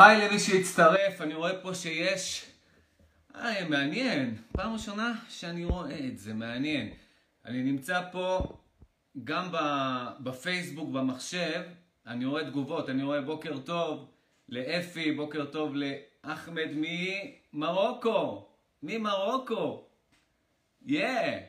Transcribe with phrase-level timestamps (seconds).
[0.00, 2.46] היי למי שהצטרף, אני רואה פה שיש...
[3.34, 4.36] היי, מעניין.
[4.52, 6.90] פעם ראשונה שאני רואה את זה, מעניין.
[7.44, 8.56] אני נמצא פה
[9.24, 9.48] גם
[10.20, 11.62] בפייסבוק, במחשב,
[12.06, 14.08] אני רואה תגובות, אני רואה בוקר טוב
[14.48, 16.68] לאפי, בוקר טוב לאחמד
[17.52, 18.48] ממרוקו,
[18.82, 19.84] ממרוקו,
[20.86, 21.06] יא!
[21.06, 21.40] Yeah.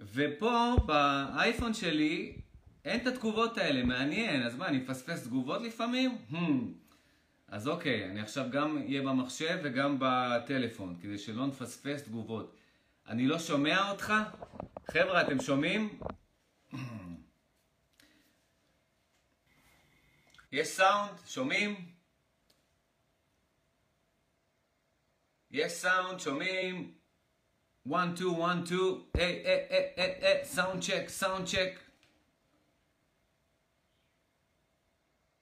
[0.00, 2.36] ופה באייפון שלי
[2.84, 6.18] אין את התגובות האלה, מעניין, אז מה, אני מפספס תגובות לפעמים?
[6.30, 6.87] Hmm.
[7.48, 12.56] אז אוקיי, אני עכשיו גם אהיה במחשב וגם בטלפון, כדי שלא נפספס תגובות.
[13.06, 14.12] אני לא שומע אותך?
[14.90, 16.00] חבר'ה, אתם שומעים?
[20.52, 21.18] יש סאונד?
[21.26, 21.92] שומעים?
[25.50, 26.20] יש סאונד?
[26.20, 26.94] שומעים?
[27.94, 28.80] 1, 2, 1, 2,
[29.14, 31.78] היי, היי, היי, היי, סאונד צ'ק, סאונד צ'ק.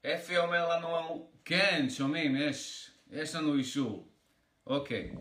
[0.07, 4.09] אפי אומר לנו, כן, שומעים, יש, יש לנו אישור.
[4.67, 5.13] אוקיי.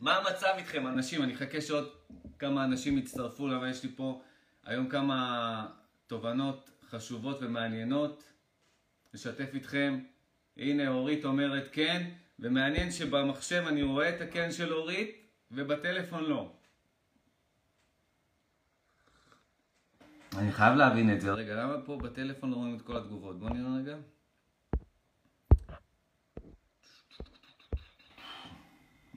[0.00, 1.22] מה המצב איתכם, אנשים?
[1.22, 1.92] אני אחכה שעוד
[2.38, 4.22] כמה אנשים יצטרפו, אבל יש לי פה
[4.64, 5.66] היום כמה
[6.06, 8.24] תובנות חשובות ומעניינות
[9.14, 9.98] לשתף איתכם.
[10.56, 15.16] הנה, אורית אומרת כן, ומעניין שבמחשב אני רואה את הכן של אורית,
[15.50, 16.52] ובטלפון לא.
[20.38, 21.32] אני חייב להבין את זה.
[21.32, 23.38] רגע, למה פה בטלפון לא רואים את כל התגובות?
[23.38, 23.96] בואו נראה רגע.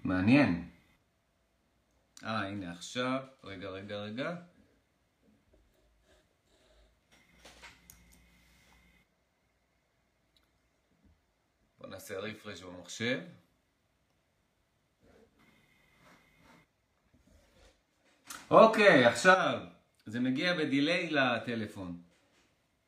[0.04, 0.70] מעניין.
[2.24, 3.24] אה, הנה עכשיו.
[3.44, 4.36] רגע, רגע, רגע.
[11.78, 13.20] בואו נעשה רפרש במחשב.
[18.50, 19.77] אוקיי, עכשיו.
[20.08, 22.02] זה מגיע בדיליי לטלפון.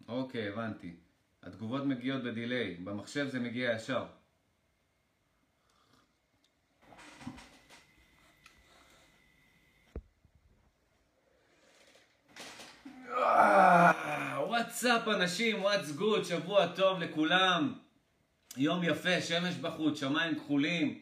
[0.07, 0.96] אוקיי, הבנתי.
[1.44, 2.74] התגובות מגיעות בדיליי.
[2.74, 4.06] במחשב זה מגיע ישר.
[14.38, 17.74] וואטסאפ אנשים, וואטס גוד, שבוע טוב לכולם.
[18.58, 21.02] יום יפה, שמש בחוץ, שמיים כחולים,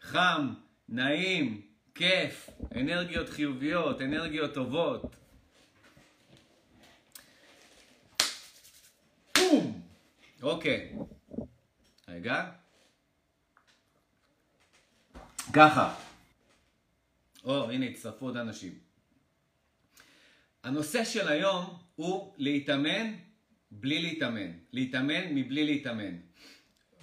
[0.00, 0.54] חם,
[0.88, 1.62] נעים,
[1.94, 5.16] כיף, אנרגיות חיוביות, אנרגיות טובות.
[9.38, 9.82] בום!
[10.44, 10.92] אוקיי.
[12.08, 12.50] רגע.
[15.52, 15.94] ככה.
[17.44, 18.78] או, הנה הצטרפו עוד אנשים.
[20.62, 23.14] הנושא של היום הוא להתאמן
[23.70, 24.52] בלי להתאמן.
[24.72, 26.16] להתאמן מבלי להתאמן.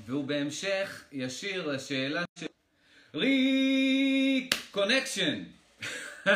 [0.06, 2.48] והוא בהמשך ישיר לשאלה של
[3.14, 5.44] ריק קונקשן.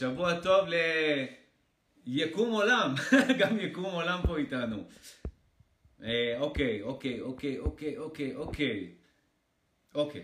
[0.00, 0.68] שבוע טוב
[2.06, 2.94] ליקום עולם,
[3.38, 4.84] גם יקום עולם פה איתנו.
[6.38, 8.90] אוקיי, אוקיי, אוקיי, אוקיי, אוקיי, אוקיי.
[9.94, 10.22] אוקיי.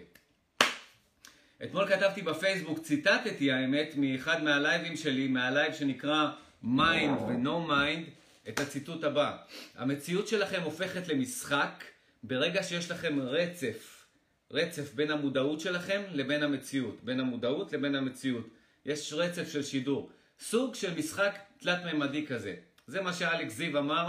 [1.64, 6.30] אתמול כתבתי בפייסבוק, ציטטתי האמת, מאחד מהלייבים שלי, מה live שנקרא
[6.62, 8.10] Mind ו-No Mind,
[8.48, 9.36] את הציטוט הבא:
[9.74, 11.84] המציאות שלכם הופכת למשחק
[12.22, 14.06] ברגע שיש לכם רצף,
[14.50, 18.46] רצף בין המודעות שלכם לבין המציאות, בין המודעות לבין המציאות.
[18.86, 20.10] יש רצף של שידור,
[20.40, 22.54] סוג של משחק תלת-ממדי כזה.
[22.86, 24.08] זה מה שאלכס זיו אמר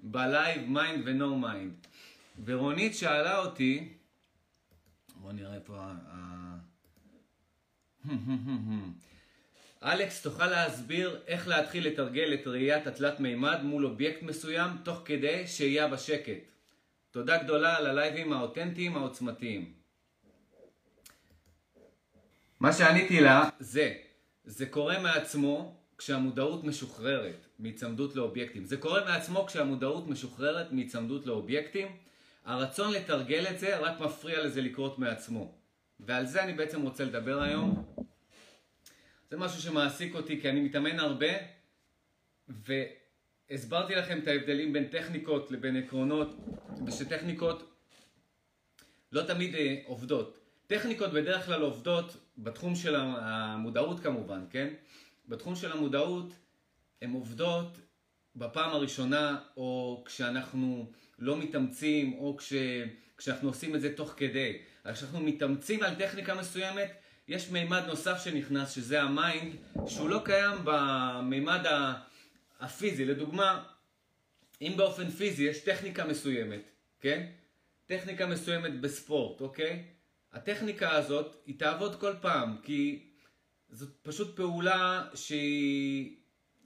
[0.00, 1.86] ב live Mind ו No Mind.
[2.44, 3.88] ורונית שאלה אותי,
[5.14, 5.86] בוא נראה פה,
[9.82, 15.46] אלכס, תוכל להסביר איך להתחיל לתרגל את ראיית התלת מימד מול אובייקט מסוים תוך כדי
[15.46, 16.38] שהייה בשקט.
[17.10, 19.72] תודה גדולה על הלייבים האותנטיים העוצמתיים.
[22.60, 23.94] מה שעניתי לה זה,
[24.44, 28.64] זה קורה מעצמו כשהמודעות משוחררת מהצמדות לאובייקטים.
[28.64, 31.96] זה קורה מעצמו כשהמודעות משוחררת מהצמדות לאובייקטים.
[32.44, 35.54] הרצון לתרגל את זה רק מפריע לזה לקרות מעצמו.
[36.00, 37.84] ועל זה אני בעצם רוצה לדבר היום.
[39.30, 41.32] זה משהו שמעסיק אותי כי אני מתאמן הרבה,
[42.48, 46.36] והסברתי לכם את ההבדלים בין טכניקות לבין עקרונות,
[46.86, 47.72] ושטכניקות
[49.12, 50.38] לא תמיד אה, עובדות.
[50.66, 54.68] טכניקות בדרך כלל עובדות בתחום של המודעות כמובן, כן?
[55.28, 56.32] בתחום של המודעות
[57.02, 57.78] הן עובדות
[58.36, 62.52] בפעם הראשונה, או כשאנחנו לא מתאמצים, או כש,
[63.16, 64.58] כשאנחנו עושים את זה תוך כדי.
[64.92, 66.92] כשאנחנו מתאמצים על טכניקה מסוימת,
[67.28, 69.54] יש מימד נוסף שנכנס, שזה ה mind,
[69.86, 71.66] שהוא לא קיים במימד
[72.60, 73.04] הפיזי.
[73.04, 73.64] לדוגמה,
[74.60, 76.70] אם באופן פיזי יש טכניקה מסוימת,
[77.00, 77.26] כן?
[77.86, 79.84] טכניקה מסוימת בספורט, אוקיי?
[80.32, 83.08] הטכניקה הזאת, היא תעבוד כל פעם, כי
[83.70, 86.16] זאת פשוט פעולה שהיא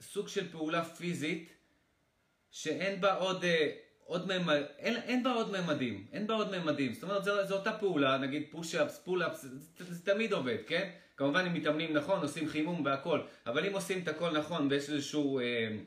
[0.01, 1.53] סוג של פעולה פיזית,
[2.51, 3.71] שאין בה עוד, אה,
[4.07, 7.73] עוד ממד, אין, אין בה עוד ממדים, אין בה עוד ממדים, זאת אומרת זו, אותה
[7.79, 10.89] פעולה, נגיד push-ups, pull-ups, זה, זה, תמיד עובד, כן?
[11.17, 15.39] כמובן אם מתאמנים נכון, עושים חימום והכל, אבל אם עושים את הכל נכון ויש איזשהו
[15.39, 15.77] אה,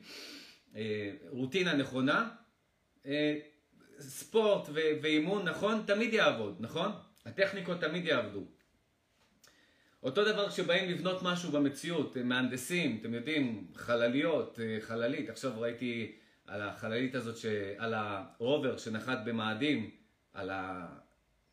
[0.75, 2.29] אה, רוטינה נכונה,
[3.05, 3.37] אה,
[3.99, 4.69] ספורט
[5.01, 6.91] ואימון נכון, תמיד יעבוד, נכון?
[7.25, 8.43] הטכניקות תמיד יעבדו.
[10.03, 16.15] אותו דבר כשבאים לבנות משהו במציאות, מהנדסים, אתם יודעים, חלליות, אה, חללית, עכשיו ראיתי
[16.47, 17.45] על החללית הזאת, ש...
[17.77, 19.89] על הרובר שנחת במאדים,
[20.33, 20.51] על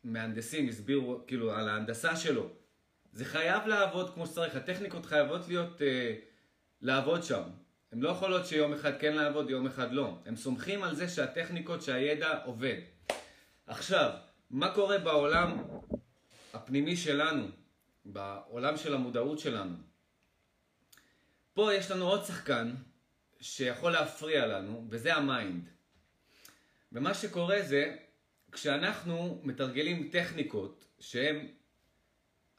[0.03, 2.49] המהנדסים הסבירו, כאילו, על ההנדסה שלו.
[3.13, 6.15] זה חייב לעבוד כמו שצריך, הטכניקות חייבות להיות, אה,
[6.81, 7.43] לעבוד שם.
[7.91, 10.17] הן לא יכולות שיום אחד כן לעבוד, יום אחד לא.
[10.25, 12.77] הם סומכים על זה שהטכניקות, שהידע עובד.
[13.67, 14.11] עכשיו,
[14.49, 15.63] מה קורה בעולם
[16.53, 17.47] הפנימי שלנו,
[18.05, 19.75] בעולם של המודעות שלנו?
[21.53, 22.75] פה יש לנו עוד שחקן
[23.39, 25.69] שיכול להפריע לנו, וזה ה mind.
[26.91, 27.97] ומה שקורה זה,
[28.51, 31.47] כשאנחנו מתרגלים טכניקות, שהן,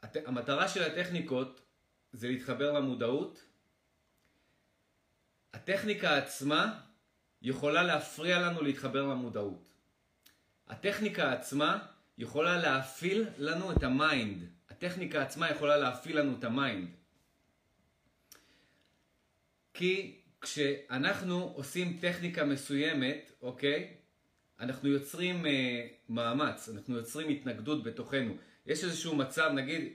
[0.03, 1.61] המטרה של הטכניקות
[2.13, 3.45] זה להתחבר למודעות,
[5.53, 6.79] הטכניקה עצמה
[7.41, 9.70] יכולה להפריע לנו להתחבר למודעות.
[10.71, 11.79] הטכניקה עצמה
[12.17, 14.43] יכולה להפעיל לנו את ה mind.
[14.69, 16.87] הטכניקה עצמה יכולה להפעיל לנו את ה mind.
[19.73, 23.93] כי כשאנחנו עושים טכניקה מסוימת, אוקיי?
[24.59, 28.37] אנחנו יוצרים אה, מאמץ, אנחנו יוצרים התנגדות בתוכנו.
[28.65, 29.93] יש איזשהו מצב, נגיד,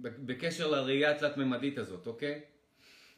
[0.00, 2.40] בקשר לראייה התלת-ממדית הזאת, אוקיי?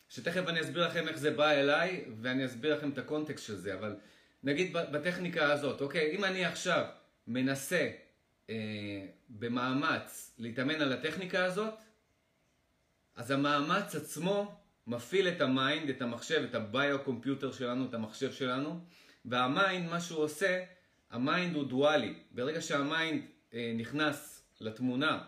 [0.09, 3.75] שתכף אני אסביר לכם איך זה בא אליי, ואני אסביר לכם את הקונטקסט של זה,
[3.75, 3.97] אבל
[4.43, 6.17] נגיד בטכניקה הזאת, אוקיי?
[6.17, 6.85] אם אני עכשיו
[7.27, 7.91] מנסה
[8.51, 11.75] אה, במאמץ להתאמן על הטכניקה הזאת,
[13.15, 18.33] אז המאמץ עצמו מפעיל את ה mind, את המחשב, את ה bio-computer שלנו, את המחשב
[18.33, 18.81] שלנו,
[19.25, 20.65] וה mind, מה שהוא עושה,
[21.11, 22.15] ה mind הוא דואלי.
[22.31, 23.23] ברגע שה mind
[23.55, 25.25] אה, נכנס לתמונה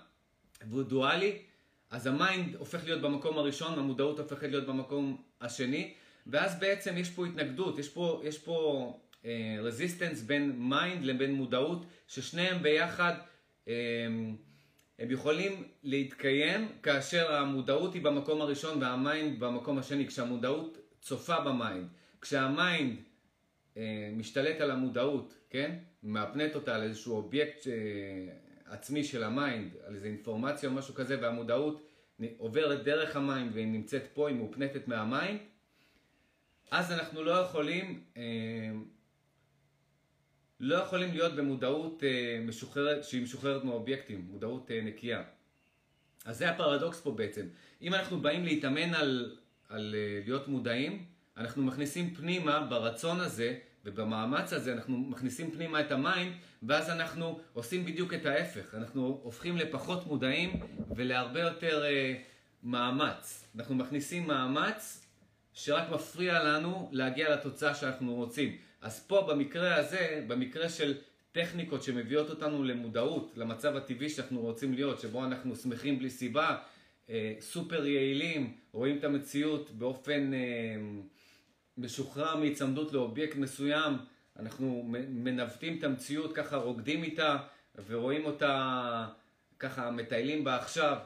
[0.69, 1.43] והוא דואלי,
[1.91, 5.95] אז ה mind הופך להיות במקום הראשון, המודעות הופכת להיות במקום השני,
[6.27, 8.93] ואז בעצם יש פה התנגדות, יש פה, יש פה
[9.63, 13.15] resistance uh, בין mind לבין מודעות, ששניהם ביחד
[13.65, 13.69] um,
[14.99, 21.49] הם יכולים להתקיים כאשר המודעות היא במקום הראשון וה mind במקום השני, כשהמודעות צופה ב
[21.49, 21.89] mind.
[22.21, 22.97] כשה mind
[23.75, 23.79] uh,
[24.17, 25.77] משתלט על המודעות, כן?
[26.03, 27.71] מאפנט אותה על איזשהו אובייקט uh,
[28.73, 31.87] עצמי של ה mind, על איזו אינפורמציה או משהו כזה, והמודעות
[32.37, 35.41] עוברת דרך ה mind והיא נמצאת פה, היא מאופנטת מה mind,
[36.71, 38.23] אז אנחנו לא יכולים, אה,
[40.61, 45.23] לא יכולים להיות במודעות אה, משוחררת, שהיא משוחררת מאובייקטים, מודעות אה, נקייה.
[46.25, 47.47] אז זה הפרדוקס פה בעצם.
[47.83, 49.37] אם אנחנו באים להתאמן על,
[49.69, 51.05] על להיות מודעים,
[51.37, 57.85] אנחנו מכניסים פנימה ברצון הזה ובמאמץ הזה אנחנו מכניסים פנימה את המים, ואז אנחנו עושים
[57.85, 58.75] בדיוק את ההפך.
[58.75, 60.61] אנחנו הופכים לפחות מודעים
[60.97, 62.15] ולהרבה יותר אה,
[62.63, 63.45] מאמץ.
[63.57, 65.00] אנחנו מכניסים מאמץ
[65.53, 68.57] שרק מפריע לנו להגיע לתוצאה שאנחנו רוצים.
[68.81, 70.95] אז פה במקרה הזה, במקרה של
[71.33, 76.57] טכניקות שמביאות אותנו למודעות, למצב הטבעי שאנחנו רוצים להיות, שבו אנחנו שמחים בלי סיבה,
[77.11, 80.35] אה, סופר יעילים, רואים את המציאות באופן...
[80.35, 80.77] אה,
[81.81, 83.95] משוחרר מהיצמדות לאובייקט מסוים,
[84.39, 87.37] אנחנו מנווטים את המציאות, ככה רוקדים איתה
[87.87, 89.07] ורואים אותה
[89.59, 90.97] ככה מטיילים בה עכשיו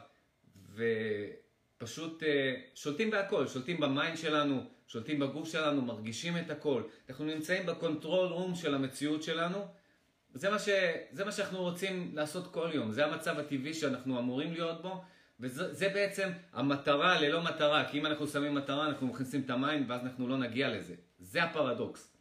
[1.77, 6.83] ופשוט אה, שולטים בהכל, שולטים ב mind שלנו, שולטים בגוף שלנו, מרגישים את הכל.
[7.09, 9.67] אנחנו נמצאים ב control room של המציאות שלנו.
[10.35, 10.69] זה מה, ש...
[11.11, 15.05] זה מה שאנחנו רוצים לעשות כל יום, זה המצב הטבעי שאנחנו אמורים להיות בו
[15.41, 20.03] וזה בעצם המטרה ללא מטרה, כי אם אנחנו שמים מטרה אנחנו מכניסים את המים ואז
[20.03, 20.95] אנחנו לא נגיע לזה.
[21.19, 22.17] זה הפרדוקס.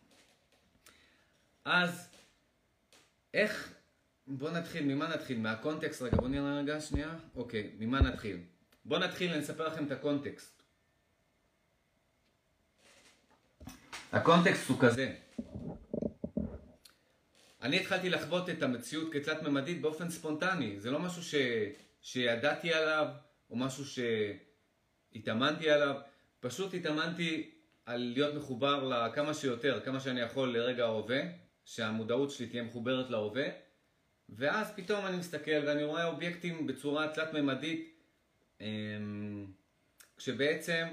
[1.65, 2.09] אז
[3.33, 3.73] איך,
[4.27, 5.39] בוא נתחיל, ממה נתחיל?
[5.39, 8.37] מהקונטקסט, רגע בוא נראה רגע שנייה, אוקיי, ממה נתחיל?
[8.85, 10.63] בוא נתחיל, אני אספר לכם את הקונטקסט.
[14.11, 15.15] הקונטקסט הוא כזה.
[17.61, 21.35] אני התחלתי לחוות את המציאות כתלת ממדית באופן ספונטני, זה לא משהו ש...
[22.01, 23.07] שידעתי עליו,
[23.49, 23.83] או משהו
[25.13, 25.95] שהתאמנתי עליו,
[26.39, 27.51] פשוט התאמנתי
[27.85, 31.21] על להיות מחובר לכמה שיותר, כמה שאני יכול לרגע ההווה,
[31.65, 33.45] שהמודעות שלי תהיה מחוברת להווה,
[34.29, 37.92] ואז פתאום אני מסתכל ואני רואה אובייקטים בצורה תלת-ממדית,
[40.17, 40.87] כשבעצם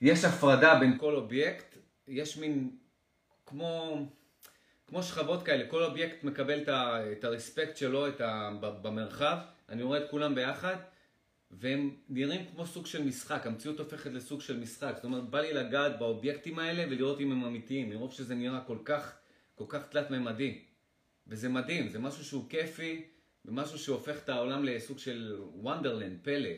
[0.00, 1.76] יש הפרדה בין כל אובייקט,
[2.08, 2.76] יש מין
[3.46, 4.06] כמו...
[4.86, 6.62] כמו שכבות כאלה, כל אובייקט מקבל
[7.12, 9.38] את ה respect שלו את ה, במרחב,
[9.68, 10.76] אני רואה את כולם ביחד,
[11.50, 14.92] והם נראים כמו סוג של משחק, המציאות הופכת לסוג של משחק.
[14.94, 18.78] זאת אומרת, בא לי לגעת באובייקטים האלה ולראות אם הם אמיתיים, מרוב שזה נראה כל
[18.84, 19.16] כך,
[19.54, 20.58] כל כך תלת-ממדי.
[21.26, 23.04] וזה מדהים, זה משהו שהוא כיפי,
[23.44, 26.48] ומשהו שהופך את העולם לסוג של וונדרלנד, פלא.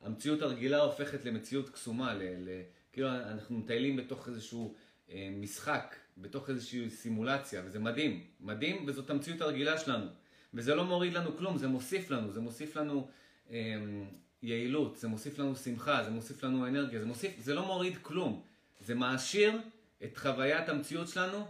[0.00, 4.74] המציאות הרגילה הופכת למציאות קסומה, ל, ל, כאילו אנחנו מטיילים בתוך איזשהו
[5.10, 10.06] אה, משחק, בתוך איזושהי סימולציה, וזה מדהים, מדהים, וזאת המציאות הרגילה שלנו.
[10.54, 13.08] וזה לא מוריד לנו כלום, זה מוסיף לנו, זה מוסיף לנו
[13.50, 13.56] אה,
[14.42, 18.42] יעילות, זה מוסיף לנו שמחה, זה מוסיף לנו אנרגיה, זה מוסיף, זה לא מוריד כלום,
[18.80, 19.60] זה מעשיר
[20.04, 21.46] את חוויית המציאות שלנו,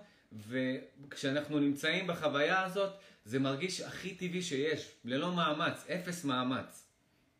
[0.48, 2.92] וכשאנחנו נמצאים בחוויה הזאת,
[3.24, 6.88] זה מרגיש הכי טבעי שיש, ללא מאמץ, אפס מאמץ.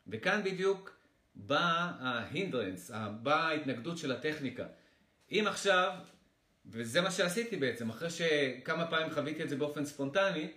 [0.07, 0.97] וכאן בדיוק
[1.35, 4.65] באה ההינדרנס, באה ההתנגדות של הטכניקה.
[5.31, 5.93] אם עכשיו,
[6.65, 10.47] וזה מה שעשיתי בעצם, אחרי שכמה פעמים חוויתי את זה באופן ספונטני,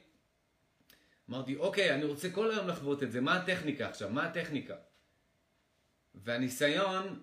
[1.31, 4.11] אמרתי, אוקיי, אני רוצה כל היום לחוות את זה, מה הטכניקה עכשיו?
[4.11, 4.75] מה הטכניקה?
[6.15, 7.23] והניסיון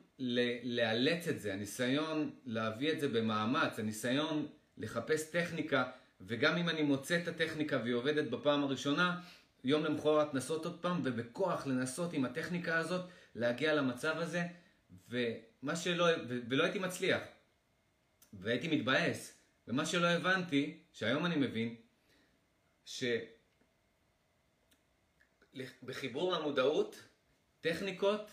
[0.64, 5.92] לאלץ את זה, הניסיון להביא את זה במאמץ, הניסיון לחפש טכניקה,
[6.28, 9.22] וגם אם אני מוצא את הטכניקה והיא עובדת בפעם הראשונה,
[9.64, 14.44] יום למחרת לנסות עוד פעם, ובכוח לנסות עם הטכניקה הזאת להגיע למצב הזה,
[15.10, 17.22] ומה שלא, ו, ולא הייתי מצליח,
[18.34, 19.38] והייתי מתבאס,
[19.68, 21.76] ומה שלא הבנתי, שהיום אני מבין,
[25.54, 27.04] שבחיבור למודעות,
[27.62, 28.32] טכניקות,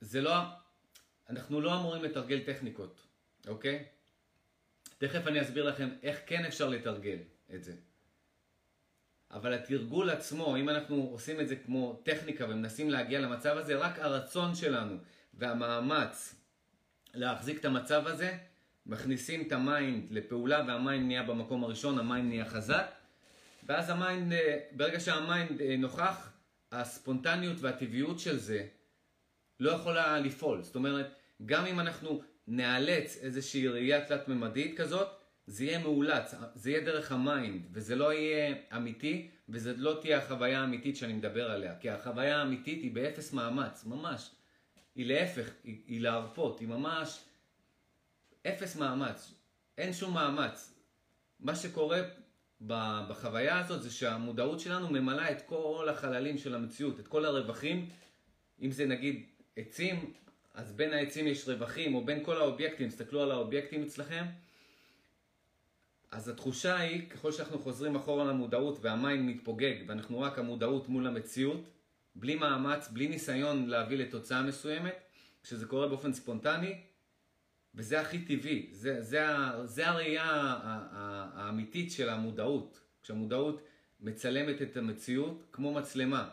[0.00, 0.32] זה לא,
[1.28, 3.06] אנחנו לא אמורים לתרגל טכניקות,
[3.48, 3.93] אוקיי?
[4.98, 7.18] תכף אני אסביר לכם איך כן אפשר לתרגל
[7.54, 7.74] את זה.
[9.30, 13.98] אבל התרגול עצמו, אם אנחנו עושים את זה כמו טכניקה ומנסים להגיע למצב הזה, רק
[13.98, 14.96] הרצון שלנו
[15.34, 16.34] והמאמץ
[17.14, 18.36] להחזיק את המצב הזה,
[18.86, 22.86] מכניסים את ה mind לפעולה וה mind נהיה במקום הראשון, ה mind נהיה חזק,
[23.66, 26.32] ואז ה mind, אה, ברגע שה mind אה, נוכח,
[26.72, 28.66] הספונטניות והטבעיות של זה
[29.60, 30.62] לא יכולה לפעול.
[30.62, 31.14] זאת אומרת,
[31.46, 35.08] גם אם אנחנו נאלץ איזושהי ראייה תלת-ממדית כזאת,
[35.46, 40.18] זה יהיה מאולץ, זה יהיה דרך ה mind, וזה לא יהיה אמיתי, וזה לא תהיה
[40.18, 41.74] החוויה האמיתית שאני מדבר עליה.
[41.80, 44.30] כי החוויה האמיתית היא באפס מאמץ, ממש.
[44.94, 47.20] היא להפך, היא, היא להרפות, היא ממש
[48.46, 49.34] אפס מאמץ.
[49.78, 50.74] אין שום מאמץ.
[51.40, 52.02] מה שקורה
[52.60, 57.88] בחוויה הזאת זה שהמודעות שלנו ממלאה את כל החללים של המציאות, את כל הרווחים,
[58.62, 60.12] אם זה נגיד עצים,
[60.54, 64.24] אז בין העצים יש רווחים, או בין כל האובייקטים, תסתכלו על האובייקטים אצלכם,
[66.10, 71.64] אז התחושה היא, ככל שאנחנו חוזרים אחורה למודעות והמים מתפוגג, ואנחנו רק המודעות מול המציאות,
[72.14, 74.94] בלי מאמץ, בלי ניסיון להביא לתוצאה מסוימת,
[75.42, 76.80] כשזה קורה באופן ספונטני,
[77.74, 79.26] וזה הכי טבעי, זה, זה,
[79.64, 80.24] זה הראייה
[81.34, 82.80] האמיתית של המודעות.
[83.02, 83.62] כשהמודעות
[84.00, 86.28] מצלמת את המציאות כמו מצלמה,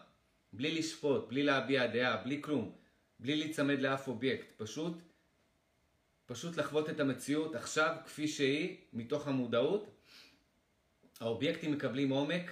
[0.54, 2.72] בלי לשפוט, בלי להביע דעה, בלי כלום,
[3.22, 4.94] בלי להיצמד לאף אובייקט, פשוט
[6.32, 9.90] פשוט לחוות את המציאות עכשיו כפי שהיא, מתוך המודעות.
[11.20, 12.52] האובייקטים מקבלים עומק,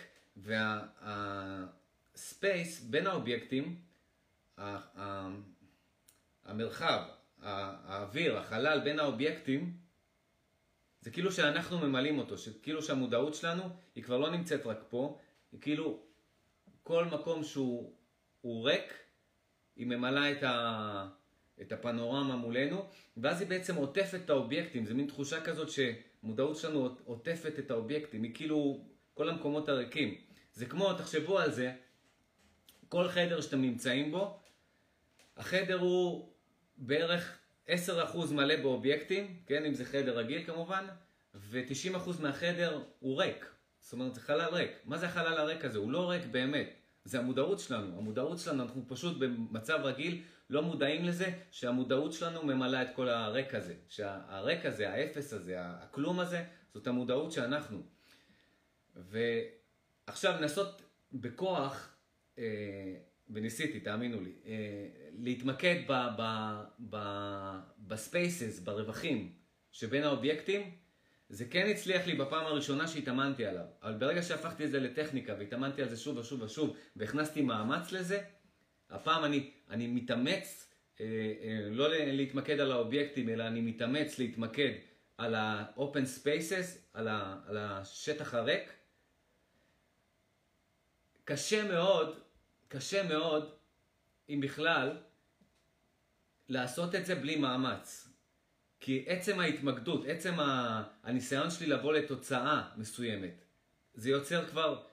[2.15, 3.81] והספייס בין האובייקטים,
[6.45, 7.03] המרחב,
[7.41, 9.77] האוויר, החלל בין האובייקטים,
[11.01, 13.63] זה כאילו שאנחנו ממלאים אותו, כאילו שהמודעות שלנו
[13.95, 15.19] היא כבר לא נמצאת רק פה,
[15.51, 16.03] היא כאילו
[16.83, 17.93] כל מקום שהוא
[18.45, 18.93] ריק,
[19.79, 21.07] היא ממלאה את, ה,
[21.61, 22.85] את הפנורמה מולנו,
[23.17, 28.23] ואז היא בעצם עוטפת את האובייקטים, זה מין תחושה כזאת שמודעות שלנו עוטפת את האובייקטים,
[28.23, 30.15] היא כאילו כל המקומות הריקים.
[30.53, 31.73] זה כמו, תחשבו על זה,
[32.89, 34.39] כל חדר שאתם נמצאים בו,
[35.37, 36.29] החדר הוא
[36.77, 37.71] בערך 10%
[38.31, 40.85] מלא באובייקטים, כן, אם זה חדר רגיל כמובן,
[41.35, 43.45] ו-90% מהחדר הוא ריק.
[43.81, 44.71] זאת אומרת, זה חלל ריק.
[44.85, 45.77] מה זה החלל הריק הזה?
[45.77, 46.78] הוא לא ריק באמת.
[47.05, 47.97] זה המודעות שלנו.
[47.97, 53.55] המודעות שלנו, אנחנו פשוט במצב רגיל לא מודעים לזה שהמודעות שלנו ממלאה את כל הרק
[53.55, 53.75] הזה.
[53.89, 57.81] שהרק הזה, האפס הזה, הכלום הזה, זאת המודעות שאנחנו.
[58.95, 60.81] ועכשיו לנסות
[61.13, 61.95] בכוח,
[62.37, 62.95] אה,
[63.29, 64.87] וניסיתי, תאמינו לי, אה,
[65.17, 65.75] להתמקד
[67.79, 69.33] בספייסס, ברווחים
[69.71, 70.71] שבין האובייקטים,
[71.29, 73.65] זה כן הצליח לי בפעם הראשונה שהתאמנתי עליו.
[73.83, 78.23] אבל ברגע שהפכתי את זה לטכניקה והתאמנתי על זה שוב ושוב ושוב והכנסתי מאמץ לזה,
[78.89, 80.69] הפעם אני, אני מתאמץ
[80.99, 84.71] אה, אה, לא להתמקד על האובייקטים, אלא אני מתאמץ להתמקד
[85.17, 88.73] על ה-open spaces, על, ה, על השטח הריק.
[91.25, 92.19] קשה מאוד,
[92.67, 93.53] קשה מאוד,
[94.29, 94.97] אם בכלל,
[96.49, 98.08] לעשות את זה בלי מאמץ.
[98.79, 100.33] כי עצם ההתמקדות, עצם
[101.03, 103.43] הניסיון שלי לבוא לתוצאה מסוימת,
[103.93, 104.83] זה יוצר כבר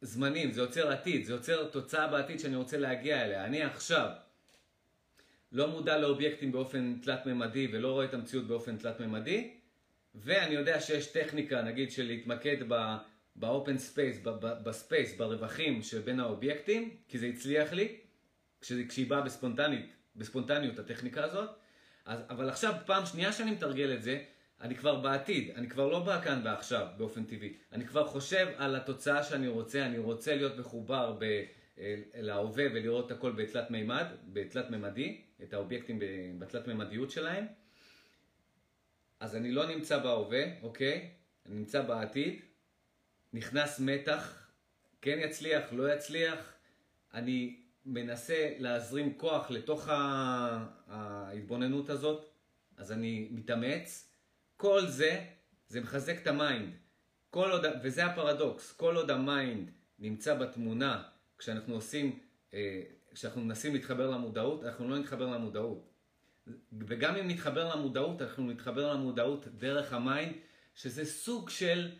[0.00, 3.44] זמנים, זה יוצר עתיד, זה יוצר תוצאה בעתיד שאני רוצה להגיע אליה.
[3.44, 4.08] אני עכשיו
[5.52, 9.50] לא מודע לאובייקטים באופן תלת-ממדי ולא רואה את המציאות באופן תלת-ממדי,
[10.14, 14.28] ואני יודע שיש טכניקה, נגיד, של להתמקד ב-open space,
[14.64, 17.96] ב space, ברווחים שבין האובייקטים, כי זה הצליח לי,
[18.60, 21.50] כשהיא באה בספונטנית, בספונטניות, הטכניקה הזאת.
[22.10, 24.22] אז, אבל עכשיו, פעם שנייה שאני מתרגל את זה,
[24.60, 27.54] אני כבר בעתיד, אני כבר לא בא כאן ועכשיו באופן טבעי.
[27.72, 31.22] אני כבר חושב על התוצאה שאני רוצה, אני רוצה להיות מחובר ב,
[31.78, 35.98] אה, להווה ולראות הכל בתלת מימד, בתלת ממדי, את האובייקטים
[36.38, 37.46] בתלת ממדיות שלהם.
[39.20, 41.10] אז אני לא נמצא בהווה, אוקיי?
[41.46, 42.40] אני נמצא בעתיד,
[43.32, 44.50] נכנס מתח,
[45.02, 46.52] כן יצליח, לא יצליח,
[47.14, 47.59] אני
[47.90, 49.88] מנסה להזרים כוח לתוך
[50.88, 52.26] ההתבוננות הזאת,
[52.76, 54.12] אז אני מתאמץ.
[54.56, 55.24] כל זה,
[55.68, 56.74] זה מחזק את ה mind.
[57.30, 61.02] כל עוד, וזה הפרדוקס, כל עוד ה mind נמצא בתמונה,
[61.38, 62.18] כשאנחנו עושים,
[62.54, 62.82] אה,
[63.14, 65.90] כשאנחנו מנסים להתחבר למודעות, אנחנו לא נתחבר למודעות.
[66.72, 70.32] וגם אם נתחבר למודעות, אנחנו נתחבר למודעות דרך ה mind,
[70.74, 71.90] שזה סוג של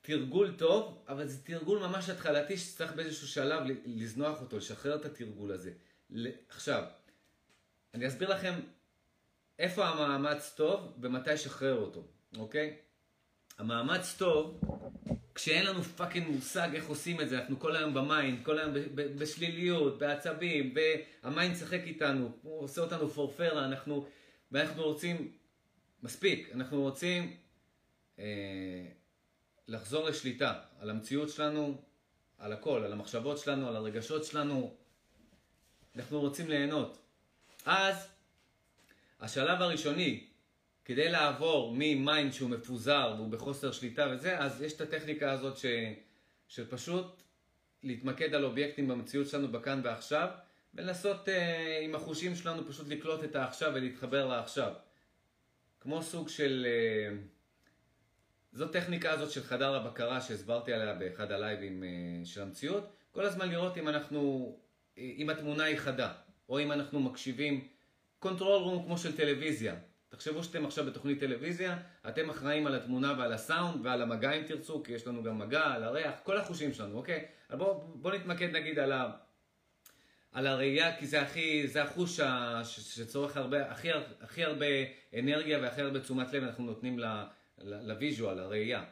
[0.00, 5.52] תרגול טוב, אבל זה תרגול ממש התחלתי שצריך באיזשהו שלב לזנוח אותו, לשחרר את התרגול
[5.52, 5.72] הזה.
[6.48, 6.84] עכשיו,
[7.94, 8.54] אני אסביר לכם
[9.58, 12.06] איפה המאמץ טוב ומתי לשחרר אותו,
[12.38, 12.76] אוקיי?
[13.58, 14.60] המאמץ טוב,
[15.34, 18.72] כשאין לנו fucking מושג איך עושים את זה, אנחנו כל היום ב mind, כל היום
[18.94, 20.74] בשליליות, בעצבים,
[21.22, 24.06] וה mind משחק איתנו, הוא עושה אותנו פורפרה, אנחנו,
[24.52, 25.32] ואנחנו רוצים,
[26.02, 27.36] מספיק, אנחנו רוצים
[28.18, 28.24] אה,
[29.68, 31.80] לחזור לשליטה על המציאות שלנו,
[32.38, 34.74] על הכל, על המחשבות שלנו, על הרגשות שלנו,
[35.96, 36.98] אנחנו רוצים ליהנות.
[37.66, 38.08] אז
[39.20, 40.26] השלב הראשוני,
[40.84, 45.56] כדי לעבור מ mind שהוא מפוזר והוא בחוסר שליטה וזה, אז יש את הטכניקה הזאת
[45.58, 45.66] ש,
[46.48, 47.22] של פשוט
[47.82, 50.28] להתמקד על אובייקטים במציאות שלנו בכאן ועכשיו,
[50.74, 54.72] ולנסות אה, עם החושים שלנו פשוט לקלוט את העכשיו ולהתחבר לעכשיו.
[55.80, 56.66] כמו סוג של...
[56.66, 57.16] אה,
[58.52, 61.88] זו טכניקה הזאת של חדר הבקרה שהסברתי עליה באחד הלייבים אה,
[62.24, 62.96] של המציאות.
[63.10, 64.52] כל הזמן לראות אם אנחנו,
[64.98, 66.12] אה, אם התמונה היא חדה,
[66.48, 67.68] או אם אנחנו מקשיבים
[68.18, 69.74] control room כמו של טלוויזיה.
[70.08, 74.82] תחשבו שאתם עכשיו בתוכנית טלוויזיה, אתם אחראים על התמונה ועל הסאונד ועל המגע אם תרצו,
[74.82, 77.24] כי יש לנו גם מגע, על הריח, כל החושים שלנו, אוקיי?
[77.50, 79.10] אבל בואו בוא נתמקד נגיד על, ה,
[80.32, 82.20] על הראייה, כי זה הכי, זה החוש
[82.64, 83.88] שצורך הרבה, הכי,
[84.20, 84.66] הכי הרבה
[85.18, 86.98] אנרגיה והכי הרבה תשומת לב אנחנו נותנים
[87.62, 88.84] ל visual, לראייה.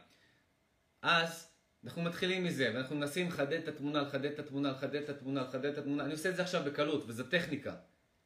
[1.03, 1.49] אז
[1.85, 5.65] אנחנו מתחילים מזה, ואנחנו מנסים לחדד את התמונה, לחדד את התמונה, לחדד את התמונה, לחדד
[5.65, 6.05] את התמונה.
[6.05, 7.75] אני עושה את זה עכשיו בקלות, וזו טכניקה,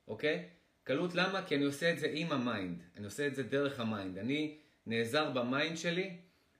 [0.09, 0.49] אוקיי?
[0.85, 1.43] קלות למה?
[1.47, 4.19] כי אני עושה את זה עם ה mind, אני עושה את זה דרך ה mind.
[4.19, 6.17] אני נעזר ב mind שלי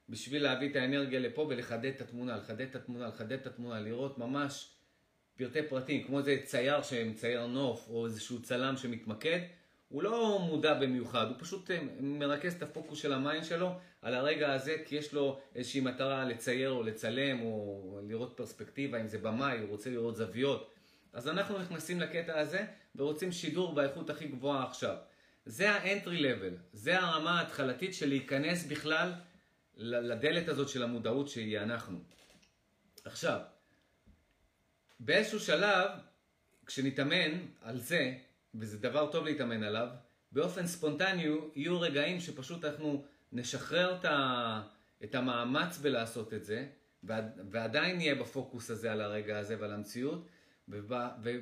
[0.09, 4.17] בשביל להביא את האנרגיה לפה ולחדד את התמונה, לחדד את התמונה, לחדד את התמונה, לראות
[4.17, 4.69] ממש
[5.37, 9.39] פרטי פרטים, כמו איזה צייר שמצייר נוף או איזשהו צלם שמתמקד,
[9.91, 14.13] הוא לא מודע במיוחד, הוא פשוט אה, מרכז את הפוקוס של ה mind שלו על
[14.13, 19.17] הרגע הזה, כי יש לו איזושהי מטרה לצייר או לצלם או לראות פרספקטיבה, אם זה
[19.17, 20.71] במאי, הוא רוצה לראות זוויות.
[21.13, 24.95] אז אנחנו נכנסים לקטע הזה ורוצים שידור באיכות הכי גבוהה עכשיו.
[25.45, 29.13] זה ה entry level, זה הרמה ההתחלתית של להיכנס בכלל
[29.77, 31.99] לדלת הזאת של המודעות שהיא אנחנו.
[33.05, 33.39] עכשיו,
[34.99, 35.89] באיזשהו שלב,
[36.65, 38.13] כשנתאמן על זה,
[38.55, 39.87] וזה דבר טוב להתאמן עליו,
[40.31, 43.97] באופן ספונטני יהיו רגעים שפשוט אנחנו נשחרר
[45.03, 46.67] את, המאמץ בלעשות את זה,
[47.51, 50.27] ועדיין נהיה בפוקוס הזה על הרגע הזה ועל המציאות,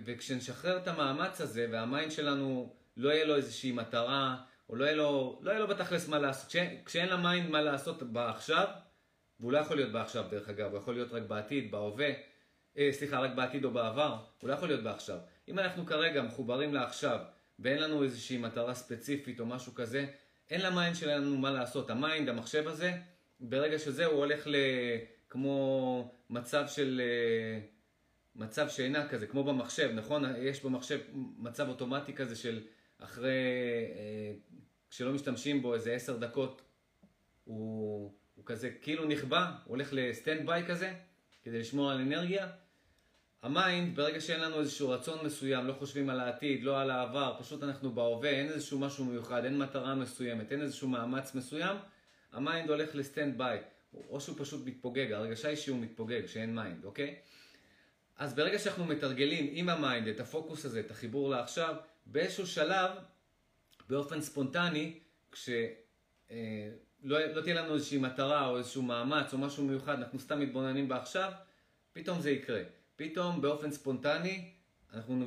[0.05, 4.37] וכשנשחרר את המאמץ הזה, וה mind שלנו לא יהיה לו איזושהי מטרה,
[4.69, 7.61] או לא יהיה לו, לא יהיה לו בתכלס מה לעשות, כש, כשאין ל mind מה
[7.61, 8.67] לעשות בעכשיו,
[9.39, 12.09] והוא לא יכול להיות בעכשיו דרך אגב, הוא יכול להיות רק בעתיד, בהווה,
[12.77, 15.17] אה, סליחה, רק בעתיד או בעבר, הוא לא יכול להיות בעכשיו.
[15.49, 17.19] אם אנחנו כרגע מחוברים לעכשיו,
[17.59, 20.05] ואין לנו איזושהי מטרה ספציפית או משהו כזה,
[20.49, 21.89] אין ל mind שלנו מה לעשות.
[21.89, 22.91] ה mind, המחשב הזה,
[23.39, 27.01] ברגע שזה הוא הולך לכמו מצב של...
[27.03, 27.59] אה,
[28.35, 30.23] מצב שינה כזה, כמו במחשב, נכון?
[30.37, 30.99] יש במחשב
[31.37, 32.61] מצב אוטומטי כזה של
[32.99, 33.29] אחרי,
[33.95, 34.33] אה,
[34.89, 36.61] כשלא משתמשים בו איזה עשר דקות,
[37.43, 40.93] הוא, הוא כזה כאילו נכבה, הוא הולך ל standby כזה,
[41.43, 42.47] כדי לשמור על אנרגיה.
[43.41, 47.35] ה mind, ברגע שאין לנו איזשהו רצון מסוים, לא חושבים על העתיד, לא על העבר,
[47.39, 51.77] פשוט אנחנו בהווה, אין איזשהו משהו מיוחד, אין מטרה מסוימת, אין איזשהו מאמץ מסוים,
[52.31, 53.59] ה mind הולך ל standby,
[54.09, 57.15] או שהוא פשוט מתפוגג, ההרגשה היא שהוא מתפוגג, שאין mind, אוקיי?
[58.17, 61.75] אז ברגע שאנחנו מתרגלים עם ה mind את הפוקוס הזה, את החיבור לעכשיו,
[62.05, 62.91] באיזשהו שלב,
[63.89, 64.99] באופן ספונטני,
[65.31, 65.55] כשלא
[66.31, 66.69] אה,
[67.03, 71.31] לא תהיה לנו איזושהי מטרה או איזשהו מאמץ או משהו מיוחד, אנחנו סתם מתבוננים בעכשיו,
[71.93, 72.61] פתאום זה יקרה.
[72.99, 74.51] פתאום באופן ספונטני
[74.93, 75.25] אנחנו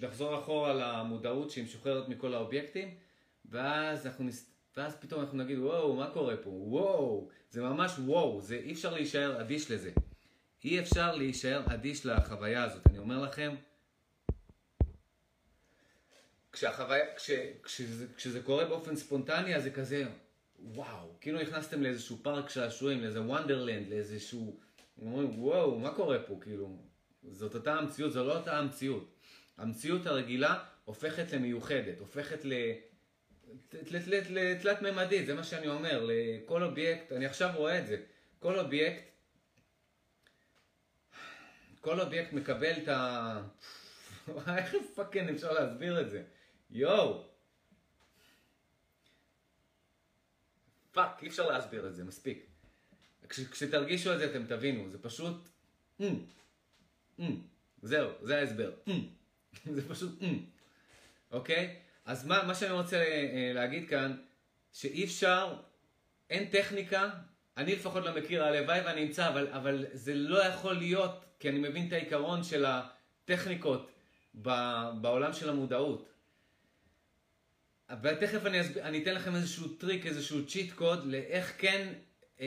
[0.00, 2.94] נחזור אחורה למודעות שהיא משוחררת מכל האובייקטים,
[3.44, 4.50] ואז, אנחנו נס...
[4.76, 6.50] ואז פתאום אנחנו נגיד, וואו, מה קורה פה?
[6.50, 9.90] וואו, זה ממש וואו, זה אי אפשר להישאר אדיש לזה.
[10.64, 12.86] אי אפשר להישאר אדיש לחוויה הזאת.
[12.86, 13.54] אני אומר לכם,
[16.52, 17.30] כשהחוויה, כש,
[17.62, 20.04] כשזה, כשזה קורה באופן ספונטני, אז זה כזה,
[20.58, 24.60] וואו, כאילו נכנסתם לאיזשהו פארק שעשועים, לאיזה wonderland, לאיזשהו...
[25.02, 26.38] אומרים, וואו, מה קורה פה?
[26.40, 26.76] כאילו,
[27.30, 29.14] זאת אותה המציאות, זו לא אותה המציאות.
[29.56, 32.52] המציאות הרגילה הופכת למיוחדת, הופכת ל...
[34.30, 37.96] לתלת מימדית, זה מה שאני אומר, לכל אובייקט, אני עכשיו רואה את זה,
[38.38, 39.02] כל אובייקט,
[41.80, 43.42] כל אובייקט מקבל את ה...
[44.58, 46.22] איך fucking אפשר להסביר את זה?
[46.70, 47.24] יואו!
[50.92, 52.46] fuck, אי אפשר להסביר את זה, מספיק.
[53.28, 55.48] כש, כשתרגישו את זה אתם תבינו, זה פשוט...
[56.00, 56.04] Mm,
[57.20, 57.22] mm,
[57.82, 58.70] זהו, זה ההסבר.
[58.88, 58.90] Mm,
[59.74, 60.20] זה פשוט...
[60.20, 60.24] Mm,
[61.30, 61.76] אוקיי?
[62.04, 64.16] אז מה, מה שאני רוצה אה, להגיד כאן,
[64.72, 65.54] שאי אפשר,
[66.30, 67.10] אין טכניקה,
[67.56, 71.58] אני לפחות לא מכיר, הלוואי ואני אמצא, אבל, אבל זה לא יכול להיות, כי אני
[71.58, 73.90] מבין את העיקרון של הטכניקות
[74.34, 76.08] בעולם של המודעות.
[77.90, 78.78] אבל תכף אני, אסב...
[78.78, 81.92] אני אתן לכם איזשהו טריק, איזשהו cheat code לאיך כן
[82.40, 82.46] אה,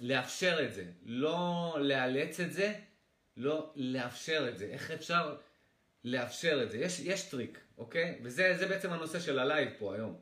[0.00, 0.84] לאפשר את זה.
[1.04, 2.74] לא לאלץ את זה,
[3.36, 4.64] לא לאפשר את זה.
[4.64, 5.36] איך אפשר
[6.04, 6.78] לאפשר את זה?
[6.78, 8.18] יש, יש טריק, אוקיי?
[8.22, 10.16] וזה בעצם הנושא של ה live פה היום.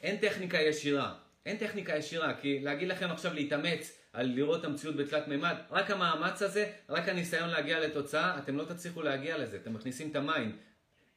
[0.00, 1.14] אין טכניקה ישירה.
[1.46, 5.90] אין טכניקה ישירה, כי להגיד לכם עכשיו להתאמץ על לראות את המציאות בתלת מימד, רק
[5.90, 10.22] המאמץ הזה, רק הניסיון להגיע לתוצאה, אתם לא תצליחו להגיע לזה, אתם מכניסים את ה
[10.22, 10.54] mind.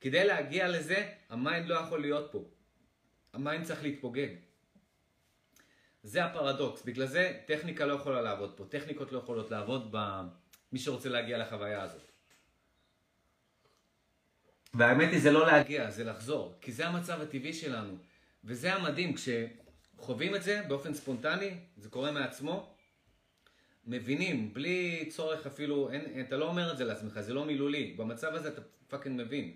[0.01, 2.43] כדי להגיע לזה, ה mind לא יכול להיות פה.
[3.33, 4.27] ה mind צריך להתפוגג.
[6.03, 9.91] זה הפרדוקס, בגלל זה טכניקה לא יכולה לעבוד פה, טכניקות לא יכולות לעבוד
[10.71, 12.11] במי שרוצה להגיע לחוויה הזאת.
[14.73, 17.97] והאמת היא זה לא להגיע, זה לחזור, כי זה המצב הטבעי שלנו.
[18.43, 22.75] וזה המדהים, כשחווים את זה באופן ספונטני, זה קורה מעצמו,
[23.85, 27.93] מבינים, בלי צורך אפילו, אין, אתה לא אומר את זה לעצמך, זה לא מילולי.
[27.97, 29.53] במצב הזה אתה פאקינג מבין.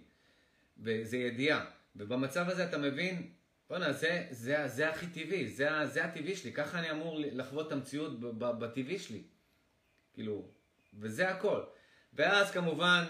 [0.77, 1.65] וזה ידיעה.
[1.95, 3.29] ובמצב הזה אתה מבין,
[3.69, 7.71] בואנה, זה, זה, זה הכי טבעי, זה, זה הטבעי שלי, ככה אני אמור לחוות את
[7.71, 9.23] המציאות בטבעי שלי.
[10.13, 10.47] כאילו,
[10.99, 11.61] וזה הכל.
[12.13, 13.03] ואז כמובן,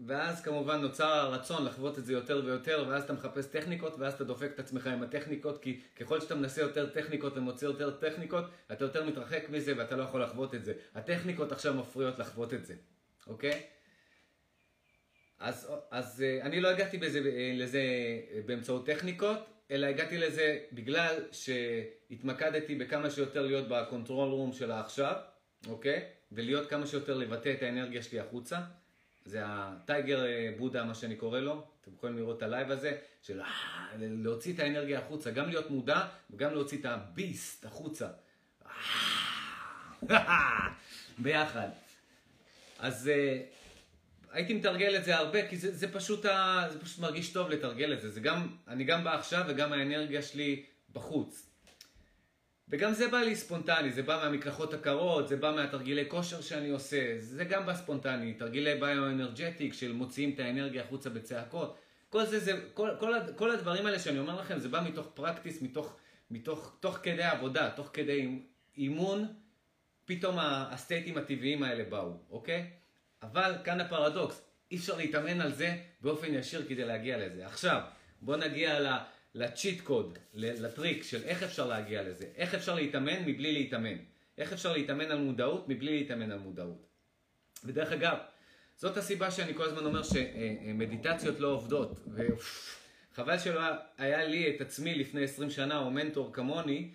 [0.00, 4.24] ואז כמובן נוצר הרצון לחוות את זה יותר ויותר, ואז אתה מחפש טכניקות, ואז אתה
[4.24, 8.84] דופק את עצמך עם הטכניקות, כי ככל שאתה מנסה יותר טכניקות ומוצא יותר טכניקות, אתה
[8.84, 10.72] יותר מתרחק מזה ואתה לא יכול לחוות את זה.
[10.94, 12.74] הטכניקות עכשיו מפריעות לחוות את זה,
[13.26, 13.62] אוקיי?
[15.38, 17.82] אז, אז אה, אני לא הגעתי בזה, אה, לזה
[18.46, 19.38] באמצעות טכניקות,
[19.70, 25.14] אלא הגעתי לזה בגלל שהתמקדתי בכמה שיותר להיות ב control room של העכשיו,
[25.68, 26.17] אוקיי?
[26.32, 28.58] ולהיות כמה שיותר לבטא את האנרגיה שלי החוצה.
[29.24, 31.66] זה ה tiger אה, בודה, מה שאני קורא לו.
[31.80, 33.40] אתם יכולים לראות את הלייב הזה, של
[33.98, 38.08] להוציא את האנרגיה החוצה, גם להיות מודע וגם להוציא את ה beast החוצה.
[41.18, 41.68] ביחד.
[42.78, 43.10] אז
[44.32, 47.92] הייתי מתרגל את זה הרבה, כי זה, זה, פשוט ה, זה פשוט מרגיש טוב לתרגל
[47.92, 48.10] את זה.
[48.10, 51.47] זה גם, אני גם בא עכשיו וגם האנרגיה שלי בחוץ.
[52.70, 57.14] וגם זה בא לי ספונטני, זה בא מהמקלחות הקרות, זה בא מהתרגילי כושר שאני עושה,
[57.18, 61.78] זה גם בא ספונטני, תרגילי ביו-אנרג'טיק של מוציאים את האנרגיה החוצה בצעקות.
[62.10, 65.62] כל זה, זה, כל, כל, כל הדברים האלה שאני אומר לכם, זה בא מתוך פרקטיס,
[65.62, 65.96] מתוך,
[66.30, 68.38] מתוך, תוך כדי עבודה, תוך כדי
[68.76, 69.26] אימון,
[70.04, 72.70] פתאום הסטייטים הטבעיים האלה באו, אוקיי?
[73.22, 77.46] אבל כאן הפרדוקס, אי אפשר להתאמן על זה באופן ישיר כדי להגיע לזה.
[77.46, 77.80] עכשיו,
[78.20, 78.80] בוא נגיע
[79.38, 82.26] ל cheat code, לטריק של איך אפשר להגיע לזה.
[82.36, 83.96] איך אפשר להתאמן מבלי להתאמן.
[84.38, 86.86] איך אפשר להתאמן על מודעות מבלי להתאמן על מודעות.
[87.64, 88.16] ודרך אגב,
[88.76, 92.00] זאת הסיבה שאני כל הזמן אומר שמדיטציות לא עובדות.
[93.12, 93.60] וחבל שלא
[93.98, 96.90] היה לי את עצמי לפני 20 שנה, או מנטור כמוני,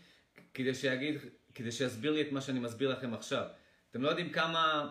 [0.54, 1.16] כדי שיגיד,
[1.56, 3.46] כדי שיסביר לי את מה שאני מסביר לכם עכשיו.
[3.92, 4.90] אתם לא יודעים כמה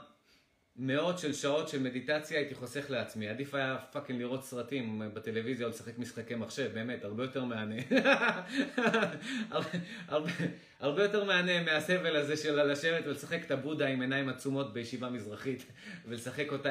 [0.76, 3.28] מאות של שעות של מדיטציה הייתי חוסך לעצמי.
[3.28, 7.76] עדיף היה fucking לראות סרטים בטלוויזיה או לשחק משחקי מחשב, באמת, הרבה יותר מהנה.
[9.50, 9.68] הרבה,
[10.08, 10.30] הרבה,
[10.80, 15.64] הרבה יותר מהנה מהסבל הזה של לשבת ולשחק את הבודה עם עיניים עצומות בישיבה מזרחית,
[16.06, 16.70] ולשחק אותה,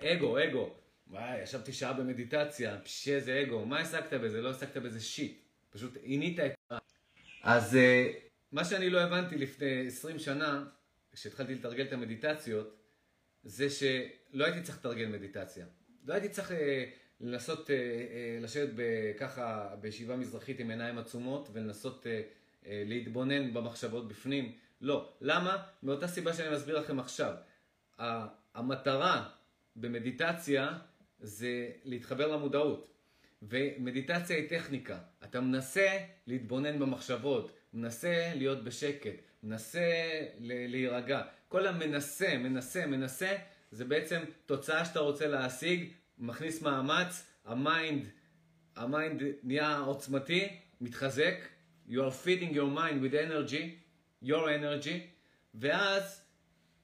[0.00, 0.74] אגו, אגו.
[1.10, 3.66] וואי, ישבתי שעה במדיטציה, פש, איזה אגו.
[3.66, 4.40] מה השגת בזה?
[4.40, 5.42] לא השגת בזה שיט.
[5.70, 6.52] פשוט עינית את...
[7.42, 8.12] אז אה,
[8.52, 10.64] מה שאני לא הבנתי לפני 20 שנה,
[11.12, 12.81] כשהתחלתי לתרגל את המדיטציות,
[13.44, 15.66] זה שלא הייתי צריך לתרגל מדיטציה.
[16.04, 16.84] לא הייתי צריך אה,
[17.20, 18.70] לנסות אה, אה, לשבת
[19.18, 22.22] ככה בישיבה מזרחית עם עיניים עצומות ולנסות אה,
[22.66, 24.52] אה, להתבונן במחשבות בפנים.
[24.80, 25.12] לא.
[25.20, 25.62] למה?
[25.82, 27.34] מאותה סיבה שאני מסביר לכם עכשיו.
[28.54, 29.28] המטרה
[29.76, 30.78] במדיטציה
[31.20, 32.88] זה להתחבר למודעות.
[33.42, 34.98] ומדיטציה היא טכניקה.
[35.24, 39.90] אתה מנסה להתבונן במחשבות, מנסה להיות בשקט, מנסה
[40.40, 41.22] להירגע.
[41.52, 43.36] כל המנסה, מנסה, מנסה,
[43.70, 48.06] זה בעצם תוצאה שאתה רוצה להשיג, מכניס מאמץ, ה mind,
[48.76, 50.48] ה mind נהיה עוצמתי,
[50.80, 51.34] מתחזק,
[51.88, 53.62] you are feeding your mind with energy,
[54.24, 54.98] your energy,
[55.54, 56.24] ואז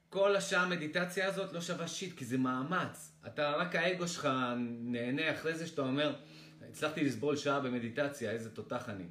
[0.09, 3.13] כל השעה המדיטציה הזאת לא שווה shit, כי זה מאמץ.
[3.27, 4.29] אתה, רק האגו שלך
[4.67, 6.17] נהנה אחרי זה שאתה אומר,
[6.69, 9.05] הצלחתי לסבול שעה במדיטציה, איזה תותח אני.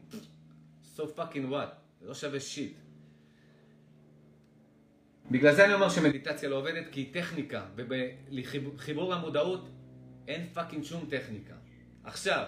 [0.95, 1.73] So fucking what?
[2.01, 2.77] זה לא שווה shit.
[5.31, 9.69] בגלל זה אני אומר שמדיטציה לא עובדת, כי היא טכניקה, ובחיבור למודעות
[10.27, 11.55] אין fucking שום טכניקה.
[12.03, 12.45] עכשיו,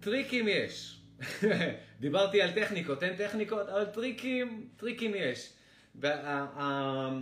[0.00, 1.00] טריקים יש.
[2.00, 5.52] דיברתי על טכניקות, אין טכניקות, אבל טריקים, טריקים יש.
[5.94, 7.18] וה,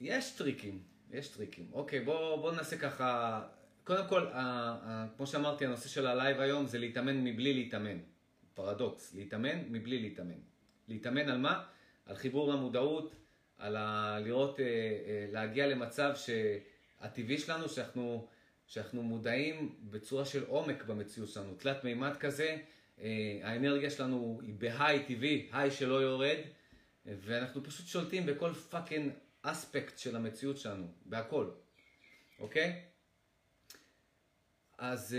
[0.00, 1.66] יש טריקים, יש טריקים.
[1.72, 3.42] אוקיי, בואו בוא נעשה ככה,
[3.84, 7.98] קודם כל, ה, ה, כמו שאמרתי, הנושא של הלייב היום זה להתאמן מבלי להתאמן.
[8.54, 10.49] פרדוקס, להתאמן מבלי להתאמן.
[10.90, 11.64] להתאמן על מה?
[12.06, 13.14] על חיבור למודעות,
[13.58, 14.18] על ה...
[14.24, 18.28] לראות, אה, אה, להגיע למצב שהטבעי שלנו, שאנחנו,
[18.66, 22.56] שאנחנו מודעים בצורה של עומק במציאות שלנו, תלת מימד כזה,
[23.00, 26.38] אה, האנרגיה שלנו היא ב high טבעי, high שלא יורד,
[27.06, 31.50] ואנחנו פשוט שולטים בכל fucking אספקט של המציאות שלנו, בהכל,
[32.38, 32.82] אוקיי?
[34.78, 35.16] אז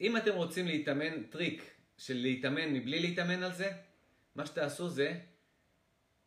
[0.00, 3.70] אם אתם רוצים להתאמן, טריק של להתאמן מבלי להתאמן על זה,
[4.34, 5.14] מה שתעשו זה,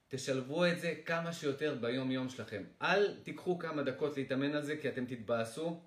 [0.07, 2.63] תשלבו את זה כמה שיותר ביום יום שלכם.
[2.81, 5.81] אל תיקחו כמה דקות להתאמן על זה, כי אתם תתבאסו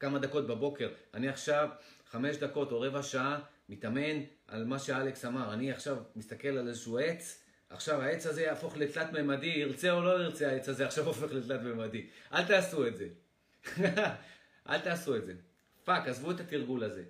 [0.00, 0.92] כמה דקות בבוקר.
[1.14, 1.68] אני עכשיו
[2.06, 5.52] חמש דקות או רבע שעה מתאמן על מה שאלכס אמר.
[5.52, 10.22] אני עכשיו מסתכל על איזשהו עץ, עכשיו העץ הזה יהפוך לתלת מימדי, ירצה או לא
[10.22, 12.06] ירצה העץ הזה עכשיו הופך לתלת מימדי.
[12.32, 13.08] אל תעשו את זה.
[14.68, 15.34] אל תעשו את זה.
[15.84, 17.04] fuck, עזבו את התרגול הזה.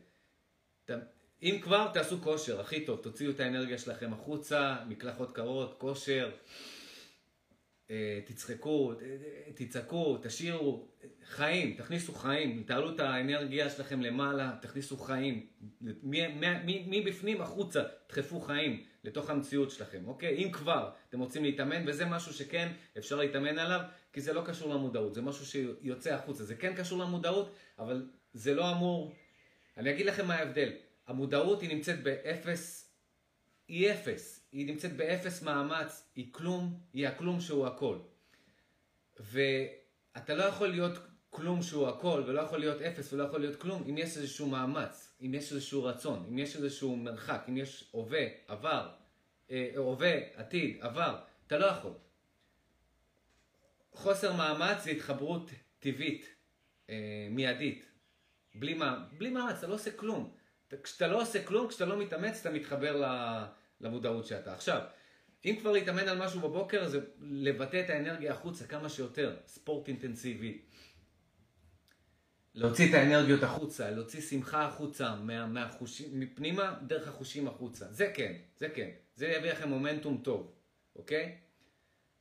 [1.44, 6.30] אם כבר, תעשו כושר, הכי טוב, תוציאו את האנרגיה שלכם החוצה, מקלחות קרות, כושר,
[7.90, 8.92] אה, תצחקו,
[9.54, 10.88] תצעקו, תשאירו,
[11.24, 15.46] חיים, תכניסו חיים, תעלו את האנרגיה שלכם למעלה, תכניסו חיים,
[16.86, 20.44] מבפנים החוצה, דחפו חיים לתוך המציאות שלכם, אוקיי?
[20.44, 23.80] אם כבר אתם רוצים להתאמן, וזה משהו שכן אפשר להתאמן עליו,
[24.12, 28.54] כי זה לא קשור למודעות, זה משהו שיוצא החוצה, זה כן קשור למודעות, אבל זה
[28.54, 29.14] לא אמור,
[29.76, 30.72] אני אגיד לכם מה ההבדל.
[31.06, 32.94] המודעות היא נמצאת באפס,
[33.68, 37.98] היא אפס, היא נמצאת באפס מאמץ, היא כלום, היא הכלום שהוא הכל.
[39.20, 40.98] ואתה לא יכול להיות
[41.30, 45.14] כלום שהוא הכל, ולא יכול להיות אפס ולא יכול להיות כלום, אם יש איזשהו מאמץ,
[45.22, 48.90] אם יש איזשהו רצון, אם יש איזשהו מרחק, אם יש הווה, עבר,
[49.50, 51.92] אה, הווה, עתיד, עבר, אתה לא יכול.
[53.92, 56.34] חוסר מאמץ זה התחברות טבעית,
[56.90, 57.86] אה, מיידית.
[58.54, 60.34] בלי, מה, בלי מאמץ, אתה לא עושה כלום.
[60.82, 63.02] כשאתה לא עושה כלום, כשאתה לא מתאמץ, אתה מתחבר
[63.80, 64.54] למודעות שאתה.
[64.54, 64.80] עכשיו,
[65.44, 70.62] אם כבר להתאמן על משהו בבוקר, זה לבטא את האנרגיה החוצה כמה שיותר, ספורט אינטנסיבי.
[72.54, 77.92] להוציא את האנרגיות החוצה, להוציא שמחה החוצה, מה, מהחושים, מפנימה, דרך החושים החוצה.
[77.92, 78.90] זה כן, זה כן.
[79.14, 80.52] זה יביא לכם מומנטום טוב,
[80.96, 81.36] אוקיי?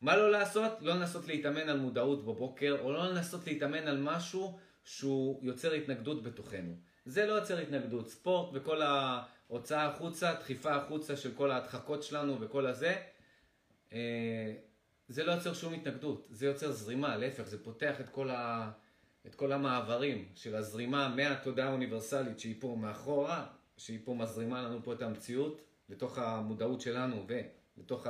[0.01, 0.71] מה לא לעשות?
[0.81, 6.23] לא לנסות להתאמן על מודעות בבוקר, או לא לנסות להתאמן על משהו שהוא יוצר התנגדות
[6.23, 6.75] בתוכנו.
[7.05, 8.09] זה לא יוצר התנגדות.
[8.09, 12.95] ספורט וכל ההוצאה החוצה, דחיפה החוצה של כל ההדחקות שלנו וכל הזה,
[13.93, 14.53] אה,
[15.07, 16.27] זה לא יוצר שום התנגדות.
[16.29, 18.71] זה יוצר זרימה, להפך, זה פותח את כל, ה...
[19.27, 23.45] את כל המעברים של הזרימה מהתודעה האוניברסלית שהיא פה מאחורה,
[23.77, 27.25] שהיא פה מזרימה לנו פה את המציאות לתוך המודעות שלנו
[27.77, 28.07] ולתוך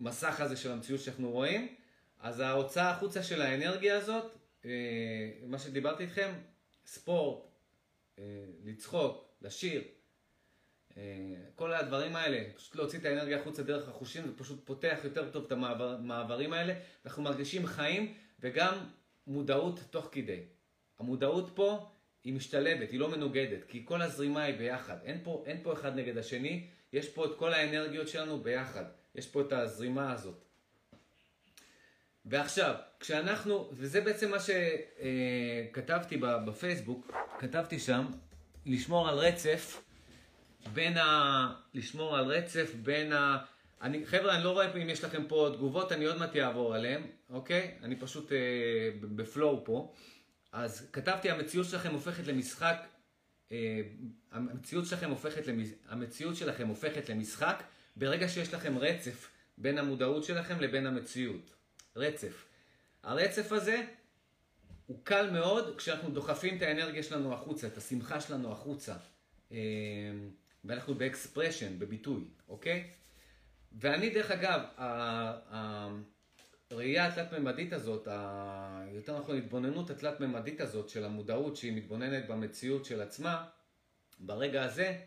[0.00, 1.74] המסך הזה של המציאות שאנחנו רואים.
[2.20, 4.24] אז ההוצאה החוצה של האנרגיה הזאת,
[4.64, 4.70] אה,
[5.46, 6.32] מה שדיברתי איתכם,
[6.86, 7.44] ספורט,
[8.18, 9.82] אה, לצחוק, לשיר,
[10.96, 11.02] אה,
[11.54, 15.44] כל הדברים האלה, פשוט להוציא את האנרגיה החוצה דרך החושים, זה פשוט פותח יותר טוב
[15.44, 18.78] את המעברים האלה, אנחנו מרגישים חיים וגם
[19.26, 20.40] מודעות תוך כדי.
[20.98, 21.90] המודעות פה
[22.24, 24.96] היא משתלבת, היא לא מנוגדת, כי כל הזרימה היא ביחד.
[25.04, 28.84] אין פה, אין פה אחד נגד השני, יש פה את כל האנרגיות שלנו ביחד.
[29.14, 30.43] יש פה את הזרימה הזאת.
[32.26, 38.06] ועכשיו, כשאנחנו, וזה בעצם מה שכתבתי בפייסבוק, כתבתי שם,
[38.66, 39.82] לשמור על רצף
[40.72, 41.54] בין ה...
[41.74, 43.38] לשמור על רצף בין ה...
[43.82, 47.02] אני, חבר'ה, אני לא רואה אם יש לכם פה תגובות, אני עוד מעט אעבור עליהן,
[47.30, 47.74] אוקיי?
[47.82, 48.38] אני פשוט אה,
[49.00, 49.92] ב flow פה.
[50.52, 52.86] אז כתבתי, המציאות שלכם הופכת למשחק,
[53.52, 53.80] אה,
[54.32, 55.68] המציאות שלכם הופכת למש...
[55.88, 57.62] המציאות שלכם הופכת למשחק
[57.96, 61.53] ברגע שיש לכם רצף בין המודעות שלכם לבין המציאות.
[61.96, 62.46] רצף.
[63.02, 63.82] הרצף הזה
[64.86, 68.94] הוא קל מאוד כשאנחנו דוחפים את האנרגיה שלנו החוצה, את השמחה שלנו החוצה.
[69.52, 69.58] אה,
[70.64, 72.90] ואנחנו ב expression, בביטוי, אוקיי?
[73.72, 74.60] ואני, דרך אגב,
[76.70, 78.08] הראייה התלת-ממדית הזאת,
[78.92, 83.44] יותר נכון, התבוננות התלת-ממדית הזאת של המודעות שהיא מתבוננת במציאות של עצמה,
[84.18, 84.98] ברגע הזה,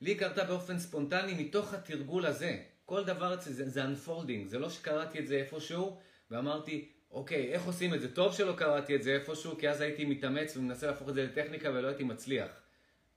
[0.00, 2.62] לי קרתה באופן ספונטני מתוך התרגול הזה.
[2.84, 6.00] כל דבר אצלי זה, זה unfolding, זה לא שקראתי את זה איפשהו
[6.32, 8.14] ואמרתי, אוקיי, איך עושים את זה?
[8.14, 11.70] טוב שלא קראתי את זה איפשהו, כי אז הייתי מתאמץ ומנסה להפוך את זה לטכניקה
[11.70, 12.50] ולא הייתי מצליח.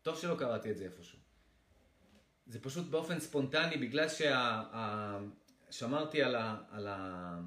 [0.01, 1.19] טוב שלא קראתי את זה איפשהו.
[2.47, 4.07] זה פשוט באופן ספונטני, בגלל
[5.69, 6.57] ששמרתי על, ה...
[6.71, 7.39] על, ה...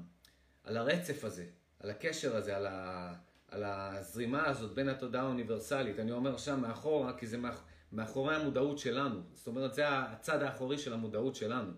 [0.63, 1.45] על הרצף הזה,
[1.79, 3.13] על הקשר הזה, על, ה...
[3.47, 5.99] על הזרימה הזאת בין התודעה האוניברסלית.
[5.99, 7.63] אני אומר שם מאחורה, כי זה מאח...
[7.91, 9.21] מאחורי המודעות שלנו.
[9.33, 11.71] זאת אומרת, זה הצד האחורי של המודעות שלנו.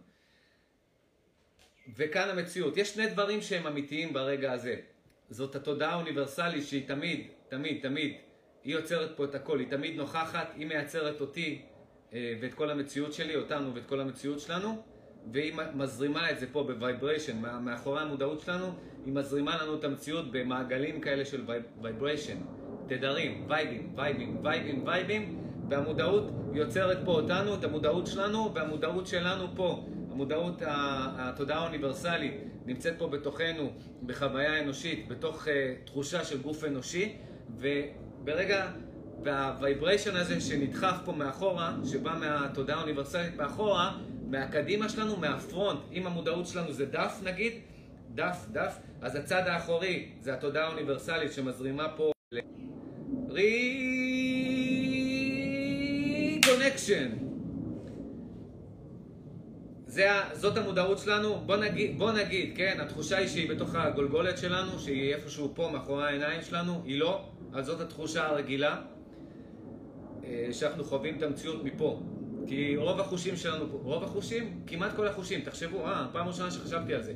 [1.97, 2.77] וכאן המציאות.
[2.77, 4.75] יש שני דברים שהם אמיתיים ברגע הזה.
[5.30, 8.15] זאת התודעה האוניברסלית שהיא תמיד, תמיד, תמיד,
[8.63, 11.62] היא יוצרת פה את הכל, היא תמיד נוכחת, היא מייצרת אותי
[12.13, 14.84] אה, ואת כל המציאות שלי, אותנו ואת כל המציאות שלנו,
[15.32, 18.67] והיא מזרימה את זה פה ב vibration, מאחורי המודעות שלנו,
[19.06, 21.43] היא מזרימה לנו את המציאות במעגלים כאלה של
[21.82, 22.38] vibration,
[22.88, 29.86] תדרים, וייבים, וייבים, וייבים, וייבים, והמודעות יוצרת פה אותנו, את המודעות שלנו, והמודעות שלנו פה,
[30.12, 32.34] המודעות, התודעה האוניברסלית,
[32.65, 33.71] נמצאת פה בתוכנו,
[34.06, 35.50] בחוויה אנושית, בתוך uh,
[35.86, 37.15] תחושה של גוף אנושי,
[37.58, 38.71] וברגע,
[39.24, 43.97] והוויבריישן הזה שנדחף פה מאחורה, שבא מהתודעה האוניברסלית מאחורה,
[44.28, 47.54] מהקדימה שלנו, מהפרונט, אם המודעות שלנו זה דף נגיד,
[48.15, 52.39] דף, דף, אז הצד האחורי זה התודעה האוניברסלית שמזרימה פה ל...
[59.95, 60.39] reconnection.
[60.39, 65.13] זאת המודעות שלנו, בוא נגיד, בוא נגיד, כן, התחושה היא שהיא בתוך הגולגולת שלנו, שהיא
[65.13, 68.82] איפשהו פה מאחורי העיניים שלנו, היא לא, אז זאת התחושה הרגילה,
[70.23, 72.01] אה, שאנחנו חווים את המציאות מפה.
[72.47, 77.04] כי רוב החושים שלנו, רוב החושים, כמעט כל החושים, תחשבו, אה, פעם ראשונה שחשבתי על
[77.04, 77.13] זה.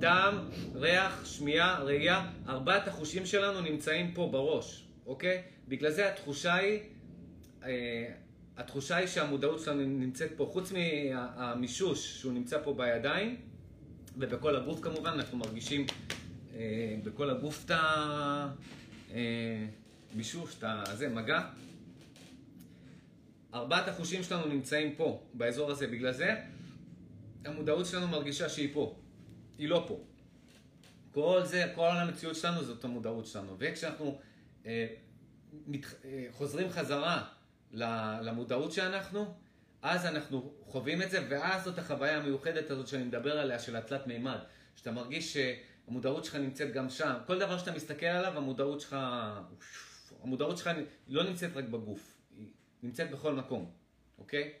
[0.00, 0.34] טעם,
[0.74, 5.42] ריח, שמיעה, ראייה, ארבעת החושים שלנו נמצאים פה בראש, אוקיי?
[5.68, 6.80] בגלל זה התחושה היא,
[7.64, 8.04] אה,
[8.56, 13.36] התחושה היא שהמודעות שלנו נמצאת פה, חוץ מהמישוש שהוא נמצא פה בידיים,
[14.16, 15.86] ובכל הגוף כמובן, אנחנו מרגישים
[16.54, 17.70] אה, בכל הגוף את
[20.12, 21.40] המישוש, את הזה, מגע.
[23.54, 25.86] ארבעת החושים שלנו נמצאים פה, באזור הזה.
[25.86, 26.34] בגלל זה
[27.44, 28.96] המודעות שלנו מרגישה שהיא פה.
[29.58, 30.00] היא לא פה.
[31.12, 33.56] כל זה, כל המציאות שלנו זאת המודעות שלנו.
[33.58, 34.18] וכשאנחנו
[34.66, 34.86] אה,
[35.66, 37.24] מת, אה, חוזרים חזרה
[38.22, 39.34] למודעות שאנחנו,
[39.82, 44.06] אז אנחנו חווים את זה, ואז זאת החוויה המיוחדת הזאת שאני מדבר עליה, של התלת
[44.06, 44.38] מימד.
[44.76, 47.14] שאתה מרגיש שהמודעות שלך נמצאת גם שם.
[47.26, 48.96] כל דבר שאתה מסתכל עליו, המודעות שלך,
[50.22, 50.70] המודעות שלך
[51.08, 52.18] לא נמצאת רק בגוף.
[52.82, 53.70] נמצאת בכל מקום,
[54.18, 54.52] אוקיי?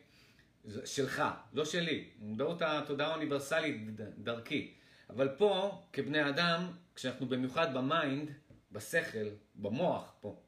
[0.84, 1.22] שלך,
[1.52, 2.10] לא שלי.
[2.18, 4.74] מודעות התודעה האוניברסלית דרכי.
[5.10, 8.30] אבל פה, כבני אדם, כשאנחנו במיוחד ב mind,
[8.72, 10.40] בשכל, במוח, פה,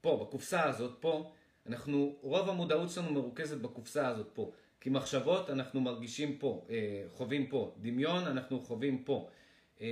[0.00, 1.32] פה, בקופסה הזאת, פה,
[1.68, 4.52] אנחנו, רוב המודעות שלנו מרוכזת בקופסה הזאת פה.
[4.80, 7.74] כי מחשבות אנחנו מרגישים פה, אה, חווים פה.
[7.80, 9.28] דמיון אנחנו חווים פה.
[9.80, 9.86] אה,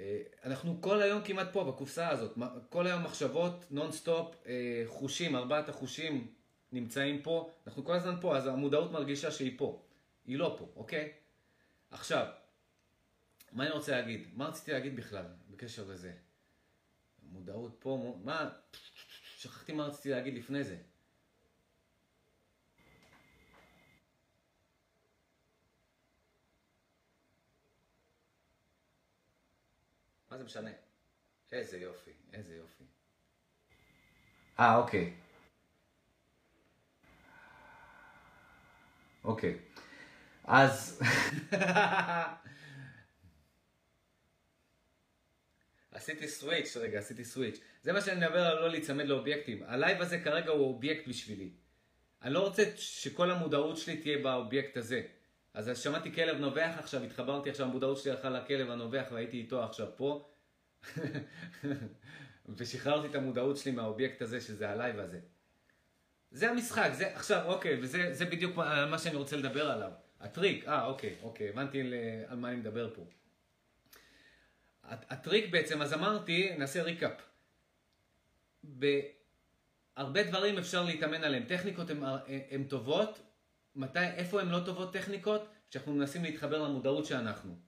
[0.00, 2.38] אה, אנחנו כל היום כמעט פה, בקופסה הזאת.
[2.68, 6.26] כל היום מחשבות, נונסטופ, אה, חושים, ארבעת החושים
[6.72, 7.50] נמצאים פה.
[7.66, 9.82] אנחנו כל הזמן פה, אז המודעות מרגישה שהיא פה.
[10.26, 11.12] היא לא פה, אוקיי?
[11.90, 12.26] עכשיו,
[13.52, 14.28] מה אני רוצה להגיד?
[14.32, 16.12] מה רציתי להגיד בכלל בקשר לזה?
[17.22, 18.50] מודעות פה, מה?
[19.40, 20.76] שכחתי מה רציתי להגיד לפני זה.
[30.30, 30.70] מה זה משנה?
[31.52, 32.84] איזה יופי, איזה יופי.
[34.58, 35.14] אה, אוקיי.
[39.24, 39.58] אוקיי.
[40.44, 41.02] אז...
[45.92, 47.60] עשיתי switch, רגע, עשיתי switch.
[47.82, 49.62] זה מה שאני מדבר על לא להיצמד לאובייקטים.
[49.66, 51.50] ה live הזה כרגע הוא אובייקט בשבילי.
[52.22, 55.02] אני לא רוצה שכל המודעות שלי תהיה באובייקט הזה.
[55.54, 59.86] אז שמעתי כלב נובח עכשיו, התחברתי עכשיו, המודעות שלי הלכה לכלב הנובח והייתי איתו עכשיו
[59.96, 60.30] פה.
[62.56, 65.20] ושחררתי את המודעות שלי מהאובייקט הזה, שזה ה live הזה.
[66.30, 68.56] זה המשחק, זה עכשיו, אוקיי, וזה זה בדיוק
[68.90, 69.90] מה שאני רוצה לדבר עליו.
[70.20, 71.80] הטריק, אה, אוקיי, אוקיי, הבנתי
[72.28, 73.04] על מה אני מדבר פה.
[74.84, 77.29] הטריק בעצם, אז אמרתי, נעשה ריקאפ.
[78.64, 81.44] בהרבה דברים אפשר להתאמן עליהם.
[81.44, 81.90] טכניקות
[82.50, 83.20] הן טובות,
[83.76, 85.48] מתי, איפה הן לא טובות טכניקות?
[85.70, 87.58] כשאנחנו מנסים להתחבר למודעות שאנחנו.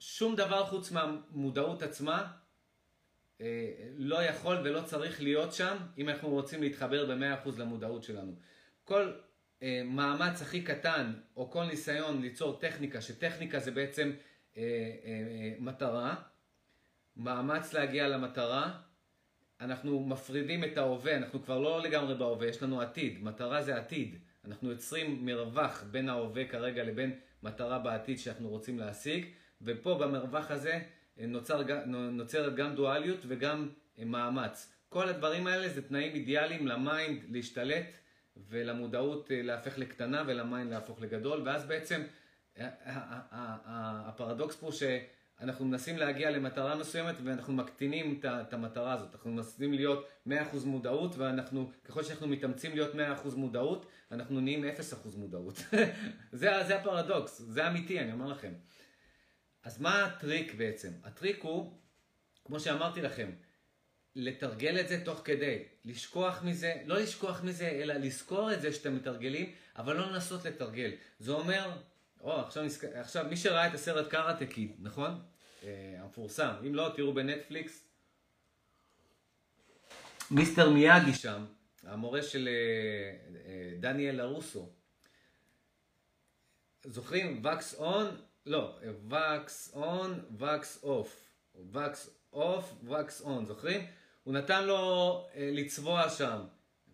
[0.00, 2.32] שום דבר חוץ מהמודעות עצמה
[3.40, 8.36] אה, לא יכול ולא צריך להיות שם אם אנחנו רוצים להתחבר ב-100% למודעות שלנו.
[8.84, 9.12] כל
[9.62, 14.12] אה, מאמץ הכי קטן או כל ניסיון ליצור טכניקה, שטכניקה זה בעצם
[14.56, 14.62] אה,
[15.04, 16.14] אה, מטרה,
[17.16, 18.80] מאמץ להגיע למטרה,
[19.60, 24.16] אנחנו מפרידים את ההווה, אנחנו כבר לא לגמרי בהווה, יש לנו עתיד, מטרה זה עתיד.
[24.44, 29.26] אנחנו יוצרים מרווח בין ההווה כרגע לבין מטרה בעתיד שאנחנו רוצים להשיג,
[29.62, 30.78] ופה במרווח הזה
[31.18, 34.72] נוצר, נוצרת גם דואליות וגם מאמץ.
[34.88, 37.86] כל הדברים האלה זה תנאים אידיאליים ל mind להשתלט
[38.48, 42.02] ולמודעות להפוך לקטנה ול mind להפוך לגדול, ואז בעצם
[44.06, 44.72] הפרדוקס פה
[45.40, 49.14] שאנחנו מנסים להגיע למטרה מסוימת ואנחנו מקטינים את המטרה הזאת.
[49.14, 50.30] אנחנו מנסים להיות 100%
[50.64, 55.54] מודעות ואנחנו, ככל שאנחנו מתאמצים להיות 100% מודעות, אנחנו נהיים 0% מודעות.
[56.32, 58.52] זה, זה הפרדוקס, זה אמיתי, אני אומר לכם.
[59.62, 60.90] אז מה הטריק בעצם?
[61.04, 61.72] הטריק הוא,
[62.44, 63.30] כמו שאמרתי לכם,
[64.14, 68.96] לתרגל את זה תוך כדי, לשכוח מזה, לא לשכוח מזה, אלא לזכור את זה שאתם
[68.96, 70.90] מתרגלים, אבל לא לנסות לתרגל.
[71.18, 71.76] זה אומר,
[72.26, 72.64] או, עכשיו,
[72.94, 75.20] עכשיו מי שראה את הסרט קראטה קיד, נכון?
[75.64, 77.84] אה, המפורסם, אם לא, תראו בנטפליקס.
[80.30, 81.44] מיסטר מיאגי שם,
[81.82, 84.68] המורה של אה, אה, דניאל לארוסו.
[86.84, 87.42] זוכרים?
[87.44, 88.06] wax on,
[88.46, 91.30] לא, wax on, wax off.
[91.72, 93.86] Wax off, wax on, זוכרים?
[94.24, 96.40] הוא נתן לו אה, לצבוע שם,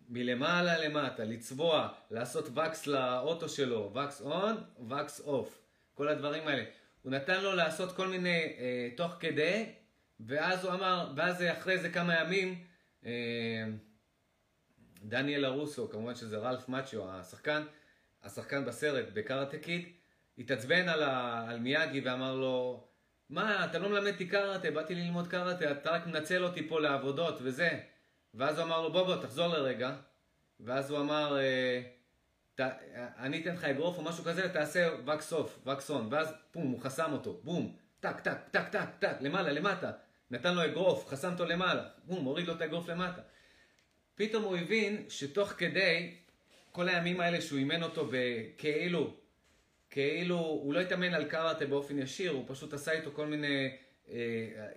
[0.09, 4.55] מלמעלה למטה, לצבוע, לעשות וקס לאוטו שלו, וקס און,
[4.89, 5.61] וקס אוף,
[5.93, 6.63] כל הדברים האלה.
[7.01, 9.65] הוא נתן לו לעשות כל מיני, אה, תוך כדי,
[10.19, 12.63] ואז הוא אמר, ואז אחרי זה כמה ימים,
[13.05, 13.11] אה,
[15.03, 17.63] דניאל לארוסו, כמובן שזה רלף מאצ'ו, השחקן,
[18.23, 19.85] השחקן בסרט, ב Karate Kid,
[20.37, 22.87] התעצבן על, ה, על מיאגי ואמר לו,
[23.29, 27.39] מה, אתה לא מלמד אותי קראטה, באתי ללמוד קראטה, אתה רק מנצל אותי פה לעבודות
[27.41, 27.79] וזה.
[28.33, 29.95] ואז הוא אמר לו, בוא בוא, תחזור לרגע.
[30.59, 31.81] ואז הוא אמר, אה,
[33.17, 36.07] אני אתן לך אגרוף או משהו כזה, תעשה wax off, wax on.
[36.11, 39.91] ואז פום, הוא חסם אותו, בום, טק, טק, טק, טק, טק, למעלה, למטה.
[40.31, 43.21] נתן לו אגרוף, חסם אותו למעלה, בום, הוריד לו את האגרוף למטה.
[44.15, 46.15] פתאום הוא הבין שתוך כדי
[46.71, 49.13] כל הימים האלה שהוא אימן אותו בכאילו
[49.93, 53.77] כאילו, הוא לא התאמן על קראטה באופן ישיר, הוא פשוט עשה איתו כל מיני,
[54.09, 54.17] אה,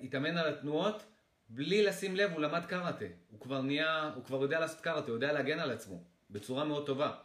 [0.02, 1.02] התאמן על התנועות,
[1.48, 3.04] בלי לשים לב, הוא למד קראטה.
[3.30, 6.86] הוא כבר נהיה, הוא כבר יודע לעשות קראטה, הוא יודע להגן על עצמו, בצורה מאוד
[6.86, 7.16] טובה.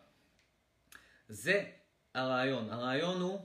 [1.30, 1.66] זה
[2.14, 2.70] הרעיון.
[2.70, 3.40] הרעיון הוא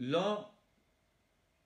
[0.00, 0.50] לא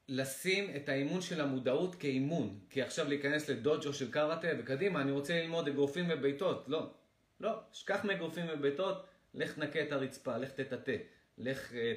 [0.09, 5.41] לשים את האימון של המודעות כאימון, כי עכשיו להיכנס לדוג'ו של קראטה וקדימה, אני רוצה
[5.41, 6.65] ללמוד אגרופים ובעיטות.
[6.69, 6.91] לא,
[7.41, 10.97] לא, שכח מאגרופים ובעיטות, לך תנקה את הרצפה, לך תטאטא.
[11.39, 11.95] לך אה,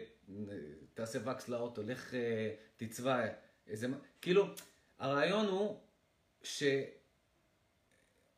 [0.93, 3.25] תעשה וקס לאוטו, לך אה, תצבע
[3.67, 3.87] איזה...
[4.21, 4.47] כאילו,
[5.01, 5.79] הרעיון הוא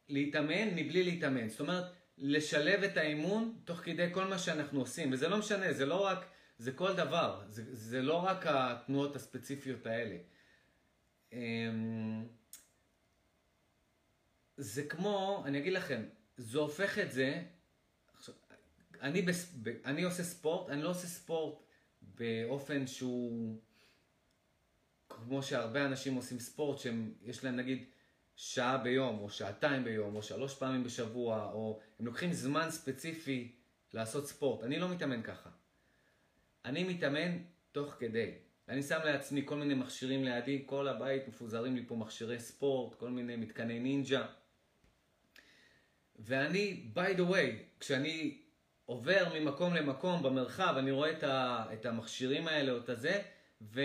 [0.10, 1.50] שלהתאמן מבלי להתאמן.
[1.50, 1.86] זאת אומרת,
[2.18, 5.14] לשלב את האימון תוך כדי כל מה שאנחנו עושים.
[5.14, 6.26] וזה לא משנה, זה לא רק,
[6.58, 7.44] זה כל דבר.
[7.48, 10.18] זה, זה לא רק התנועות הספציפיות האלה.
[11.34, 12.28] אמ,
[14.58, 16.04] זה כמו, אני אגיד לכם,
[16.38, 17.44] זה הופך את זה
[19.02, 19.56] אני, בס...
[19.86, 21.64] אני עושה ספורט, אני לא עושה ספורט
[22.02, 23.62] באופן שהוא
[25.16, 27.86] כמו שהרבה אנשים עושים ספורט, שיש להם נגיד
[28.36, 33.52] שעה ביום, או שעתיים ביום, או שלוש פעמים בשבוע, או הם לוקחים זמן ספציפי
[33.94, 34.64] לעשות ספורט.
[34.64, 35.50] אני לא מתאמן ככה.
[36.66, 37.38] אני מתאמן
[37.72, 38.32] תוך כדי.
[38.70, 43.10] אני שם לעצמי כל מיני מכשירים לידי, כל הבית מפוזרים לי פה מכשירי ספורט, כל
[43.10, 44.26] מיני מתקני נינג'ה.
[46.20, 48.38] ואני, by the way, כשאני
[48.86, 53.22] עובר ממקום למקום במרחב, אני רואה את, ה, את המכשירים האלה או את הזה,
[53.62, 53.82] ו,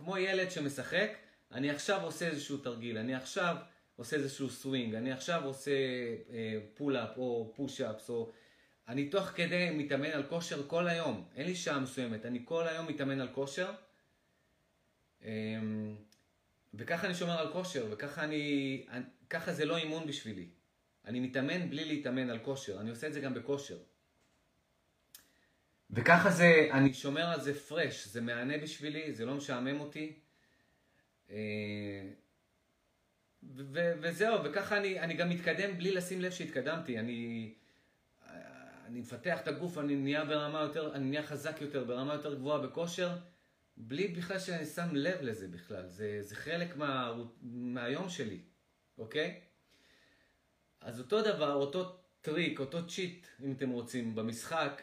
[0.00, 1.10] וכמו ילד שמשחק,
[1.52, 3.56] אני עכשיו עושה איזשהו תרגיל, אני עכשיו
[3.96, 5.70] עושה איזשהו סווינג, אני עכשיו עושה
[6.74, 8.30] pull-up אה, או push-ups, או...
[8.88, 12.86] אני תוך כדי מתאמן על כושר כל היום, אין לי שעה מסוימת, אני כל היום
[12.86, 13.72] מתאמן על כושר,
[15.24, 15.96] אמ,
[16.74, 18.86] וככה אני שומר על כושר, וככה אני,
[19.30, 20.48] ככה זה לא אימון בשבילי.
[21.04, 23.78] אני מתאמן בלי להתאמן על כושר, אני עושה את זה גם בכושר.
[25.92, 30.12] וככה זה, אני שומר על זה fresh, זה מהנה בשבילי, זה לא משעמם אותי.
[31.30, 31.36] אה,
[34.00, 36.98] וזהו, וככה אני, אני גם מתקדם בלי לשים לב שהתקדמתי.
[36.98, 37.54] אני,
[38.86, 42.58] אני מפתח את הגוף, אני נהיה ברמה יותר, אני נהיה חזק יותר, ברמה יותר גבוהה
[42.58, 43.16] בכושר,
[43.76, 45.86] בלי בכלל שאני שם לב לזה בכלל.
[45.88, 48.38] זה, זה חלק מה, מהיום שלי,
[48.98, 49.40] אוקיי?
[50.80, 54.82] אז אותו דבר, אותו טריק, אותו cheat, אם אתם רוצים, במשחק,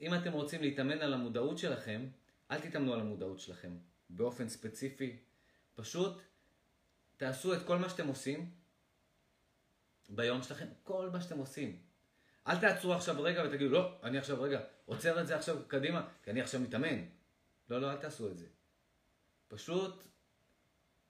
[0.00, 2.06] אם אתם רוצים להתאמן על המודעות שלכם,
[2.50, 3.78] אל תתאמנו על המודעות שלכם
[4.10, 5.16] באופן ספציפי.
[5.74, 6.22] פשוט
[7.16, 8.50] תעשו את כל מה שאתם עושים
[10.08, 11.78] ביום שלכם, כל מה שאתם עושים.
[12.46, 16.30] אל תעצרו עכשיו רגע ותגידו, לא, אני עכשיו רגע עוצר את זה עכשיו קדימה, כי
[16.30, 17.04] אני עכשיו מתאמן.
[17.70, 18.46] לא, לא, אל תעשו את זה.
[19.48, 20.04] פשוט,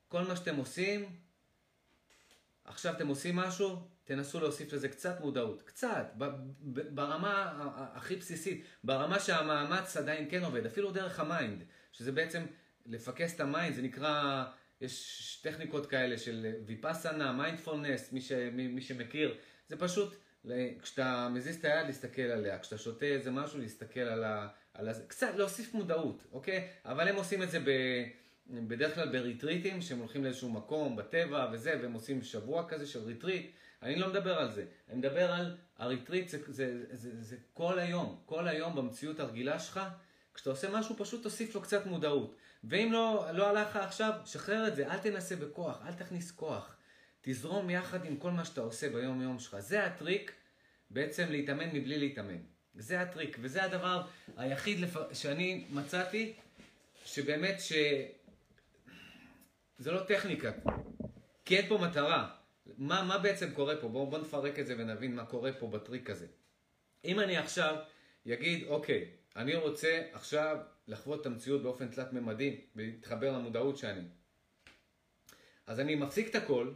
[0.09, 1.21] כל מה שאתם עושים,
[2.65, 6.13] עכשיו אתם עושים משהו, תנסו להוסיף לזה קצת מודעות, קצת,
[6.91, 7.55] ברמה
[7.95, 12.43] הכי בסיסית, ברמה שהמאמץ עדיין כן עובד, אפילו דרך ה mind, שזה בעצם
[12.87, 14.45] לפקס את ה mind, זה נקרא,
[14.81, 18.21] יש טכניקות כאלה של ויפאסנה, מיינדפולנס, מי,
[18.53, 19.37] מי, מי שמכיר,
[19.69, 20.17] זה פשוט,
[20.83, 24.49] כשאתה מזיז את היד להסתכל עליה, כשאתה שותה איזה משהו להסתכל על ה...
[24.75, 26.69] על ה קצת להוסיף מודעות, אוקיי?
[26.85, 27.71] אבל הם עושים את זה ב...
[28.51, 33.51] בדרך כלל בריטריטים, שהם הולכים לאיזשהו מקום בטבע וזה, והם עושים שבוע כזה של ריטריט.
[33.83, 37.79] אני לא מדבר על זה, אני מדבר על הריטריט, זה, זה, זה, זה, זה כל
[37.79, 39.81] היום, כל היום במציאות הרגילה שלך,
[40.35, 42.37] כשאתה עושה משהו פשוט תוסיף לו קצת מודעות.
[42.65, 46.77] ואם לא, לא הלך לך עכשיו, שחרר את זה, אל תנסה בכוח, אל תכניס כוח.
[47.21, 49.59] תזרום יחד עם כל מה שאתה עושה ביום יום שלך.
[49.59, 50.33] זה הטריק
[50.91, 52.39] בעצם להתאמן מבלי להתאמן.
[52.75, 54.03] זה הטריק, וזה הדבר
[54.37, 54.97] היחיד לפ...
[55.13, 56.33] שאני מצאתי,
[57.05, 57.73] שבאמת ש...
[59.79, 60.51] זה לא טכניקה,
[61.45, 62.36] כי אין פה מטרה.
[62.79, 63.89] מה, מה בעצם קורה פה?
[63.89, 66.27] בואו בוא נפרק את זה ונבין מה קורה פה בטריק הזה.
[67.05, 67.77] אם אני עכשיו
[68.33, 70.59] אגיד, אוקיי, אני רוצה עכשיו
[70.89, 74.03] לחוות את המציאות באופן תלת-ממדי ולהתחבר למודעות שאני.
[75.67, 76.73] אז אני מפסיק את הכל,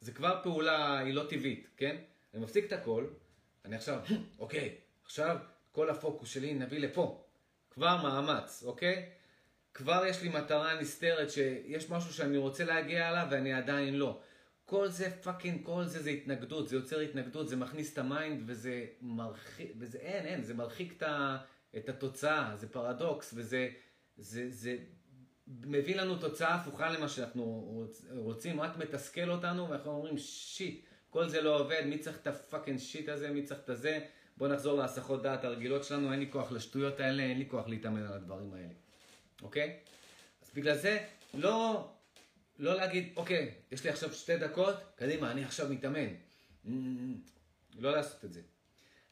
[0.00, 1.96] זה כבר פעולה, היא לא טבעית, כן?
[2.34, 3.06] אני מפסיק את הכל,
[3.64, 4.00] אני עכשיו,
[4.38, 4.74] אוקיי,
[5.04, 5.36] עכשיו
[5.72, 7.24] כל הפוקוס שלי נביא לפה.
[7.70, 9.08] כבר מאמץ, אוקיי?
[9.74, 14.20] כבר יש לי מטרה נסתרת שיש משהו שאני רוצה להגיע אליו ואני עדיין לא.
[14.70, 18.42] כל זה fucking, כל זה זה התנגדות, זה יוצר התנגדות, זה מכניס את ה mind
[18.46, 21.38] וזה מרחיק, וזה אין, אין, זה מרחיק את, ה,
[21.76, 23.68] את התוצאה, זה פרדוקס וזה
[24.16, 24.76] זה, זה
[25.46, 27.74] מביא לנו תוצאה הפוכה למה שאנחנו
[28.10, 32.33] רוצים, רק מתסכל אותנו ואנחנו אומרים shit, כל זה לא עובד, מי צריך את ה
[32.33, 33.98] fucking shit הזה, מי צריך את הזה,
[34.36, 38.02] בוא נחזור להסחות דעת הרגילות שלנו, אין לי כוח לשטויות האלה, אין לי כוח להתאמן
[38.02, 38.74] על הדברים האלה.
[39.42, 39.76] אוקיי?
[40.42, 40.98] אז בגלל זה,
[41.34, 41.88] לא,
[42.60, 46.08] לא להגיד, אוקיי, יש לי עכשיו שתי דקות, קדימה, אני עכשיו מתאמן.
[47.78, 48.40] לא לעשות את זה.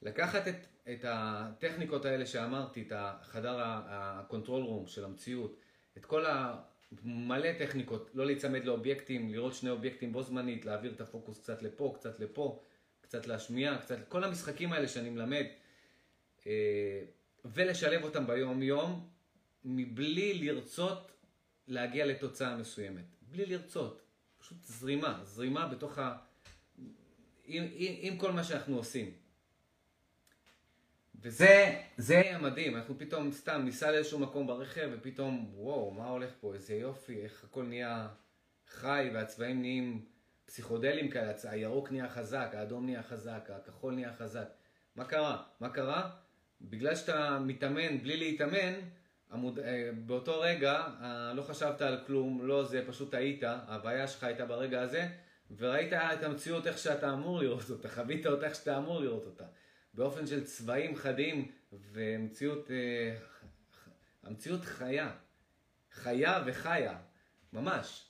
[0.03, 0.55] לקחת את,
[0.91, 5.57] את הטכניקות האלה שאמרתי, את החדר ה control room של המציאות,
[5.97, 11.41] את כל המלא טכניקות, לא להיצמד לאובייקטים, לראות שני אובייקטים בו זמנית, להעביר את הפוקוס
[11.41, 12.63] קצת לפה, קצת לפה,
[13.01, 15.45] קצת לשמיעה, קצת, כל המשחקים האלה שאני מלמד,
[16.47, 17.03] אה,
[17.45, 19.09] ולשלב אותם ביום יום,
[19.65, 21.13] מבלי לרצות
[21.67, 23.18] להגיע לתוצאה מסוימת.
[23.31, 24.03] בלי לרצות.
[24.39, 26.17] פשוט זרימה, זרימה בתוך ה...
[27.45, 29.13] עם, עם, עם כל מה שאנחנו עושים.
[31.21, 36.55] וזה זה המדהים, אנחנו פתאום סתם ניסע לאיזשהו מקום ברכב ופתאום וואו, מה הולך פה,
[36.55, 38.09] איזה יופי, איך הכל נהיה
[38.69, 40.05] חי והצבעים נהיים
[40.47, 44.49] פסיכודלים כאלה, הירוק נהיה חזק, האדום נהיה חזק, הכחול נהיה חזק.
[44.97, 45.43] מה קרה?
[45.61, 46.11] מה קרה?
[46.61, 48.75] בגלל שאתה מתאמן בלי להתאמן,
[49.31, 49.59] המוד...
[49.59, 54.47] אה, באותו רגע אה, לא חשבת על כלום, לא זה, פשוט היית, ההוויה שלך הייתה
[54.47, 55.09] ברגע הזה,
[55.57, 59.45] וראית את המציאות איך שאתה אמור לראות אותה, חווית אותה איך שאתה אמור לראות אותה.
[59.95, 63.17] באופן של צבעים חדים ומציאות, אה,
[64.23, 65.11] המציאות חיה,
[65.93, 66.99] חיה וחיה,
[67.53, 68.05] ממש.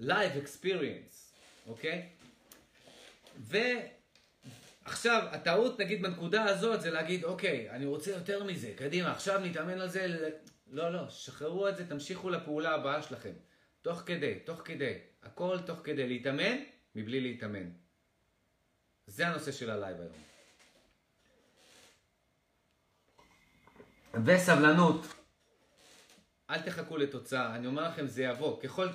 [0.00, 1.34] Live experience,
[1.66, 2.08] אוקיי?
[3.38, 3.56] ו...
[4.88, 9.80] עכשיו, הטעות נגיד בנקודה הזאת זה להגיד, אוקיי, אני רוצה יותר מזה, קדימה, עכשיו נתאמן
[9.80, 10.30] על זה.
[10.70, 13.32] לא, לא, שחררו את זה, תמשיכו לפעולה הבאה שלכם.
[13.82, 16.56] תוך כדי, תוך כדי, הכל תוך כדי, להתאמן
[16.94, 17.70] מבלי להתאמן.
[19.06, 20.12] זה הנושא של ה live היום.
[24.24, 25.06] וסבלנות.
[26.50, 28.62] אל תחכו לתוצאה, אני אומר לכם, זה יבוא.
[28.62, 28.88] ככל,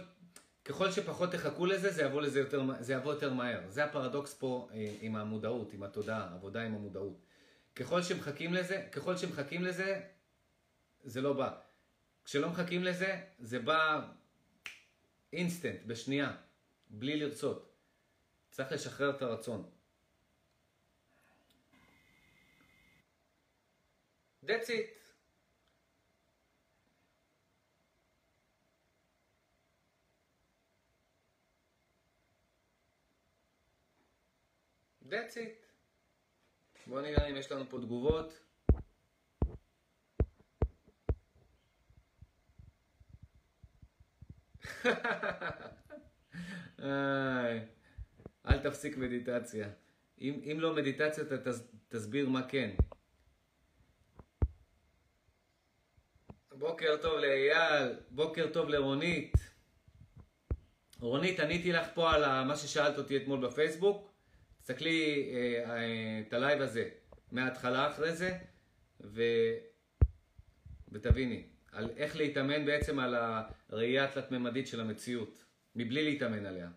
[0.65, 3.61] ככל שפחות תחכו לזה, זה יבוא, לזה יותר, זה יבוא יותר מהר.
[3.69, 7.19] זה הפרדוקס פה אה, עם המודעות, עם התודעה, עבודה עם המודעות.
[7.75, 10.01] ככל שמחכים לזה, ככל שמחכים לזה,
[11.03, 11.59] זה לא בא.
[12.25, 14.09] כשלא מחכים לזה, זה בא
[15.33, 16.35] אינסטנט, בשנייה,
[16.89, 17.73] בלי לרצות.
[18.51, 19.69] צריך לשחרר את הרצון.
[24.45, 25.02] That's it.
[35.13, 35.63] That's it.
[36.87, 38.39] בואו נראה אם יש לנו פה תגובות.
[48.47, 49.69] אל תפסיק מדיטציה.
[50.21, 52.75] אם, אם לא מדיטציה, אתה תס, תסביר מה כן.
[56.51, 59.33] בוקר טוב לאייל, בוקר טוב לרונית.
[60.99, 64.12] רונית, עניתי לך פה על מה ששאלת אותי אתמול בפייסבוק.
[64.63, 66.89] תסתכלי אה, את ה live הזה
[67.31, 68.37] מההתחלה אחרי זה,
[69.01, 69.21] ו...
[70.91, 73.15] ותביני, על איך להתאמן בעצם על
[73.69, 75.43] הראייה התלת-ממדית של המציאות,
[75.75, 76.69] מבלי להתאמן עליה.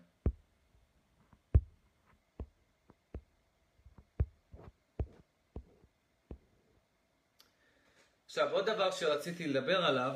[8.25, 10.13] עכשיו, עוד דבר שרציתי לדבר עליו,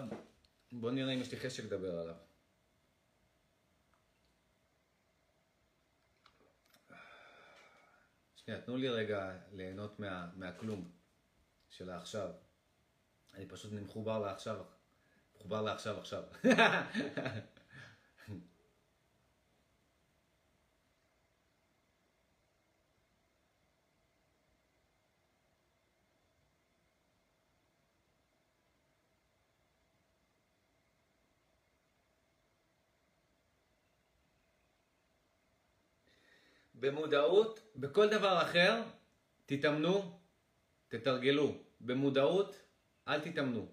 [0.71, 2.30] בואו נראה אם יש לי חשק לדבר עליו.
[8.45, 10.91] שנייה, תנו לי רגע ליהנות מה, מהכלום
[11.69, 12.29] של העכשיו.
[13.33, 14.65] אני פשוט מחובר לעכשיו,
[15.35, 16.23] מחובר לעכשיו עכשיו.
[36.81, 38.83] במודעות, בכל דבר אחר,
[39.45, 40.19] תתאמנו,
[40.87, 41.57] תתרגלו.
[41.81, 42.55] במודעות,
[43.07, 43.71] אל תתאמנו.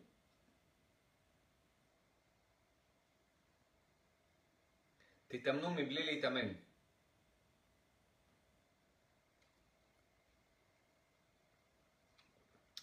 [5.29, 6.49] תתאמנו מבלי להתאמן.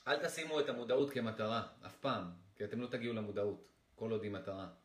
[0.08, 4.32] אל תשימו את המודעות כמטרה, אף פעם, כי אתם לא תגיעו למודעות, כל עוד היא
[4.32, 4.85] מטרה.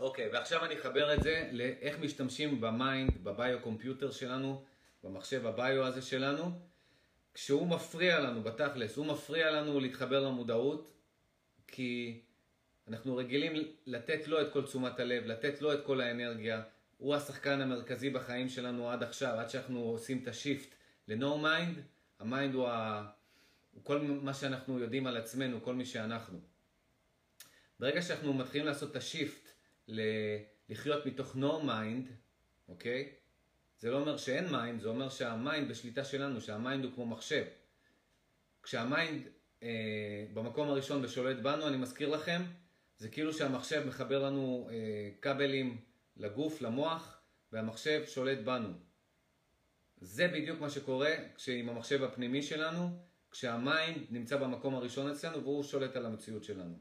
[0.00, 4.64] אוקיי, okay, ועכשיו אני אחבר את זה לאיך משתמשים ב mind, ב bio-computer שלנו,
[5.04, 6.60] במחשב ה bio הזה שלנו,
[7.34, 10.92] כשהוא מפריע לנו, בתכלס, הוא מפריע לנו להתחבר למודעות,
[11.66, 12.20] כי
[12.88, 13.52] אנחנו רגילים
[13.86, 16.62] לתת לו את כל תשומת הלב, לתת לו את כל האנרגיה.
[16.98, 20.74] הוא השחקן המרכזי בחיים שלנו עד עכשיו, עד שאנחנו עושים את ה shift
[21.08, 21.80] ל-No mind,
[22.18, 23.06] ה mind הוא, ה...
[23.72, 26.40] הוא כל מה שאנחנו יודעים על עצמנו, כל מי שאנחנו.
[27.80, 29.49] ברגע שאנחנו מתחילים לעשות את ה shift
[30.68, 32.10] לחיות מתוך no mind,
[32.68, 33.12] אוקיי?
[33.80, 37.06] זה לא אומר שאין mind, זה אומר שה mind בשליטה שלנו, שה mind הוא כמו
[37.06, 37.44] מחשב.
[38.62, 39.22] כשה mind
[39.62, 42.42] אה, במקום הראשון ושולט בנו, אני מזכיר לכם,
[42.98, 45.76] זה כאילו שהמחשב מחבר לנו אה, כבלים
[46.16, 47.20] לגוף, למוח,
[47.52, 48.72] והמחשב שולט בנו.
[50.00, 52.88] זה בדיוק מה שקורה כשעם המחשב הפנימי שלנו,
[53.30, 56.74] כשה mind נמצא במקום הראשון אצלנו והוא שולט על המציאות שלנו.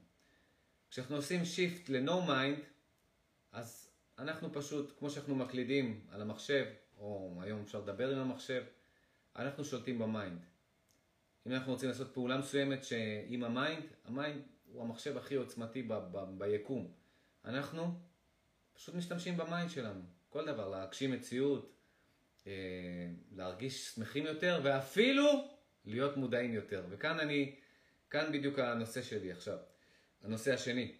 [0.89, 2.61] כשאנחנו עושים shift ל-no mind,
[3.51, 6.65] אז אנחנו פשוט, כמו שאנחנו מקלידים על המחשב,
[6.97, 8.63] או היום אפשר לדבר עם המחשב,
[9.35, 10.45] אנחנו שולטים ב mind.
[11.47, 12.85] אם אנחנו רוצים לעשות פעולה מסוימת
[13.27, 16.93] עם ה mind, ה mind הוא המחשב הכי עוצמתי ב- ב- ביקום.
[17.45, 17.99] אנחנו
[18.73, 20.01] פשוט משתמשים ב mind שלנו.
[20.29, 21.75] כל דבר, להגשים מציאות,
[22.47, 22.51] אה,
[23.31, 25.47] להרגיש שמחים יותר, ואפילו
[25.85, 26.85] להיות מודעים יותר.
[26.89, 27.55] וכאן אני,
[28.09, 29.57] כאן בדיוק הנושא שלי עכשיו.
[30.21, 30.95] הנושא השני.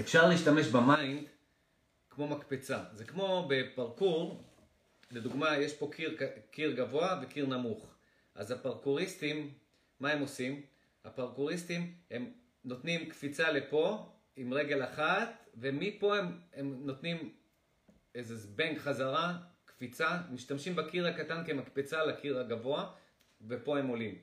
[0.00, 1.28] אפשר להשתמש ב mind
[2.10, 2.78] כמו מקפצה.
[2.92, 4.44] זה כמו בפרקור,
[5.10, 6.16] לדוגמה, יש פה קיר,
[6.50, 7.94] קיר גבוה וקיר נמוך.
[8.34, 9.50] אז הפרקוריסטים,
[10.00, 10.62] מה הם עושים?
[11.04, 12.32] הפרקוריסטים הם
[12.64, 17.34] נותנים קפיצה לפה עם רגל אחת, ומפה הם, הם נותנים
[18.14, 22.92] איזה זבנג חזרה, קפיצה, משתמשים בקיר הקטן כמקפצה לקיר הגבוה,
[23.48, 24.18] ופה הם עולים.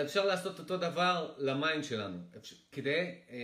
[0.00, 3.36] אפשר לעשות אותו דבר ל mind שלנו, אפשר, כדי אה,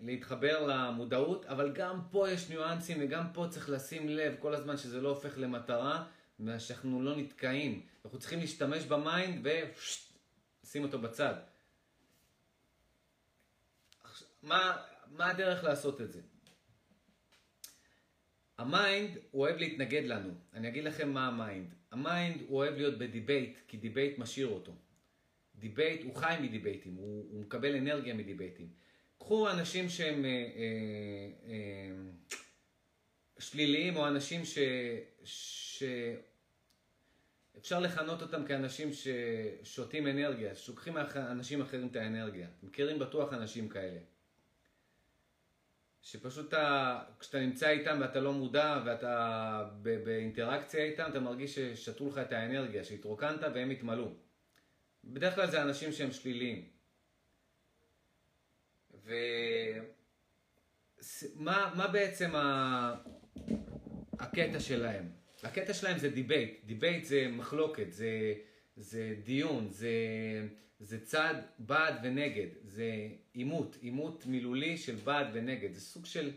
[0.00, 5.00] להתחבר למודעות, אבל גם פה יש ניואנסים וגם פה צריך לשים לב כל הזמן שזה
[5.00, 6.04] לא הופך למטרה,
[6.40, 7.86] ושאנחנו לא נתקעים.
[8.04, 11.34] אנחנו צריכים להשתמש ב mind ולשים אותו בצד.
[14.42, 14.76] מה,
[15.06, 16.20] מה הדרך לעשות את זה?
[18.58, 20.34] ה mind הוא אוהב להתנגד לנו.
[20.54, 21.74] אני אגיד לכם מה ה mind.
[21.90, 24.72] ה mind הוא אוהב להיות ב debate, כי debate משאיר אותו.
[25.58, 28.68] debate, הוא חי מדיבייטים, הוא, הוא מקבל אנרגיה מדיבייטים.
[29.18, 31.90] קחו אנשים שהם אה, אה, אה,
[33.38, 34.58] שליליים או אנשים ש,
[35.24, 35.82] ש...
[37.58, 42.48] אפשר לכנות אותם כאנשים ששותים אנרגיה, שלוקחים מאנשים אחרים את האנרגיה.
[42.62, 43.98] מכירים בטוח אנשים כאלה.
[46.02, 52.18] שפשוט אתה, כשאתה נמצא איתם ואתה לא מודע ואתה באינטראקציה איתם, אתה מרגיש ששתו לך
[52.18, 54.08] את האנרגיה, שהתרוקנת והם התמלאו.
[55.08, 56.68] בדרך כלל זה אנשים שהם שליליים.
[59.04, 59.14] ומה
[61.76, 62.94] מה בעצם ה...
[64.18, 65.08] הקטע שלהם?
[65.42, 66.64] הקטע שלהם זה debate.
[66.64, 68.34] debate זה מחלוקת, זה,
[68.76, 69.88] זה דיון, זה,
[70.80, 76.30] זה צד בעד ונגד, זה עימות, עימות מילולי של בעד ונגד, זה סוג של,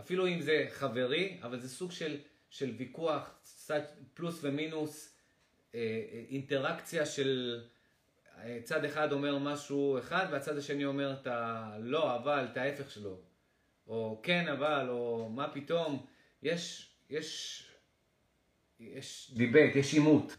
[0.00, 2.18] אפילו אם זה חברי, אבל זה סוג של,
[2.50, 3.30] של ויכוח,
[4.14, 5.14] פלוס ומינוס,
[5.74, 7.62] אה, אה, אינטראקציה של
[8.64, 13.20] צד אחד אומר משהו אחד והצד השני אומר את הלא, אבל, את ההפך שלו.
[13.88, 16.06] או כן, אבל, או מה פתאום.
[16.42, 17.62] יש, יש,
[18.80, 20.36] יש debate, יש עימות.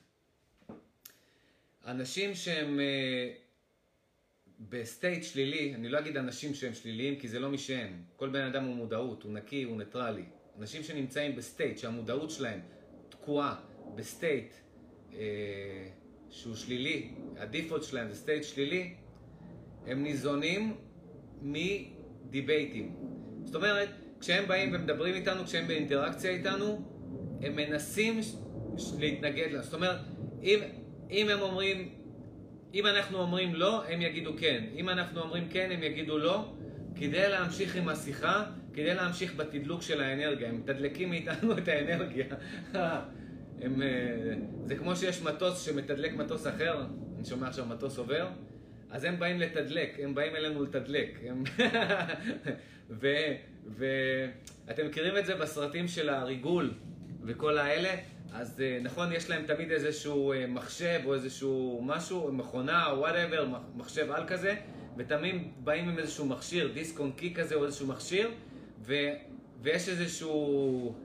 [1.86, 3.38] אנשים שהם uh,
[4.60, 8.04] ב state שלילי, אני לא אגיד אנשים שהם שליליים כי זה לא מי שהם.
[8.16, 10.26] כל בן אדם הוא מודעות, הוא נקי, הוא ניטרלי.
[10.60, 12.60] אנשים שנמצאים ב state, שהמודעות שלהם
[13.10, 13.56] תקועה
[13.96, 14.54] ב state
[15.12, 15.16] uh,
[16.38, 18.94] שהוא שלילי, ה default שלהם זה state שלילי,
[19.88, 20.76] הם ניזונים
[21.42, 22.96] מדיבייטים.
[23.46, 26.82] זאת אומרת, כשהם באים ומדברים איתנו, כשהם באינטראקציה איתנו,
[27.42, 28.20] הם מנסים
[29.00, 29.64] להתנגד לנו.
[29.64, 30.00] זאת אומרת,
[30.44, 30.60] אם,
[31.12, 31.90] אם הם אומרים,
[32.74, 34.64] אם אנחנו אומרים לא, הם יגידו כן.
[34.76, 36.54] אם אנחנו אומרים כן, הם יגידו לא,
[36.96, 40.50] כדי להמשיך עם השיחה, כדי להמשיך בתדלוק של האנרגיה.
[40.50, 42.26] הם מתדלקים מאיתנו את האנרגיה.
[43.62, 43.88] הם, אה,
[44.66, 46.86] זה כמו שיש מטוס שמתדלק מטוס אחר,
[47.16, 48.28] אני שומע עכשיו מטוס עובר,
[48.90, 51.20] אז הם באים לתדלק, הם באים אלינו לתדלק.
[51.30, 51.44] הם
[53.78, 56.74] ואתם מכירים את זה בסרטים של הריגול
[57.24, 57.96] וכל האלה?
[58.34, 63.48] אז אה, נכון, יש להם תמיד איזשהו אה, מחשב או איזשהו משהו, מכונה או whatever,
[63.76, 64.56] מחשב על כזה,
[64.98, 68.32] ותמיד באים עם איזשהו מכשיר, דיסק און קי כזה או איזשהו מכשיר,
[68.86, 68.94] ו,
[69.62, 70.96] ויש איזשהו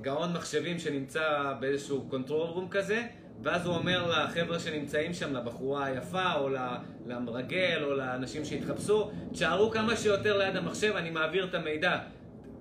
[0.00, 3.02] גאון מחשבים שנמצא באיזשהו control room כזה,
[3.42, 6.48] ואז הוא אומר לחבר'ה שנמצאים שם, לבחורה היפה, או
[7.06, 11.98] למרגל, או לאנשים שהתחפשו, תשארו כמה שיותר ליד המחשב, אני מעביר את המידע.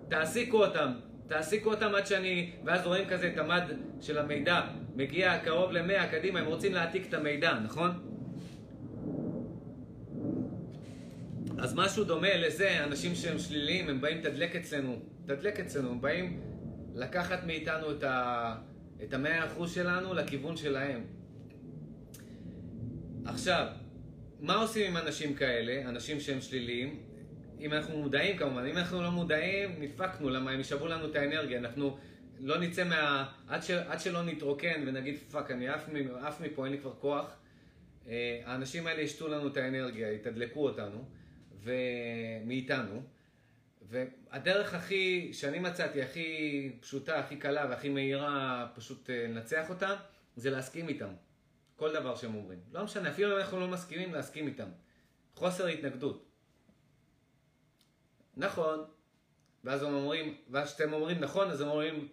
[0.10, 0.92] תעסיקו אותם,
[1.28, 2.52] תעסיקו אותם עד שאני...
[2.66, 3.64] ואז רואים כזה את המד
[4.02, 4.62] של המידע,
[4.96, 7.92] מגיע קרוב ל-100, קדימה, הם רוצים להעתיק את המידע, נכון?
[11.58, 16.40] אז משהו דומה לזה, אנשים שהם שליליים, הם באים לתדלק אצלנו, תדלק אצלנו, הם באים
[16.96, 18.56] לקחת מאיתנו את ה...
[19.04, 21.04] את המאה אחוז שלנו לכיוון שלהם.
[23.26, 23.68] עכשיו,
[24.40, 27.00] מה עושים עם אנשים כאלה, אנשים שהם שליליים?
[27.60, 31.60] אם אנחנו מודעים כמובן, אם אנחנו לא מודעים, נדפקנו, למה הם ישאבו לנו את האנרגיה,
[31.60, 31.98] אנחנו
[32.40, 33.32] לא נצא מה...
[33.48, 33.72] עד, ש...
[33.72, 35.90] עד שלא נתרוקן ונגיד fuck, אני עף,
[36.22, 37.36] עף מפה, אין לי כבר כוח,
[38.08, 41.06] אה, האנשים האלה ישתו לנו את האנרגיה, יתדלקו אותנו,
[41.64, 43.02] ומאיתנו.
[43.90, 49.96] והדרך הכי, שאני מצאתי, הכי פשוטה, הכי קלה והכי מהירה פשוט אה, לנצח אותם,
[50.36, 51.14] זה להסכים איתם.
[51.76, 52.60] כל דבר שהם אומרים.
[52.72, 54.70] לא משנה, אפילו אם אנחנו לא מסכימים, להסכים איתם.
[55.36, 56.26] חוסר התנגדות.
[58.38, 58.86] נכון.
[59.64, 62.08] ואז הם אומרים, ואז כשאתם אומרים נכון, אז הם אומרים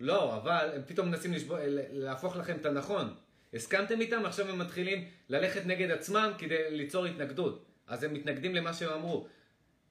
[0.00, 1.58] לא, אבל הם פתאום מנסים לשבוא,
[1.92, 3.14] להפוך לכם את הנכון.
[3.54, 7.64] הסכמתם איתם, עכשיו הם מתחילים ללכת נגד עצמם כדי ליצור התנגדות.
[7.86, 9.28] אז הם מתנגדים למה שהם אמרו.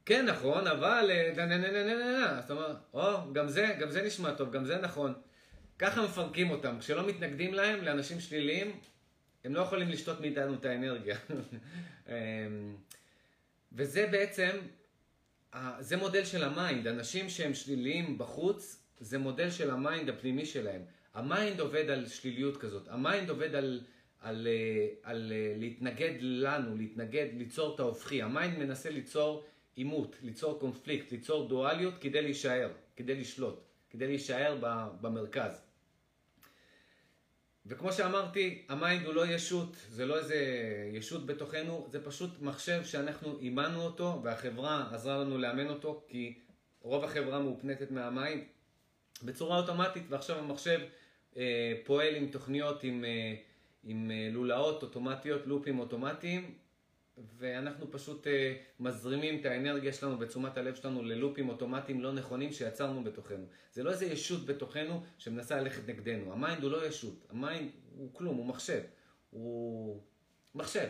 [0.08, 1.12] כן, נכון, אבל...
[1.12, 5.14] אה, זאת אומרת, או, גם זה, גם זה נשמע טוב, גם זה נכון.
[5.80, 6.80] ככה מפרקים אותם.
[6.80, 8.80] כשלא מתנגדים להם, לאנשים שליליים,
[9.44, 11.18] הם לא יכולים לשתות מאיתנו את האנרגיה.
[12.08, 12.14] אמ,
[13.72, 14.50] וזה בעצם,
[15.80, 16.88] זה מודל של ה mind.
[16.88, 20.82] אנשים שהם שליליים בחוץ, זה מודל של ה mind הפנימי שלהם.
[21.14, 22.88] ה mind עובד על שליליות כזאת.
[22.88, 23.82] ה mind עובד על,
[24.22, 28.22] על, אה, על, על אה, להתנגד לנו, להתנגד, ליצור את ההופכי.
[28.22, 29.46] ה mind מנסה ליצור...
[29.78, 33.60] עימות, ליצור קונפליקט, ליצור דואליות כדי להישאר, כדי לשלוט,
[33.90, 34.58] כדי להישאר
[35.02, 35.62] במרכז.
[37.66, 40.36] וכמו שאמרתי, ה mind הוא לא ישות, זה לא איזה
[40.94, 46.40] ישות בתוכנו, זה פשוט מחשב שאנחנו אימנו אותו והחברה עזרה לנו לאמן אותו כי
[46.82, 48.44] רוב החברה מהופנטת מה mind
[49.24, 50.80] בצורה אוטומטית ועכשיו המחשב
[51.38, 53.36] אה, פועל עם תוכניות, עם, אה,
[53.84, 56.54] עם אה, לולאות אוטומטיות, לופים אוטומטיים
[57.38, 58.30] ואנחנו פשוט אה,
[58.80, 63.46] מזרימים את האנרגיה שלנו ותשומת הלב שלנו ללופים אוטומטיים לא נכונים שיצרנו בתוכנו.
[63.74, 66.34] זה לא איזה ישות בתוכנו שמנסה ללכת נגדנו.
[66.34, 68.82] ה mind הוא לא ישות, ה mind הוא כלום, הוא מחשב.
[69.30, 70.04] הוא
[70.56, 70.88] מחשב,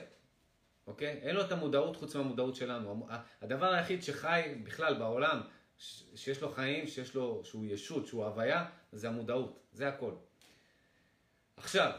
[0.88, 1.20] אוקיי?
[1.22, 3.08] אין לו את המודעות חוץ מהמודעות שלנו.
[3.42, 5.42] הדבר היחיד שחי בכלל בעולם,
[5.78, 9.60] שיש לו חיים, שיש לו, שהוא ישות, שהוא הוויה, זה המודעות.
[9.72, 10.12] זה הכל.
[11.58, 11.92] עכשיו,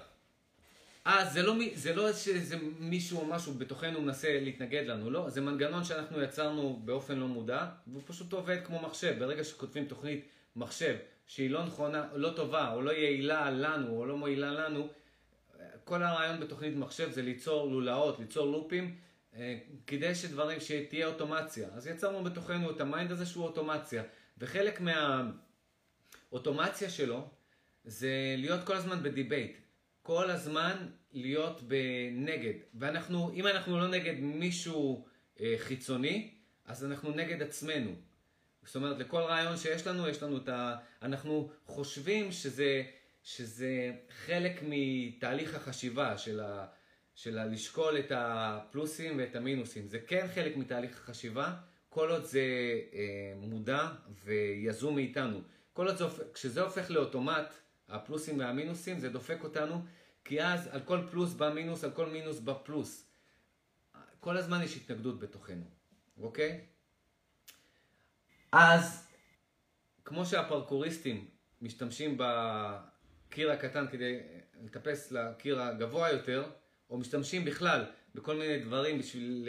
[1.09, 5.41] אה, זה לא, זה לא שזה מישהו או משהו בתוכנו מנסה להתנגד לנו, לא, זה
[5.41, 9.19] מנגנון שאנחנו יצרנו באופן לא מודע, והוא פשוט עובד כמו מחשב.
[9.19, 10.97] ברגע שכותבים תוכנית מחשב
[11.27, 14.89] שהיא לא נכונה, לא טובה, או לא יעילה לנו, או לא מועילה לנו,
[15.85, 18.97] כל הרעיון בתוכנית מחשב זה ליצור לולאות, ליצור לופים,
[19.37, 21.69] אה, כדי שדברים, שתהיה אוטומציה.
[21.73, 24.03] אז יצרנו בתוכנו את ה mind הזה שהוא אוטומציה,
[24.39, 24.81] וחלק
[26.31, 27.29] מהאוטומציה שלו
[27.85, 29.68] זה להיות כל הזמן ב debate.
[30.09, 32.53] כל הזמן להיות בנגד.
[32.75, 35.07] ואנחנו, אם אנחנו לא נגד מישהו
[35.41, 36.31] אה, חיצוני,
[36.65, 37.91] אז אנחנו נגד עצמנו.
[38.65, 40.77] זאת אומרת, לכל רעיון שיש לנו, יש לנו את ה...
[41.03, 42.83] אנחנו חושבים שזה,
[43.23, 43.93] שזה
[44.25, 46.67] חלק מתהליך החשיבה של, ה,
[47.15, 49.89] של ה, לשקול את הפלוסים ואת המינוסים.
[49.89, 51.55] זה כן חלק מתהליך החשיבה,
[51.89, 52.41] כל עוד זה
[52.93, 53.89] אה, מודע
[54.25, 55.41] ויזום מאיתנו.
[55.73, 56.05] כל עוד זה,
[56.35, 57.55] כשזה הופך לאוטומט,
[57.89, 59.83] הפלוסים והמינוסים, זה דופק אותנו,
[60.29, 63.07] כי אז על כל פלוס בא מינוס, על כל מינוס בא פלוס.
[64.21, 65.65] כל הזמן יש התנגדות בתוכנו,
[66.21, 66.61] אוקיי?
[68.53, 69.07] אז,
[70.05, 71.29] כמו שהפרקוריסטים
[71.63, 74.19] משתמשים בקיר הקטן כדי
[74.65, 76.51] לטפס לקיר הגבוה יותר,
[76.91, 79.49] או משתמשים בכלל בכל מיני דברים בשביל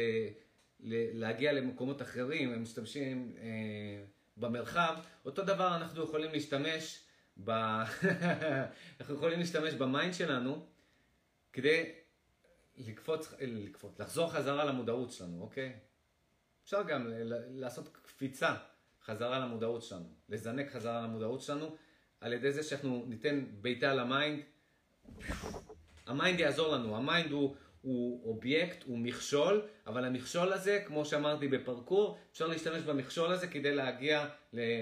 [1.13, 4.03] להגיע למקומות אחרים, הם משתמשים אה,
[4.37, 6.99] במרחב, אותו דבר אנחנו יכולים להשתמש,
[7.43, 7.51] ב...
[8.99, 10.65] אנחנו יכולים להשתמש ב mind שלנו
[11.53, 11.91] כדי
[12.77, 15.73] לקפוץ, לקפוץ, לחזור חזרה למודעות שלנו, אוקיי?
[16.63, 17.07] אפשר גם
[17.49, 18.55] לעשות קפיצה
[19.03, 21.75] חזרה למודעות שלנו, לזנק חזרה למודעות שלנו,
[22.21, 24.43] על ידי זה שאנחנו ניתן בעיטה ל mind.
[26.05, 31.05] ה mind יעזור לנו, ה mind הוא, הוא אובייקט, הוא מכשול, אבל המכשול הזה, כמו
[31.05, 34.29] שאמרתי בפרקור, אפשר להשתמש במכשול הזה כדי להגיע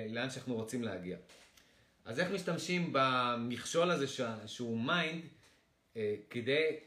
[0.10, 1.18] לאן שאנחנו רוצים להגיע.
[2.08, 4.06] אז איך משתמשים במכשול הזה
[4.46, 5.24] שהוא mind,
[5.96, 6.80] אה, כדי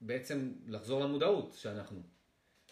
[0.00, 2.02] בעצם לחזור למודעות שאנחנו.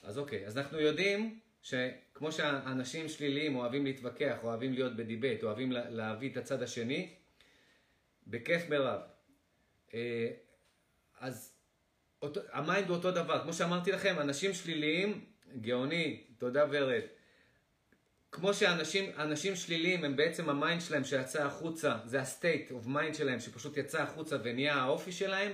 [0.02, 5.72] אז אוקיי, אז אנחנו יודעים שכמו שאנשים שליליים אוהבים להתווכח, אוהבים להיות ב debate, אוהבים
[5.72, 7.14] להביא את הצד השני,
[8.26, 9.00] בכיף ברב.
[9.94, 10.30] אה,
[11.18, 11.52] אז
[12.22, 15.24] אותו, ה mind הוא אותו דבר, כמו שאמרתי לכם, אנשים שליליים,
[15.60, 17.02] גאוני, תודה ורד.
[18.32, 23.40] כמו שאנשים שליליים הם בעצם ה mind שלהם שיצא החוצה, זה ה-state of mind שלהם
[23.40, 25.52] שפשוט יצא החוצה ונהיה האופי שלהם,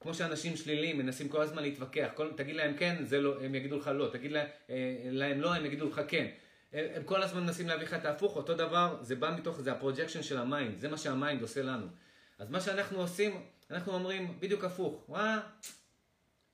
[0.00, 3.78] כמו שאנשים שליליים מנסים כל הזמן להתווכח, כל, תגיד להם כן, זה לא, הם יגידו
[3.78, 6.26] לך לא, תגיד להם, אה, להם לא, הם יגידו לך כן.
[6.72, 9.72] הם, הם כל הזמן מנסים להביא לך את ההפוך, אותו דבר, זה בא מתוך, זה
[9.72, 11.86] ה projection של ה mind, זה מה שה mind עושה לנו.
[12.38, 15.40] אז מה שאנחנו עושים, אנחנו אומרים בדיוק הפוך, וואה,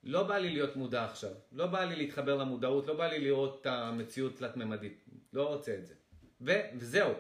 [0.04, 3.58] לא בא לי להיות מודע עכשיו, לא בא לי להתחבר למודעות, לא בא לי לראות
[3.60, 5.01] את המציאות תלת-ממדית,
[5.32, 5.94] לא רוצה את זה.
[6.40, 7.12] ו, וזהו.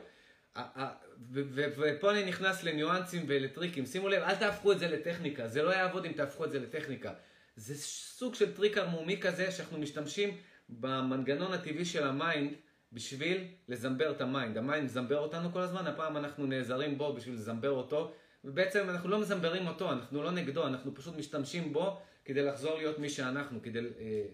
[1.54, 3.86] ופה אני נכנס לניואנסים ולטריקים.
[3.86, 7.12] שימו לב, אל תהפכו את זה לטכניקה, זה לא יעבוד אם תהפכו את זה לטכניקה.
[7.56, 10.36] זה סוג של טריק ערמומי כזה שאנחנו משתמשים
[10.68, 12.52] במנגנון הטבעי של ה mind
[12.92, 14.58] בשביל לזמבר את ה mind.
[14.58, 18.12] ה mind מזמבר אותנו כל הזמן, הפעם אנחנו נעזרים בו בשביל לזמבר אותו,
[18.44, 22.98] ובעצם אנחנו לא מזמברים אותו, אנחנו לא נגדו, אנחנו פשוט משתמשים בו כדי לחזור להיות
[22.98, 24.24] מי שאנחנו, כדי אה,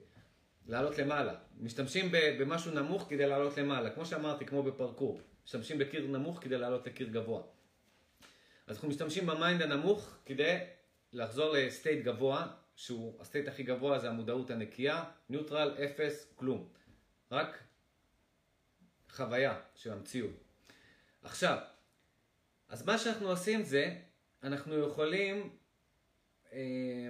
[0.68, 1.34] לעלות למעלה.
[1.60, 5.20] משתמשים במשהו נמוך כדי לעלות למעלה, כמו שאמרתי, כמו בפרקור.
[5.44, 7.42] משתמשים בקיר נמוך כדי לעלות לקיר גבוה.
[8.66, 10.58] אז אנחנו משתמשים ב mind הנמוך כדי
[11.12, 12.46] לחזור ל state גבוה,
[12.76, 16.68] שהוא ה state הכי גבוה זה המודעות הנקייה, neutral, אפס, כלום.
[17.32, 17.58] רק
[19.10, 20.44] חוויה של המציאות.
[21.22, 21.58] עכשיו,
[22.68, 23.96] אז מה שאנחנו עושים זה,
[24.42, 25.56] אנחנו יכולים,
[26.52, 27.08] אה,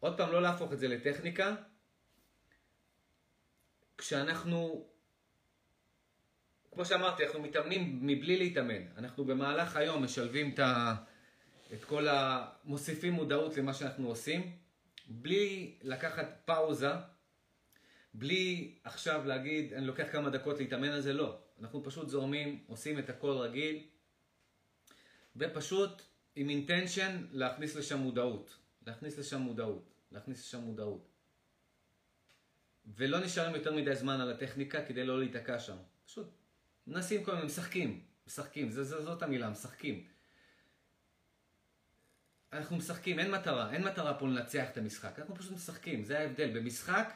[0.00, 1.54] עוד פעם, לא להפוך את זה לטכניקה,
[3.98, 4.90] כשאנחנו
[6.72, 8.82] כמו שאמרתי, אנחנו מתאמנים מבלי להתאמן.
[8.96, 10.94] אנחנו במהלך היום משלבים את, ה...
[11.72, 12.46] את כל ה...
[12.64, 14.56] מוסיפים מודעות למה שאנחנו עושים,
[15.08, 16.90] בלי לקחת פאוזה,
[18.14, 21.38] בלי עכשיו להגיד, אני לוקח כמה דקות להתאמן על זה, לא.
[21.60, 23.86] אנחנו פשוט זורמים, עושים את הכל רגיל,
[25.36, 26.02] ופשוט
[26.36, 28.56] עם אינטנשן להכניס לשם מודעות.
[28.86, 29.89] להכניס לשם מודעות.
[30.12, 31.08] להכניס לשם מודעות.
[32.86, 35.76] ולא נשארים יותר מדי זמן על הטכניקה כדי לא להיתקע שם.
[36.04, 36.26] פשוט
[36.86, 40.06] מנסים כל הזמן, משחקים, משחקים, זה, זה, זאת המילה, משחקים.
[42.52, 46.58] אנחנו משחקים, אין מטרה, אין מטרה פה לנצח את המשחק, אנחנו פשוט משחקים, זה ההבדל.
[46.58, 47.12] במשחק,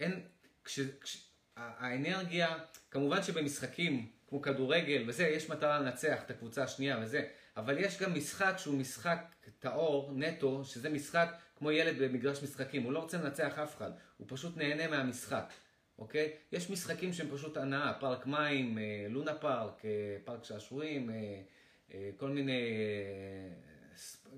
[0.00, 0.26] אין,
[0.64, 2.58] כש, כש, האנרגיה,
[2.90, 8.14] כמובן שבמשחקים כמו כדורגל וזה, יש מטרה לנצח את הקבוצה השנייה וזה, אבל יש גם
[8.14, 13.58] משחק שהוא משחק טהור, נטו, שזה משחק כמו ילד במגרש משחקים, הוא לא רוצה לנצח
[13.58, 15.52] אף אחד, הוא פשוט נהנה מהמשחק.
[15.98, 16.32] אוקיי?
[16.52, 22.28] יש משחקים שהם פשוט הנאה, פארק מים, אה, לונה פארק, אה, פארק שעשועים, אה, כל
[22.28, 22.62] מיני,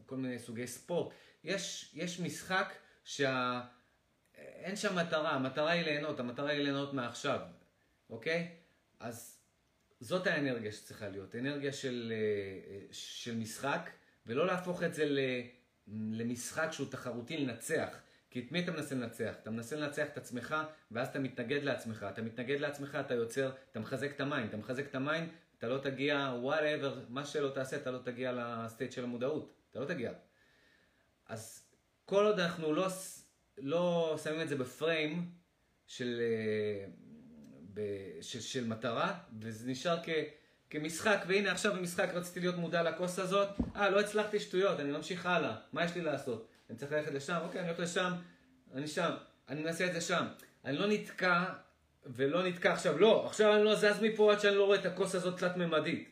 [0.06, 1.14] כל מיני סוגי ספורט.
[1.44, 7.40] יש, יש משחק שאין שם מטרה, המטרה היא ליהנות, המטרה היא ליהנות מעכשיו,
[8.10, 8.48] אוקיי?
[9.00, 9.40] אז
[10.00, 12.12] זאת האנרגיה שצריכה להיות, אנרגיה של,
[12.92, 13.90] של משחק,
[14.26, 15.04] ולא להפוך את זה
[15.88, 17.88] למשחק שהוא תחרותי לנצח.
[18.30, 19.34] כי את מי אתה מנסה לנצח?
[19.42, 20.56] אתה מנסה לנצח את עצמך,
[20.90, 22.06] ואז אתה מתנגד לעצמך.
[22.12, 24.48] אתה מתנגד לעצמך, אתה יוצר, אתה מחזק את ה mind.
[24.48, 25.28] אתה מחזק את ה mind,
[25.58, 29.54] אתה לא תגיע, whatever, מה שלא תעשה, אתה לא תגיע ל state של המודעות.
[29.70, 30.12] אתה לא תגיע.
[31.26, 31.70] אז
[32.04, 32.86] כל עוד אנחנו לא,
[33.58, 35.30] לא שמים את זה ב frame
[35.86, 36.86] של, אה,
[37.74, 37.80] ב,
[38.20, 40.08] של, של מטרה, וזה נשאר כ,
[40.80, 45.26] כמשחק, והנה עכשיו במשחק רציתי להיות מודע לכוס הזאת, אה, לא הצלחתי שטויות, אני ממשיך
[45.26, 46.48] הלאה, מה יש לי לעשות?
[46.70, 48.12] אני צריך ללכת לשם, אוקיי, אני הולך לשם,
[48.74, 49.10] אני שם,
[49.48, 50.26] אני מנסה את זה שם.
[50.64, 51.44] אני לא נתקע,
[52.06, 55.14] ולא נתקע עכשיו, לא, עכשיו אני לא זז מפה עד שאני לא רואה את הכוס
[55.14, 56.10] הזאת תלת-ממדית.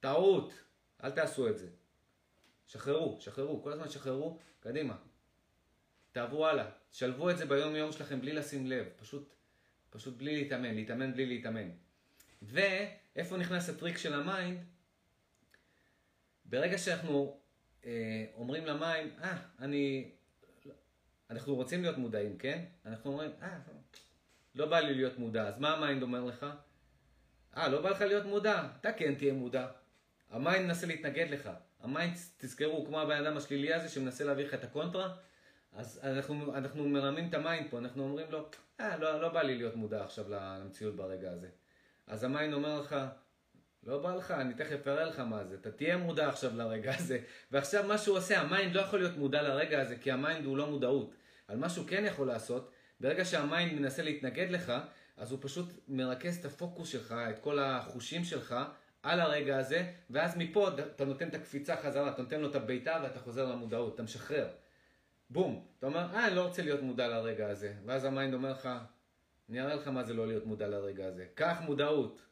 [0.00, 0.52] טעות,
[1.04, 1.66] אל תעשו את זה.
[2.66, 4.94] שחררו, שחררו, כל הזמן שחררו, קדימה.
[6.12, 9.34] תעברו הלאה, שלבו את זה ביום יום שלכם בלי לשים לב, פשוט,
[9.90, 11.70] פשוט בלי להתאמן, להתאמן בלי להתאמן.
[12.42, 14.64] ואיפה נכנס הטריק של ה mind?
[16.44, 17.40] ברגע שאנחנו
[17.84, 20.10] אה, אומרים למים, אה, אני...
[21.30, 22.64] אנחנו רוצים להיות מודעים, כן?
[22.86, 23.58] אנחנו אומרים, אה,
[24.54, 26.46] לא בא לי להיות מודע, אז מה ה mind אומר לך?
[27.56, 28.68] אה, לא בא לך להיות מודע?
[28.80, 29.68] אתה כן תהיה מודע.
[30.30, 31.50] ה mind מנסה להתנגד לך.
[31.80, 35.16] ה mind, תזכרו, כמו הבן אדם השלילי הזה שמנסה להעביר לך את הקונטרה,
[35.72, 38.48] אז אנחנו, אנחנו מרמים את ה mind פה, אנחנו אומרים לו,
[38.80, 41.48] אה, לא, לא בא לי להיות מודע עכשיו למציאות ברגע הזה.
[42.06, 42.96] אז ה mind אומר לך,
[43.82, 45.54] לא בא לך, אני תכף אראה לך מה זה.
[45.54, 47.18] אתה תהיה מודע עכשיו לרגע הזה.
[47.50, 50.44] ועכשיו מה שהוא עושה, ה mind לא יכול להיות מודע לרגע הזה, כי ה mind
[50.44, 51.14] הוא לא מודעות.
[51.48, 54.72] על מה שהוא כן יכול לעשות, ברגע שה mind מנסה להתנגד לך,
[55.16, 58.56] אז הוא פשוט מרכז את הפוקוס שלך, את כל החושים שלך,
[59.02, 63.00] על הרגע הזה, ואז מפה אתה נותן את הקפיצה חזרה, אתה נותן לו את הבעיטה
[63.02, 64.48] ואתה חוזר למודעות, אתה משחרר.
[65.30, 65.66] בום.
[65.78, 67.74] אתה אומר, אה, אני לא רוצה להיות מודע לרגע הזה.
[67.86, 68.68] ואז ה mind אומר לך,
[69.52, 71.26] אני אראה לך מה זה לא להיות מודע לרגע הזה.
[71.34, 72.22] קח מודעות.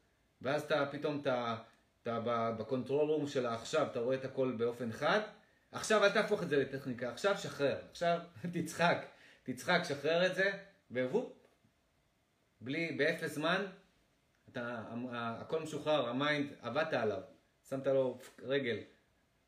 [0.42, 1.56] ואז אתה פתאום, אתה,
[2.02, 2.20] אתה
[2.58, 5.20] ב control room של העכשיו, אתה רואה את הכל באופן חד.
[5.72, 7.78] עכשיו אל תהפוך את זה לטכניקה, עכשיו שחרר.
[7.90, 8.20] עכשיו
[8.54, 9.06] תצחק,
[9.42, 10.50] תצחק, שחרר את זה,
[10.90, 11.32] ווופ.
[12.60, 13.66] בלי, באפס זמן,
[14.48, 17.22] אתה, הכל משוחרר, ה mind, עבדת עליו.
[17.68, 18.78] שמת לו רגל,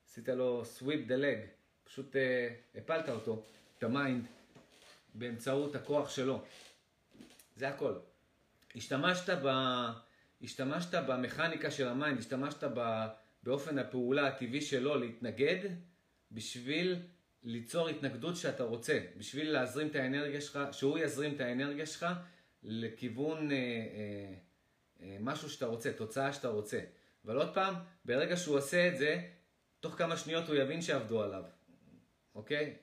[0.08, 1.48] עשית לו sweep the leg.
[1.84, 3.42] פשוט uh, הפלת אותו,
[3.78, 4.26] את ה mind,
[5.14, 6.42] באמצעות הכוח שלו.
[7.57, 7.94] זה הכל.
[8.76, 9.48] השתמשת, ב,
[10.42, 13.07] השתמשת במכניקה של ה mind, השתמשת ב,
[13.42, 15.68] באופן הפעולה הטבעי שלו להתנגד,
[16.32, 17.03] בשביל
[17.42, 22.07] ליצור התנגדות שאתה רוצה, בשביל להזרים את האנרגיה שלך, שהוא יזרים את האנרגיה שלך
[22.62, 24.34] לכיוון אה, אה,
[25.03, 26.80] אה, משהו שאתה רוצה, תוצאה שאתה רוצה.
[27.24, 27.74] אבל עוד פעם,
[28.05, 29.22] ברגע שהוא עושה את זה,
[29.80, 31.44] תוך כמה שניות הוא יבין שעבדו עליו.
[32.34, 32.76] אוקיי?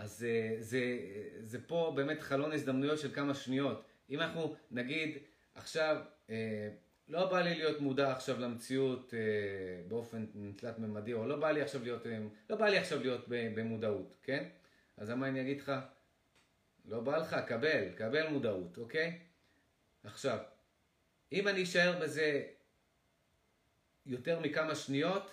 [0.00, 0.98] אז זה, זה,
[1.40, 3.84] זה פה באמת חלון הזדמנויות של כמה שניות.
[4.10, 5.18] אם אנחנו נגיד
[5.54, 5.96] עכשיו,
[6.30, 6.68] אה,
[7.08, 10.26] לא בא לי להיות מודע עכשיו למציאות אה, באופן
[10.56, 12.18] תלת ממדי, או לא בא לי עכשיו להיות, אה,
[12.50, 14.48] לא בא לי עכשיו להיות במודעות, כן?
[14.96, 15.72] אז מה אני אגיד לך?
[16.84, 19.18] לא בא לך, קבל, קבל מודעות, אוקיי?
[20.04, 20.38] עכשיו,
[21.32, 22.42] אם אני אשאר בזה
[24.06, 25.30] יותר מכמה שניות,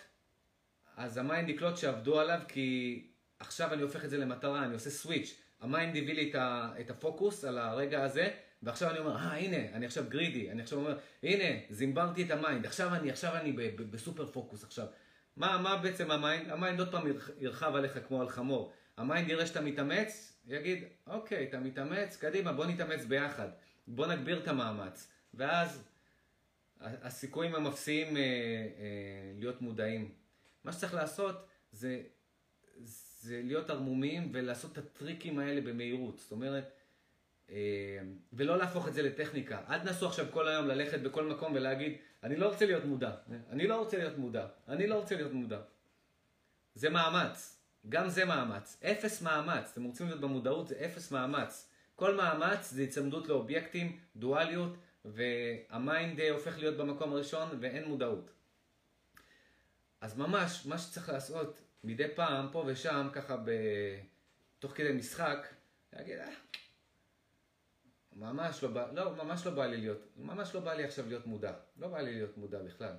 [0.95, 3.03] אז ה mind יקלוט שעבדו עליו, כי
[3.39, 5.41] עכשיו אני הופך את זה למטרה, אני עושה switch.
[5.61, 6.31] ה mind הביא לי
[6.79, 8.29] את הפוקוס על הרגע הזה,
[8.63, 12.37] ועכשיו אני אומר, אה, הנה, אני עכשיו greedy, אני עכשיו אומר, הנה, זימברתי את ה
[12.37, 13.51] mind, עכשיו אני, עכשיו אני
[13.91, 14.85] ב super focus עכשיו.
[15.37, 16.49] מה, מה בעצם ה mind?
[16.49, 17.07] ה mind עוד פעם
[17.39, 18.73] ירכב עליך כמו על חמור.
[18.97, 23.47] ה mind יראה שאתה מתאמץ, יגיד, אוקיי, אתה מתאמץ, קדימה, בוא נתאמץ ביחד.
[23.87, 25.11] בוא נגביר את המאמץ.
[25.33, 25.83] ואז
[26.81, 28.23] הסיכויים הם אה, אה,
[29.39, 30.11] להיות מודעים.
[30.63, 32.01] מה שצריך לעשות זה,
[33.27, 36.17] זה להיות ערמומיים ולעשות את הטריקים האלה במהירות.
[36.19, 36.71] זאת אומרת,
[37.49, 37.55] אה,
[38.33, 39.61] ולא להפוך את זה לטכניקה.
[39.69, 43.11] אל תנסו עכשיו כל היום ללכת בכל מקום ולהגיד, אני לא רוצה להיות מודע,
[43.49, 45.59] אני לא רוצה להיות מודע, אני לא רוצה להיות מודע.
[46.75, 47.59] זה מאמץ,
[47.89, 48.77] גם זה מאמץ.
[48.83, 51.69] אפס מאמץ, אתם רוצים להיות במודעות, זה אפס מאמץ.
[51.95, 58.29] כל מאמץ זה הצמדות לאובייקטים, דואליות, והמיינד הופך להיות במקום הראשון ואין מודעות.
[60.01, 63.51] אז ממש, מה שצריך לעשות מדי פעם, פה ושם, ככה ב...
[64.59, 65.47] תוך כדי משחק,
[65.93, 66.33] להגיד, אה,
[68.15, 71.27] ממש לא בא, לא, ממש לא בא לי להיות, ממש לא בא לי עכשיו להיות
[71.27, 71.53] מודע.
[71.77, 72.93] לא בא לי להיות מודע בכלל.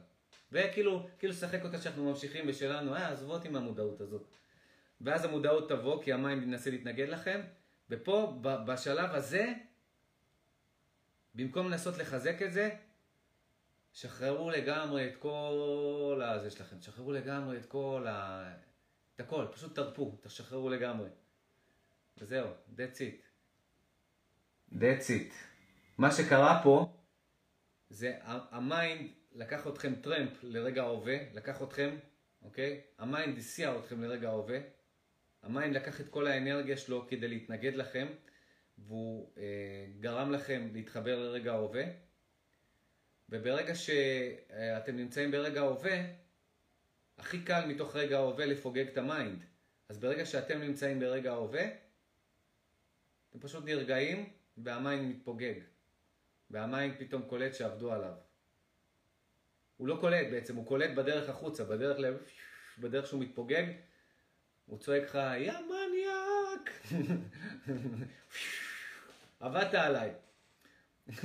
[0.52, 4.26] וכאילו, כאילו לשחק אותה שאנחנו ממשיכים בשלנו, אה, עזבו אותי מהמודעות הזאת.
[5.00, 7.40] ואז המודעות תבוא, כי המיינד ינסה להתנגד לכם,
[7.90, 9.52] ופה, בשלב הזה,
[11.34, 12.70] במקום לנסות לחזק את זה,
[13.92, 18.67] שחררו לגמרי את כל הזה שלכם, שחררו לגמרי את כל ה...
[19.18, 21.08] את הכל, פשוט תרפו, תשחררו לגמרי.
[22.18, 23.22] וזהו, that's it.
[24.72, 25.32] that's it.
[25.98, 26.92] מה שקרה פה,
[27.90, 31.96] זה ה mind לקח אתכם טרמפ לרגע ההווה, לקח אתכם,
[32.42, 32.80] אוקיי?
[32.98, 34.58] ה mind הסיע אתכם לרגע ההווה.
[35.42, 38.06] ה mind לקח את כל האנרגיה שלו כדי להתנגד לכם,
[38.78, 41.84] והוא אה, גרם לכם להתחבר לרגע ההווה.
[43.28, 46.00] וברגע שאתם נמצאים ברגע ההווה,
[47.18, 49.44] הכי קל מתוך רגע ההווה לפוגג את ה mind.
[49.88, 51.64] אז ברגע שאתם נמצאים ברגע ההווה,
[53.30, 55.60] אתם פשוט נרגעים וה mind מתפוגג.
[56.50, 58.12] וה mind פתאום קולט שעבדו עליו.
[59.76, 62.14] הוא לא קולט בעצם, הוא קולט בדרך החוצה, בדרך, ל...
[62.78, 63.64] בדרך שהוא מתפוגג,
[64.66, 66.70] הוא צועק לך, יא מניאק!
[69.40, 70.12] עבדת עליי.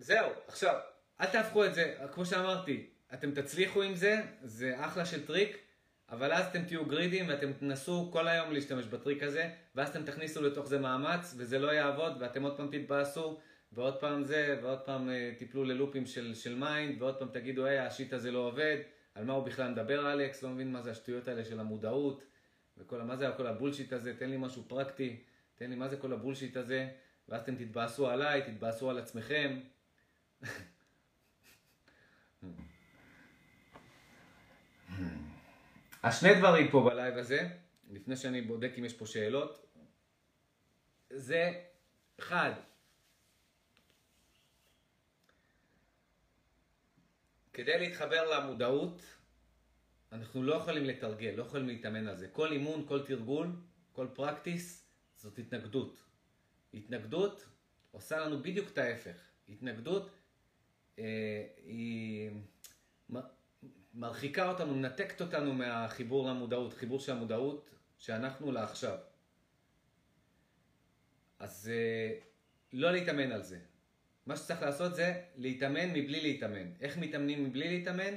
[0.00, 0.74] זהו, עכשיו,
[1.20, 5.58] אל תהפכו את זה, כמו שאמרתי, אתם תצליחו עם זה, זה אחלה של טריק,
[6.10, 10.42] אבל אז אתם תהיו greedyים ואתם תנסו כל היום להשתמש בטריק הזה, ואז אתם תכניסו
[10.42, 13.40] לתוך זה מאמץ, וזה לא יעבוד, ואתם עוד פעם תתבאסו,
[13.72, 17.64] ועוד פעם זה, ועוד פעם אה, תיפלו ל loopים של, של mind, ועוד פעם תגידו,
[17.64, 18.76] היי, ה shit הזה לא עובד,
[19.14, 22.22] על מה הוא בכלל מדבר אלכס, לא מבין מה זה השטויות האלה של המודעות,
[22.78, 25.22] וכל, מה זה כל ה bullshit הזה, תן לי משהו פרקטי,
[25.54, 26.88] תן לי מה זה כל ה bullshit הזה,
[27.28, 29.60] ואז אתם תתבאסו עליי, תתבאסו על עצמכם.
[36.02, 37.48] השני דברים פה בלייב הזה,
[37.90, 39.66] לפני שאני בודק אם יש פה שאלות,
[41.10, 41.62] זה
[42.18, 42.52] אחד,
[47.52, 49.02] כדי להתחבר למודעות,
[50.12, 52.28] אנחנו לא יכולים לתרגל, לא יכולים להתאמן על זה.
[52.28, 53.46] כל אימון, כל תרגול,
[53.92, 54.86] כל פרקטיס,
[55.16, 56.04] זאת התנגדות.
[56.74, 57.46] התנגדות
[57.90, 59.16] עושה לנו בדיוק את ההפך.
[59.48, 60.10] התנגדות
[61.64, 62.30] היא
[63.94, 68.98] מרחיקה אותנו, מנתקת אותנו מהחיבור למודעות, חיבור של המודעות שאנחנו לעכשיו.
[71.38, 72.18] אז אה,
[72.72, 73.58] לא להתאמן על זה.
[74.26, 76.72] מה שצריך לעשות זה להתאמן מבלי להתאמן.
[76.80, 78.14] איך מתאמנים מבלי להתאמן?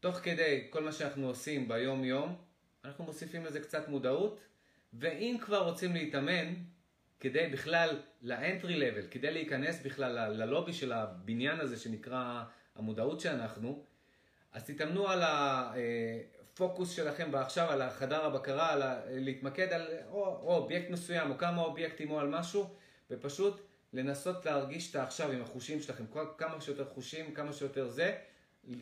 [0.00, 2.36] תוך כדי כל מה שאנחנו עושים ביום יום,
[2.84, 4.40] אנחנו מוסיפים לזה קצת מודעות,
[4.92, 6.54] ואם כבר רוצים להתאמן,
[7.20, 12.42] כדי בכלל לאנטרי לבל, כדי להיכנס בכלל ללובי של הבניין הזה שנקרא
[12.76, 13.84] המודעות שאנחנו,
[14.52, 19.00] אז תתאמנו על הפוקוס שלכם ועכשיו, על החדר הבקרה, על ה...
[19.06, 22.74] להתמקד על או, או אובייקט מסוים או כמה אובייקטים או על משהו,
[23.10, 23.60] ופשוט
[23.92, 26.04] לנסות להרגיש את העכשיו עם החושים שלכם,
[26.38, 28.16] כמה שיותר חושים, כמה שיותר זה,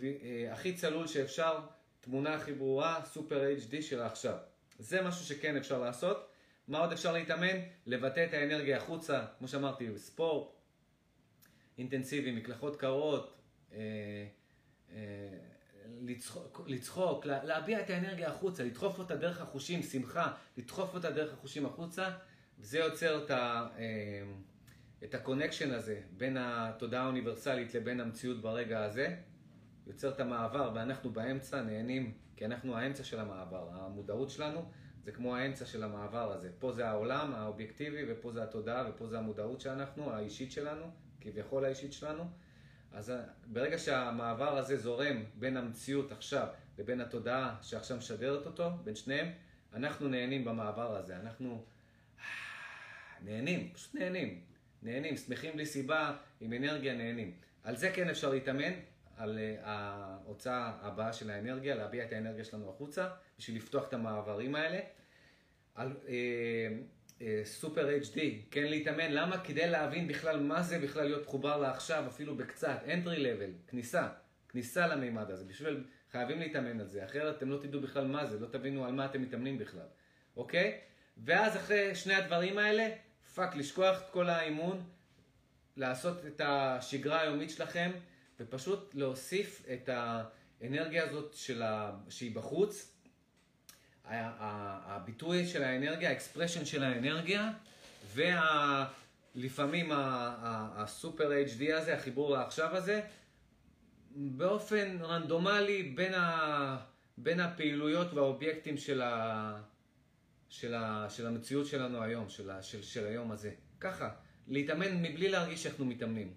[0.02, 1.60] אה, הכי צלול שאפשר,
[2.00, 4.36] תמונה הכי ברורה, סופר HD של העכשיו.
[4.78, 6.31] זה משהו שכן אפשר לעשות.
[6.72, 7.56] מה עוד אפשר להתאמן?
[7.86, 10.48] לבטא את האנרגיה החוצה, כמו שאמרתי, ספורט,
[11.78, 13.34] אינטנסיבי, מקלחות קרות,
[13.72, 13.78] אה,
[14.92, 14.98] אה,
[16.00, 21.66] לצחוק, לצחוק, להביע את האנרגיה החוצה, לדחוף אותה דרך החושים, שמחה, לדחוף אותה דרך החושים
[21.66, 22.10] החוצה,
[22.58, 23.68] וזה יוצר את ה...
[25.04, 29.16] את ה connection הזה בין התודעה האוניברסלית לבין המציאות ברגע הזה,
[29.86, 33.68] יוצר את המעבר ואנחנו באמצע נהנים, כי אנחנו האמצע של המעבר.
[33.72, 34.70] המודעות שלנו
[35.04, 36.50] זה כמו האמצע של המעבר הזה.
[36.58, 40.84] פה זה העולם האובייקטיבי ופה זה התודעה ופה זה המודעות שאנחנו, האישית שלנו,
[41.20, 42.24] כביכול האישית שלנו.
[42.92, 43.12] אז
[43.46, 46.46] ברגע שהמעבר הזה זורם בין המציאות עכשיו
[46.78, 49.28] לבין התודעה שעכשיו משדרת אותו, בין שניהם,
[49.74, 51.16] אנחנו נהנים במעבר הזה.
[51.16, 51.64] אנחנו
[53.24, 54.40] נהנים, פשוט נהנים.
[54.82, 57.32] נהנים, שמחים בלי סיבה, עם אנרגיה נהנים.
[57.64, 58.72] על זה כן אפשר להתאמן,
[59.16, 63.08] על uh, ההוצאה הבאה של האנרגיה, להביע את האנרגיה שלנו החוצה,
[63.42, 64.78] בשביל לפתוח את המעברים האלה.
[65.74, 65.96] על
[67.44, 68.18] סופר uh, uh, HD,
[68.50, 69.44] כן להתאמן, למה?
[69.44, 74.08] כדי להבין בכלל מה זה בכלל להיות מחובר לעכשיו, אפילו בקצת, entry level, כניסה,
[74.48, 78.40] כניסה למימד הזה, בשביל, חייבים להתאמן על זה, אחרת אתם לא תדעו בכלל מה זה,
[78.40, 79.86] לא תבינו על מה אתם מתאמנים בכלל,
[80.36, 80.80] אוקיי?
[81.16, 82.88] ואז אחרי שני הדברים האלה,
[83.34, 84.84] fuck, לשכוח את כל האימון,
[85.76, 87.90] לעשות את השגרה היומית שלכם,
[88.40, 91.92] ופשוט להוסיף את האנרגיה הזאת ה...
[92.08, 92.92] שהיא בחוץ,
[94.04, 97.50] הביטוי של האנרגיה, ה expression של האנרגיה,
[98.14, 103.00] ולפעמים ה super HD הזה, החיבור לעכשיו הזה,
[104.16, 106.76] באופן רנדומלי בין, ה...
[107.18, 109.60] בין הפעילויות והאובייקטים של, ה...
[110.48, 113.50] של, ה, של המציאות שלנו היום, של, ה, של, של היום הזה.
[113.80, 114.10] ככה,
[114.48, 116.34] להתאמן מבלי להרגיש שאנחנו מתאמנים.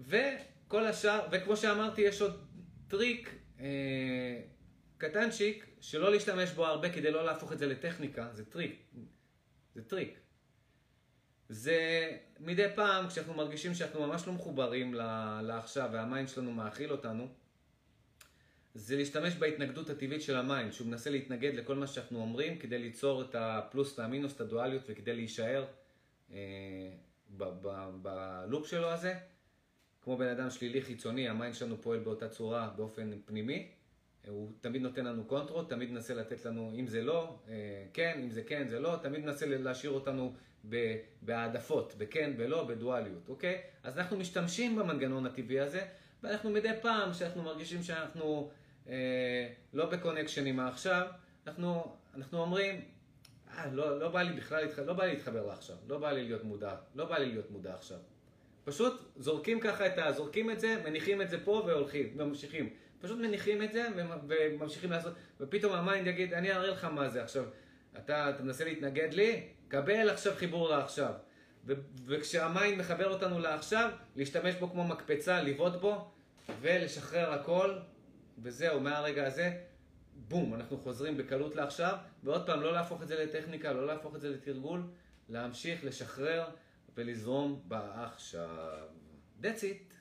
[0.00, 2.44] וכל השאר, וכמו שאמרתי, יש עוד
[2.88, 4.40] טריק אה,
[5.08, 8.82] קטנצ'יק, שלא להשתמש בו הרבה כדי לא להפוך את זה לטכניקה, זה טריק.
[9.74, 10.18] זה טריק.
[11.48, 12.10] זה
[12.40, 14.94] מדי פעם, כשאנחנו מרגישים שאנחנו ממש לא מחוברים
[15.42, 17.28] לעכשיו וה mind שלנו מאכיל אותנו,
[18.74, 22.78] זה להשתמש בהתנגדות הטבעית של ה mind, שהוא מנסה להתנגד לכל מה שאנחנו אומרים כדי
[22.78, 25.64] ליצור את הפלוס והמינוס, את הדואליות וכדי להישאר
[26.32, 26.38] אה,
[28.02, 29.14] ב loop שלו הזה.
[30.02, 33.73] כמו בן אדם שלילי חיצוני, ה mind שלנו פועל באותה צורה באופן פנימי,
[34.28, 37.54] הוא תמיד נותן לנו קונטרות, תמיד מנסה לתת לנו, אם זה לא, אה,
[37.92, 40.34] כן, אם זה כן, זה לא, תמיד מנסה להשאיר אותנו
[41.22, 43.60] בהעדפות, בכן, בלא, בדואליות, אוקיי?
[43.82, 45.86] אז אנחנו משתמשים במנגנון הטבעי הזה,
[46.22, 48.50] ואנחנו מדי פעם, כשאנחנו מרגישים שאנחנו
[48.88, 51.06] אה, לא ב connection עם העכשיו,
[51.46, 52.80] אנחנו, אנחנו אומרים,
[53.50, 56.44] אה, לא, לא בא לי בכלל, לא בא לי להתחבר לעכשיו, לא בא לי להיות
[56.44, 57.98] מודע, לא בא לי להיות מודע עכשיו.
[58.64, 60.12] פשוט זורקים ככה את ה...
[60.12, 62.70] זורקים את זה, מניחים את זה פה והולכים, וממשיכים.
[63.04, 63.88] פשוט מניחים את זה
[64.28, 67.44] וממשיכים לעשות, ופתאום ה mind יגיד, אני אראה לך מה זה עכשיו.
[67.98, 69.48] אתה, אתה מנסה להתנגד לי?
[69.68, 71.12] קבל עכשיו חיבור לעכשיו.
[72.06, 76.10] וכשהמיינד מחבר אותנו לעכשיו, להשתמש בו כמו מקפצה, לבעוט בו,
[76.60, 77.74] ולשחרר הכל,
[78.42, 79.52] וזהו, מהרגע הזה,
[80.28, 84.20] בום, אנחנו חוזרים בקלות לעכשיו, ועוד פעם, לא להפוך את זה לטכניקה, לא להפוך את
[84.20, 84.82] זה לתרגול,
[85.28, 86.44] להמשיך, לשחרר
[86.96, 88.88] ולזרום בעכשיו.
[89.42, 89.94] That's it,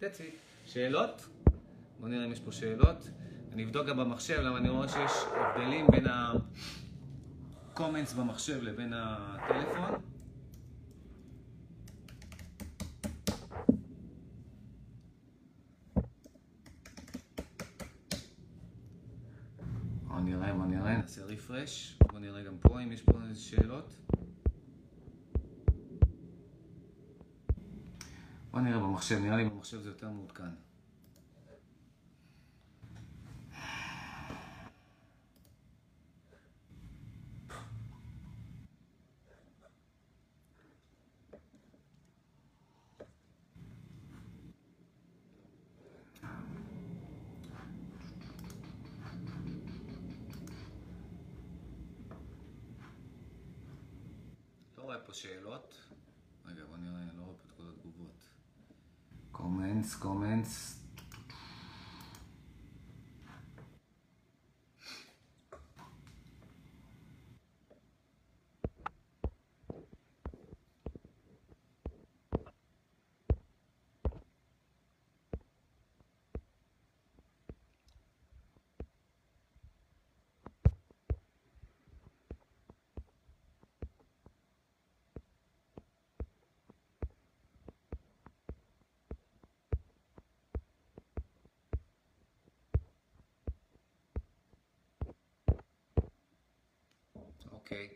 [0.00, 0.36] that's it.
[0.66, 1.26] שאלות?
[2.02, 3.10] בואו נראה אם יש פה שאלות.
[3.52, 9.90] אני אבדוק גם במחשב, למה אני רואה שיש הבדלים בין ה-comments במחשב לבין הטלפון.
[20.06, 21.98] בואו נראה, בואו נראה, נעשה רפרש.
[22.08, 23.96] בואו נראה גם פה אם יש פה איזה שאלות.
[28.50, 30.71] בואו נראה במחשב, נראה לי במחשב זה יותר מעודכן.
[55.12, 55.74] פה שאלות.
[56.46, 58.28] רגע, בוא נראה, לא רואה פה את כל התגובות.
[59.32, 60.81] קומנס, קומנס.
[97.72, 97.88] אוקיי.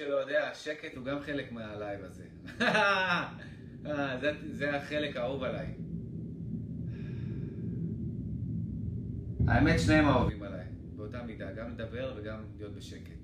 [0.00, 2.24] שלא יודע, השקט הוא גם חלק מהלייב הזה.
[3.86, 5.66] אה, זה, זה החלק האהוב עליי.
[9.48, 10.64] האמת, שניהם אהובים עליי,
[10.96, 13.20] באותה מידה, גם לדבר וגם להיות בשקט.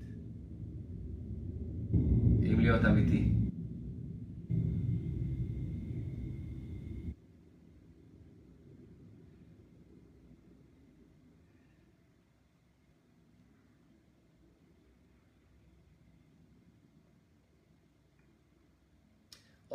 [2.42, 3.32] אם להיות אמיתי.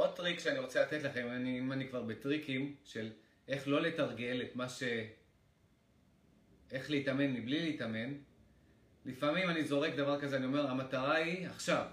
[0.02, 3.12] עוד טריק שאני רוצה לתת לכם, אני, אם אני כבר בטריקים של
[3.48, 4.84] איך לא לתרגל את מה ש...
[6.72, 8.14] איך להתאמן מבלי להתאמן,
[9.06, 11.86] לפעמים אני זורק דבר כזה, אני אומר, המטרה היא עכשיו.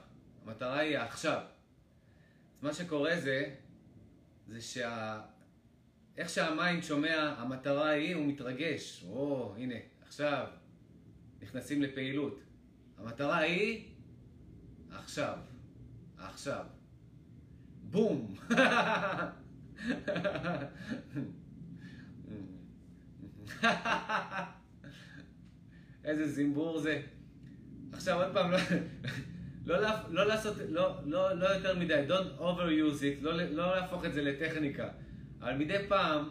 [0.45, 1.43] המטרה היא עכשיו.
[2.57, 3.55] אז מה שקורה זה,
[4.47, 5.21] זה שה...
[6.17, 9.05] איך שה mind שומע, המטרה היא, הוא מתרגש.
[9.09, 9.75] או, הנה,
[10.07, 10.47] עכשיו,
[11.41, 12.41] נכנסים לפעילות.
[12.99, 13.89] המטרה היא
[14.91, 15.39] עכשיו.
[16.19, 16.78] עכשיו.
[17.91, 18.35] בום!
[26.05, 27.03] איזה זימבור זה.
[27.93, 28.51] עכשיו עוד פעם,
[29.67, 34.05] לא, לא, לא לעשות, לא, לא, לא יותר מדי, don't overuse it, לא, לא להפוך
[34.05, 34.89] את זה לטכניקה.
[35.41, 36.29] אבל מדי פעם,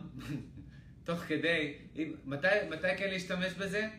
[1.04, 3.90] תוך כדי, אם, מתי, מתי כן להשתמש בזה?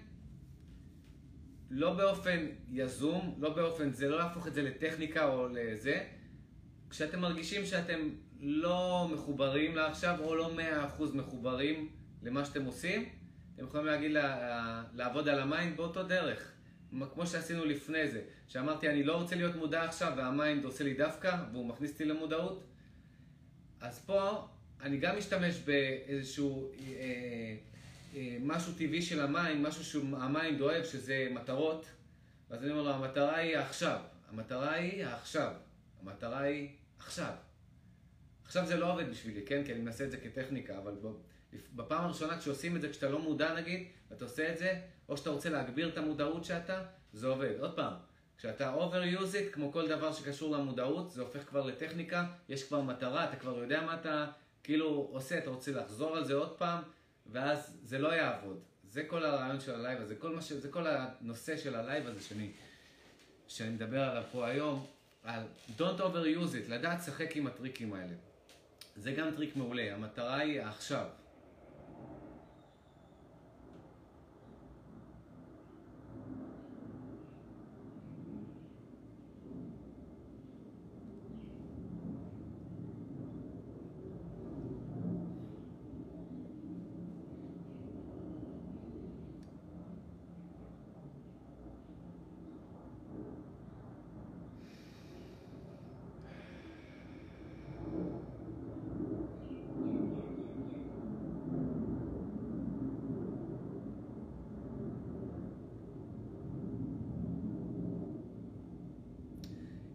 [1.71, 6.05] לא באופן יזום, לא באופן זה, לא להפוך את זה לטכניקה או לזה.
[6.91, 8.09] כשאתם מרגישים שאתם
[8.41, 11.89] לא מחוברים לעכשיו, או לא מאה אחוז מחוברים
[12.23, 13.09] למה שאתם עושים,
[13.55, 16.53] אתם יכולים להגיד לה, לעבוד על ה mind באותו דרך.
[17.15, 20.95] כמו שעשינו לפני זה, שאמרתי אני לא רוצה להיות מודע עכשיו וה mind עושה לי
[20.95, 22.65] דווקא והוא מכניס אותי למודעות.
[23.81, 24.49] אז פה
[24.83, 27.57] אני גם משתמש באיזשהו אה,
[28.17, 31.87] אה, משהו טבעי של ה mind, משהו שה mind אוהב שזה מטרות.
[32.51, 34.01] ואז אני אומר לו המטרה היא עכשיו,
[34.31, 35.53] המטרה היא עכשיו,
[36.03, 36.69] המטרה היא
[36.99, 37.33] עכשיו
[38.49, 39.65] עכשיו זה לא עובד בשבילי, כן?
[39.65, 40.95] כי אני מנסה את זה כטכניקה, אבל
[41.75, 45.31] בפעם הראשונה כשעושים את זה, כשאתה לא מודע נגיד, ואתה עושה את זה, או שאתה
[45.31, 47.61] רוצה להגביר את המודעות שאתה, זה עובד.
[47.61, 47.93] עוד פעם,
[48.39, 53.25] כשאתה overuse it, כמו כל דבר שקשור למודעות, זה הופך כבר לטכניקה, יש כבר מטרה,
[53.25, 54.27] אתה כבר יודע מה אתה
[54.65, 56.83] כאילו עושה, אתה רוצה לחזור על זה עוד פעם,
[57.27, 58.61] ואז זה לא יעבוד.
[58.85, 60.53] זה כל הרעיון של ה live הזה, כל ש...
[60.53, 62.53] זה כל הנושא של ה live הזה שאני,
[63.49, 64.87] שאני מדבר עליו פה היום,
[65.29, 65.43] על
[65.79, 68.15] Don't overuse it, לדעת לשחק עם הטריקים האלה.
[68.97, 71.07] זה גם טריק מעולה, המטרה היא עכשיו.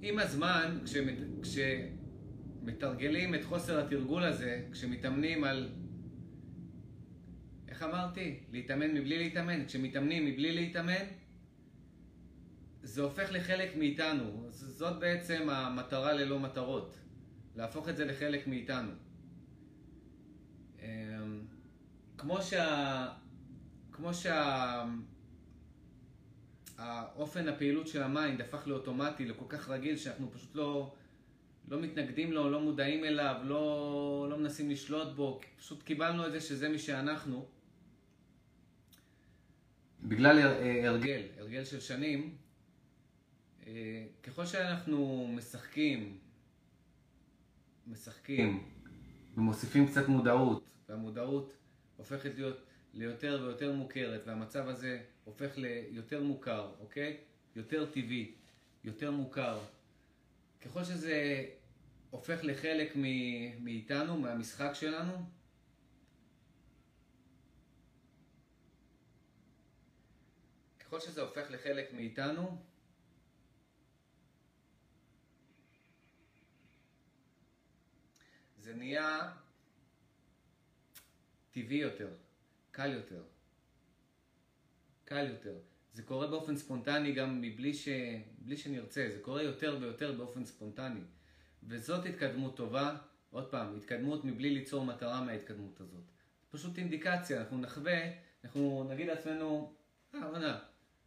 [0.05, 1.17] עם הזמן, כשמת,
[2.61, 5.69] כשמתרגלים את חוסר התרגול הזה, כשמתאמנים על...
[7.67, 8.39] איך אמרתי?
[8.51, 9.65] להתאמן מבלי להתאמן.
[9.65, 11.05] כשמתאמנים מבלי להתאמן,
[12.81, 14.45] זה הופך לחלק מאיתנו.
[14.49, 16.95] זאת בעצם המטרה ללא מטרות.
[17.55, 18.91] להפוך את זה לחלק מאיתנו.
[20.81, 20.85] אמ,
[22.17, 23.07] כמו שה...
[23.91, 24.85] כמו שה...
[26.77, 30.93] האופן הפעילות של ה mind הפך לאוטומטי, לכל כך רגיל, שאנחנו פשוט לא,
[31.67, 36.41] לא מתנגדים לו, לא מודעים אליו, לא, לא מנסים לשלוט בו, פשוט קיבלנו את זה
[36.41, 37.45] שזה מי שאנחנו.
[40.03, 40.39] בגלל
[40.85, 42.37] הרגל, הרגל של שנים,
[43.67, 46.17] אה, ככל שאנחנו משחקים,
[47.87, 48.63] משחקים
[49.37, 51.53] ומוסיפים קצת מודעות, והמודעות
[51.97, 52.57] הופכת להיות
[52.93, 57.17] ליותר ויותר מוכרת, והמצב הזה הופך ליותר מוכר, אוקיי?
[57.55, 58.35] יותר טבעי,
[58.83, 59.59] יותר מוכר.
[60.61, 61.45] ככל שזה
[62.09, 62.95] הופך לחלק
[63.59, 65.13] מאיתנו, מהמשחק שלנו,
[70.79, 72.57] ככל שזה הופך לחלק מאיתנו,
[78.57, 79.33] זה נהיה
[81.51, 82.13] טבעי יותר.
[82.71, 83.23] קל יותר.
[85.05, 85.55] קל יותר.
[85.93, 87.89] זה קורה באופן ספונטני גם מבלי ש...
[88.37, 91.01] בלי שנרצה, זה קורה יותר ויותר באופן ספונטני.
[91.63, 92.95] וזאת התקדמות טובה,
[93.31, 96.03] עוד פעם, התקדמות מבלי ליצור מטרה מההתקדמות הזאת.
[96.51, 97.99] פשוט אינדיקציה, אנחנו נחווה,
[98.43, 99.73] אנחנו נגיד לעצמנו,
[100.15, 100.59] אה, וואלה,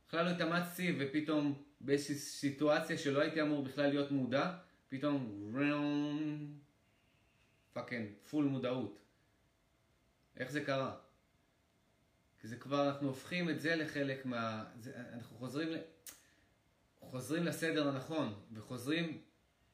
[0.08, 4.56] בכלל לא התאמצתי ופתאום באיזושהי סיטואציה שלא הייתי אמור בכלל להיות מודע,
[4.88, 5.52] פתאום
[7.72, 8.98] fucking, full מודעות.
[10.36, 10.96] איך זה קרה?
[12.46, 14.64] זה כבר, אנחנו הופכים את זה לחלק מה...
[14.80, 15.68] זה, אנחנו חוזרים,
[17.00, 19.18] חוזרים לסדר הנכון, וחוזרים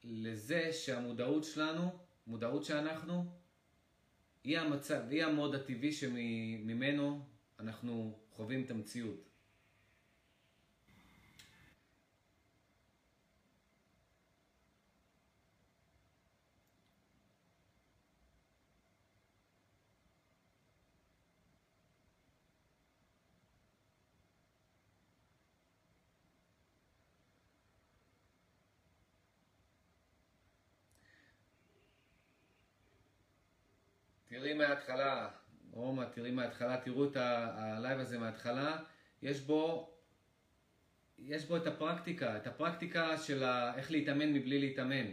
[0.03, 3.25] לזה שהמודעות שלנו, מודעות שאנחנו,
[4.43, 7.25] היא המצב, היא ה mode הטבעי שממנו
[7.59, 9.32] אנחנו חווים את המציאות.
[34.53, 35.27] תראי מההתחלה,
[35.71, 38.77] רומא, תראי מההתחלה, תראו את ה live הזה מההתחלה,
[39.21, 39.89] יש בו
[41.19, 43.75] יש בו את הפרקטיקה, את הפרקטיקה של ה...
[43.75, 45.05] איך להתאמן מבלי להתאמן.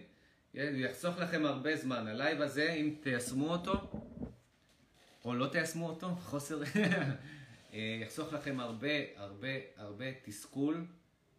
[0.54, 2.06] יחסוך לכם הרבה זמן.
[2.06, 3.90] ה live הזה, אם תיישמו אותו,
[5.24, 6.62] או לא תיישמו אותו, חוסר,
[7.72, 10.86] אה, יחסוך לכם הרבה, הרבה, הרבה תסכול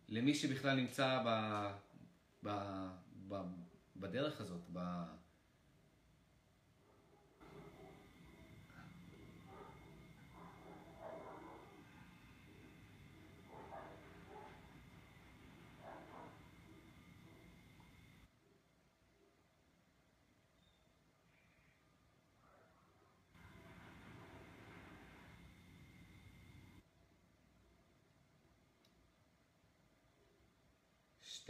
[0.10, 1.68] למי שבכלל נמצא ב,
[2.44, 2.50] ב,
[3.28, 3.42] ב,
[3.96, 5.04] בדרך הזאת, ב...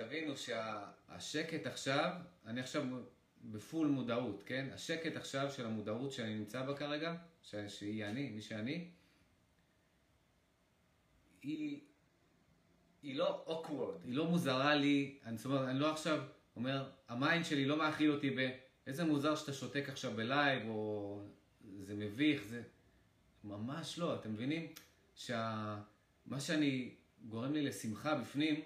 [0.02, 2.12] שתבינו שהשקט עכשיו,
[2.46, 2.84] אני עכשיו
[3.44, 4.70] ב full מודעות, כן?
[4.74, 7.56] השקט עכשיו של המודעות שאני נמצא בה כרגע, ש...
[7.56, 8.88] שהיא אני, מי שאני,
[11.42, 11.80] היא,
[13.04, 16.24] היא לא awkward, היא לא מוזרה לי, אני, זאת אומרת, אני לא עכשיו
[16.56, 18.36] אומר, ה mind שלי לא מאכיל אותי
[18.86, 21.22] באיזה מוזר שאתה שותק עכשיו ב live, או
[21.82, 22.62] זה מביך, זה...
[23.44, 24.68] ממש לא, אתם מבינים?
[25.16, 26.96] שמה שאני
[27.28, 28.62] גורם לי לשמחה בפנים,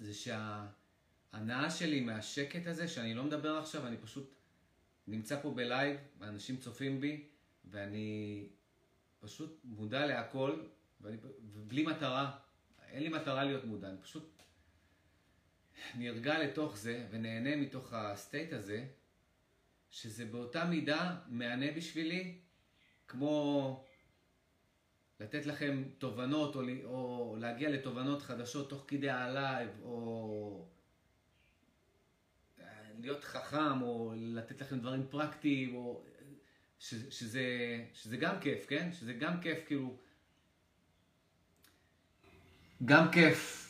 [0.00, 4.34] זה שההנאה שלי מהשקט הזה, שאני לא מדבר עכשיו, אני פשוט
[5.06, 7.24] נמצא פה ב live, אנשים צופים בי,
[7.64, 8.48] ואני
[9.20, 10.66] פשוט מודע להכל,
[11.00, 11.16] ואני,
[11.52, 12.38] ובלי מטרה,
[12.88, 14.42] אין לי מטרה להיות מודע, אני פשוט
[15.94, 18.86] נרגע לתוך זה ונהנה מתוך ה state הזה,
[19.90, 22.38] שזה באותה מידה מהנה בשבילי,
[23.08, 23.85] כמו
[25.20, 30.66] לתת לכם תובנות או, או להגיע לתובנות חדשות תוך כדי ה live או
[33.00, 36.04] להיות חכם או לתת לכם דברים פרקטיים או
[36.78, 37.44] ש, שזה,
[37.92, 38.92] שזה גם כיף, כן?
[38.92, 39.96] שזה גם כיף כאילו
[42.84, 43.62] גם כיף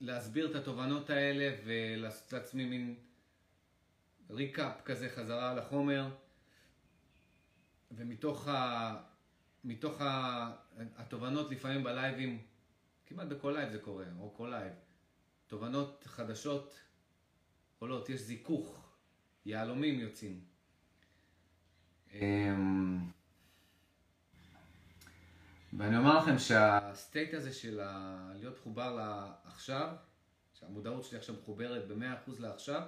[0.00, 2.96] להסביר את התובנות האלה ולעשות לעצמי מין
[4.30, 6.08] recap כזה חזרה לחומר
[7.90, 9.07] ומתוך ה...
[9.68, 10.00] מתוך
[10.96, 12.42] התובנות לפעמים בלייבים,
[13.06, 14.72] כמעט בכל live זה קורה, או כל live,
[15.46, 16.80] תובנות חדשות
[17.78, 18.96] עולות, יש זיכוך,
[19.44, 20.40] יהלומים יוצאים.
[22.12, 22.98] אמ,
[25.72, 27.80] ואני אומר לכם שה state הזה של
[28.34, 29.96] להיות מחובר לעכשיו,
[30.54, 32.82] שהמודעות שלי עכשיו מחוברת ב-100% לעכשיו,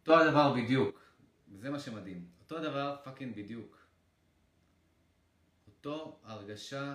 [0.00, 1.00] אותו הדבר בדיוק,
[1.52, 3.81] וזה מה שמדהים, אותו הדבר פאקינג בדיוק.
[5.86, 6.94] אותו הרגשה,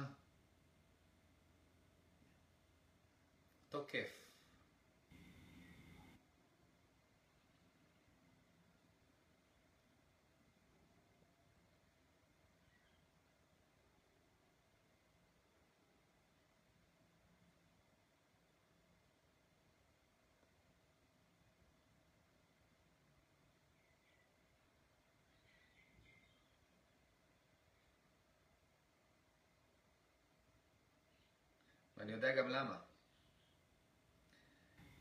[3.74, 4.16] אותו כיף.
[32.08, 32.78] ואני יודע גם למה.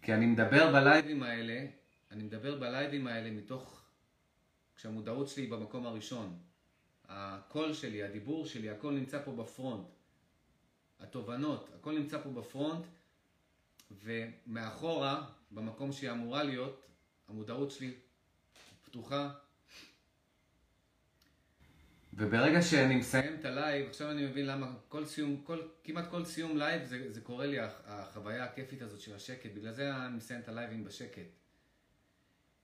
[0.02, 1.66] כי אני מדבר בלייבים האלה,
[2.10, 3.82] אני מדבר בלייבים האלה מתוך,
[4.76, 6.38] כשהמודעות שלי היא במקום הראשון.
[7.04, 9.86] הקול שלי, הדיבור שלי, הכל נמצא פה בפרונט.
[11.00, 12.86] התובנות, הכל נמצא פה בפרונט,
[13.90, 16.86] ומאחורה, במקום שהיא אמורה להיות,
[17.28, 17.94] המודעות שלי
[18.84, 19.34] פתוחה,
[22.16, 26.24] וברגע שאני מסיים את ה live, עכשיו אני מבין למה כל סיום, כל, כמעט כל
[26.24, 30.40] סיום live זה, זה קורה לי, החוויה הכיפית הזאת של השקט, בגלל זה אני מסיים
[30.40, 31.26] את הלייבים בשקט.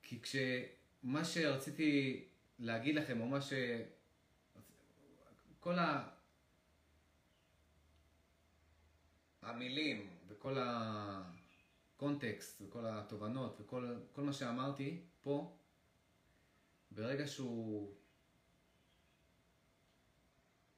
[0.03, 2.25] כי כשמה שרציתי
[2.59, 3.53] להגיד לכם, או מה ש...
[5.61, 6.09] כל ה...
[9.43, 10.57] המילים וכל
[11.97, 15.57] הקונטקסט וכל התובנות וכל מה שאמרתי פה,
[16.91, 17.95] ברגע שהוא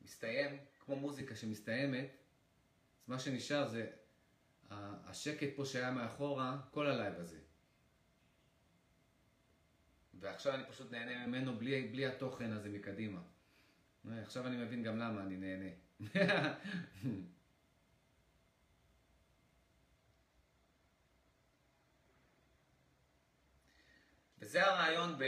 [0.05, 2.17] מסתיים, כמו מוזיקה שמסתיימת,
[3.03, 3.91] אז מה שנשאר זה
[4.71, 7.39] השקט פה שהיה מאחורה, כל ה live הזה.
[10.15, 13.21] ועכשיו אני פשוט נהנה ממנו בלי, בלי התוכן הזה מקדימה.
[14.23, 15.71] עכשיו אני מבין גם למה אני נהנה.
[24.39, 25.25] וזה הרעיון ב...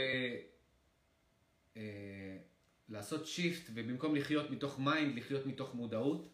[2.89, 6.29] לעשות shift ובמקום לחיות מתוך mind, לחיות מתוך מודעות.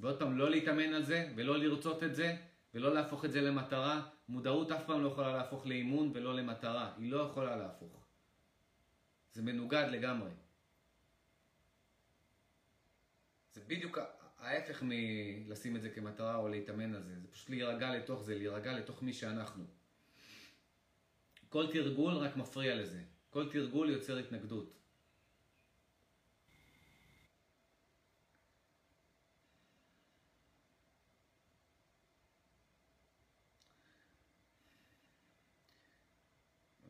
[0.00, 2.36] ועוד פעם, לא להתאמן על זה ולא לרצות את זה
[2.74, 4.08] ולא להפוך את זה למטרה.
[4.28, 6.94] מודעות אף פעם לא יכולה להפוך לאימון ולא למטרה.
[6.98, 8.06] היא לא יכולה להפוך.
[9.32, 10.30] זה מנוגד לגמרי.
[13.52, 13.98] זה בדיוק
[14.38, 18.72] ההפך מלשים את זה כמטרה או להתאמן על זה, זה פשוט להירגע לתוך זה, להירגע
[18.72, 19.64] לתוך מי שאנחנו.
[21.48, 24.72] כל תרגול רק מפריע לזה, כל תרגול יוצר התנגדות.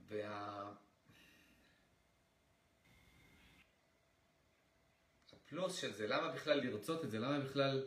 [0.08, 0.72] וה...
[5.66, 7.18] הפלוס של זה, למה בכלל לרצות את זה?
[7.18, 7.84] למה בכלל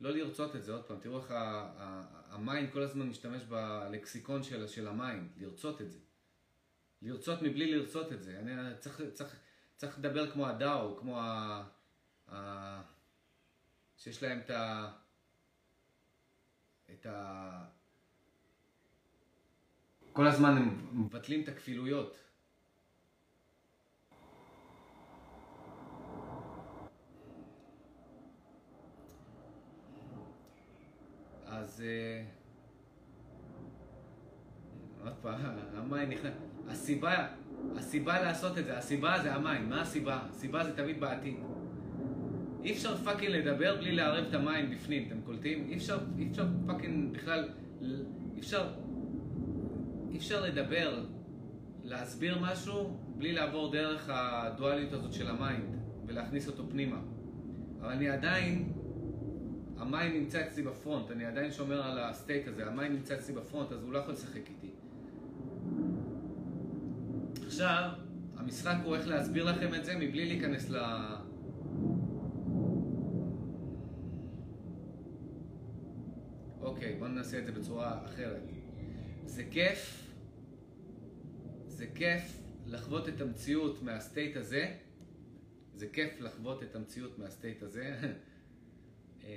[0.00, 0.72] לא לרצות את זה?
[0.72, 1.34] עוד פעם, תראו איך
[2.30, 5.98] ה mind כל הזמן משתמש בלקסיקון של, של ה mind, לרצות את זה.
[7.02, 8.38] לרצות מבלי לרצות את זה.
[8.38, 9.36] אני צריך, צריך,
[9.76, 11.64] צריך לדבר כמו הדאו, כמו ה...
[12.28, 12.82] ה...
[13.96, 14.92] שיש להם את ה...
[16.90, 17.64] את ה...
[20.12, 22.16] כל הזמן הם מבטלים את הכפילויות.
[31.58, 32.22] אז אה,
[35.22, 35.40] פעם,
[35.74, 36.32] המים נכנס.
[36.68, 37.26] הסיבה,
[37.76, 39.68] הסיבה לעשות את זה, הסיבה זה המים.
[39.68, 40.18] מה הסיבה?
[40.30, 41.36] הסיבה זה תמיד בעתיד.
[42.64, 45.66] אי אפשר fucking לדבר בלי לערב את המים בפנים, אתם קולטים?
[45.68, 47.48] אי אפשר, אי אפשר fucking בכלל,
[47.82, 48.70] אי אפשר,
[50.10, 51.04] אי אפשר לדבר,
[51.84, 55.76] להסביר משהו בלי לעבור דרך הדואליות הזאת של ה mind
[56.06, 57.00] ולהכניס אותו פנימה.
[57.80, 58.72] אבל אני עדיין
[59.78, 62.92] ה mind נמצא אצלי ב front, אני עדיין שומר על ה state הזה, ה mind
[62.92, 64.70] נמצא אצלי ב front, אז הוא לא יכול לשחק איתי.
[67.46, 67.90] עכשיו,
[68.36, 70.76] המשחק הוא איך להסביר לכם את זה מבלי להיכנס ל...
[76.60, 78.42] אוקיי, בואו ננסה את זה בצורה אחרת.
[79.24, 80.12] זה כיף,
[81.66, 84.74] זה כיף לחוות את המציאות מה state הזה,
[85.74, 87.96] זה כיף לחוות את המציאות מה state הזה.
[89.28, 89.32] אמ,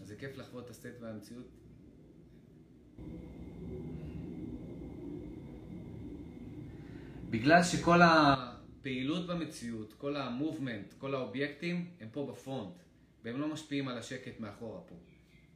[0.00, 1.46] אז זה כיף לחוות את ה state והמציאות.
[7.30, 12.74] בגלל שכל הפעילות במציאות, כל ה movement, כל האובייקטים, הם פה ב front,
[13.24, 14.94] והם לא משפיעים על השקט מאחורה פה.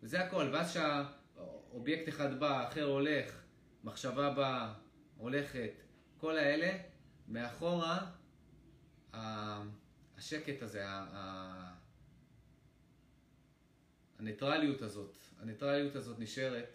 [0.03, 3.43] וזה הכל, ואז שהאובייקט אחד בא, אחר הולך,
[3.85, 4.75] מחשבה באה,
[5.17, 5.71] הולכת,
[6.17, 6.79] כל האלה,
[7.29, 8.07] מאחורה,
[10.17, 10.85] השקט הזה,
[14.19, 16.75] הניטרליות הזאת, הניטרליות הזאת נשארת,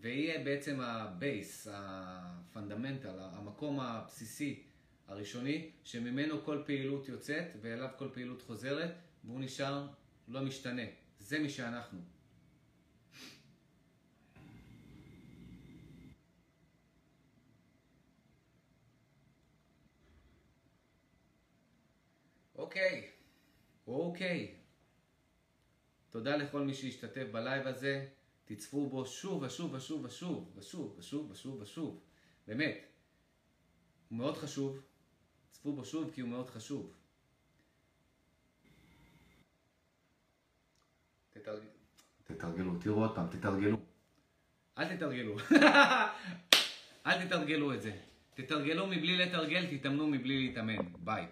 [0.00, 4.62] והיא בעצם ה base, ה fundamental, המקום הבסיסי
[5.08, 8.90] הראשוני, שממנו כל פעילות יוצאת ואליו כל פעילות חוזרת,
[9.24, 9.86] והוא נשאר
[10.28, 10.82] לא משתנה.
[11.18, 12.00] זה מי שאנחנו.
[22.56, 23.10] אוקיי,
[23.86, 24.61] אוקיי.
[26.12, 28.06] תודה לכל מי שהשתתף בלייב הזה.
[28.44, 32.00] תצפו בו שוב ושוב ושוב ושוב ושוב ושוב ושוב ושוב.
[32.46, 32.78] באמת.
[34.08, 34.82] הוא מאוד חשוב.
[35.50, 36.94] צפו בו שוב כי הוא מאוד חשוב.
[41.30, 41.62] תתרג...
[42.24, 43.76] תתרגלו, תראו עוד פעם, תתרגלו.
[44.78, 45.36] אל תתרגלו.
[47.06, 47.96] אל תתרגלו את זה.
[48.34, 50.76] תתרגלו מבלי לתרגל, תתאמנו מבלי להתאמן.
[50.98, 51.26] ביי.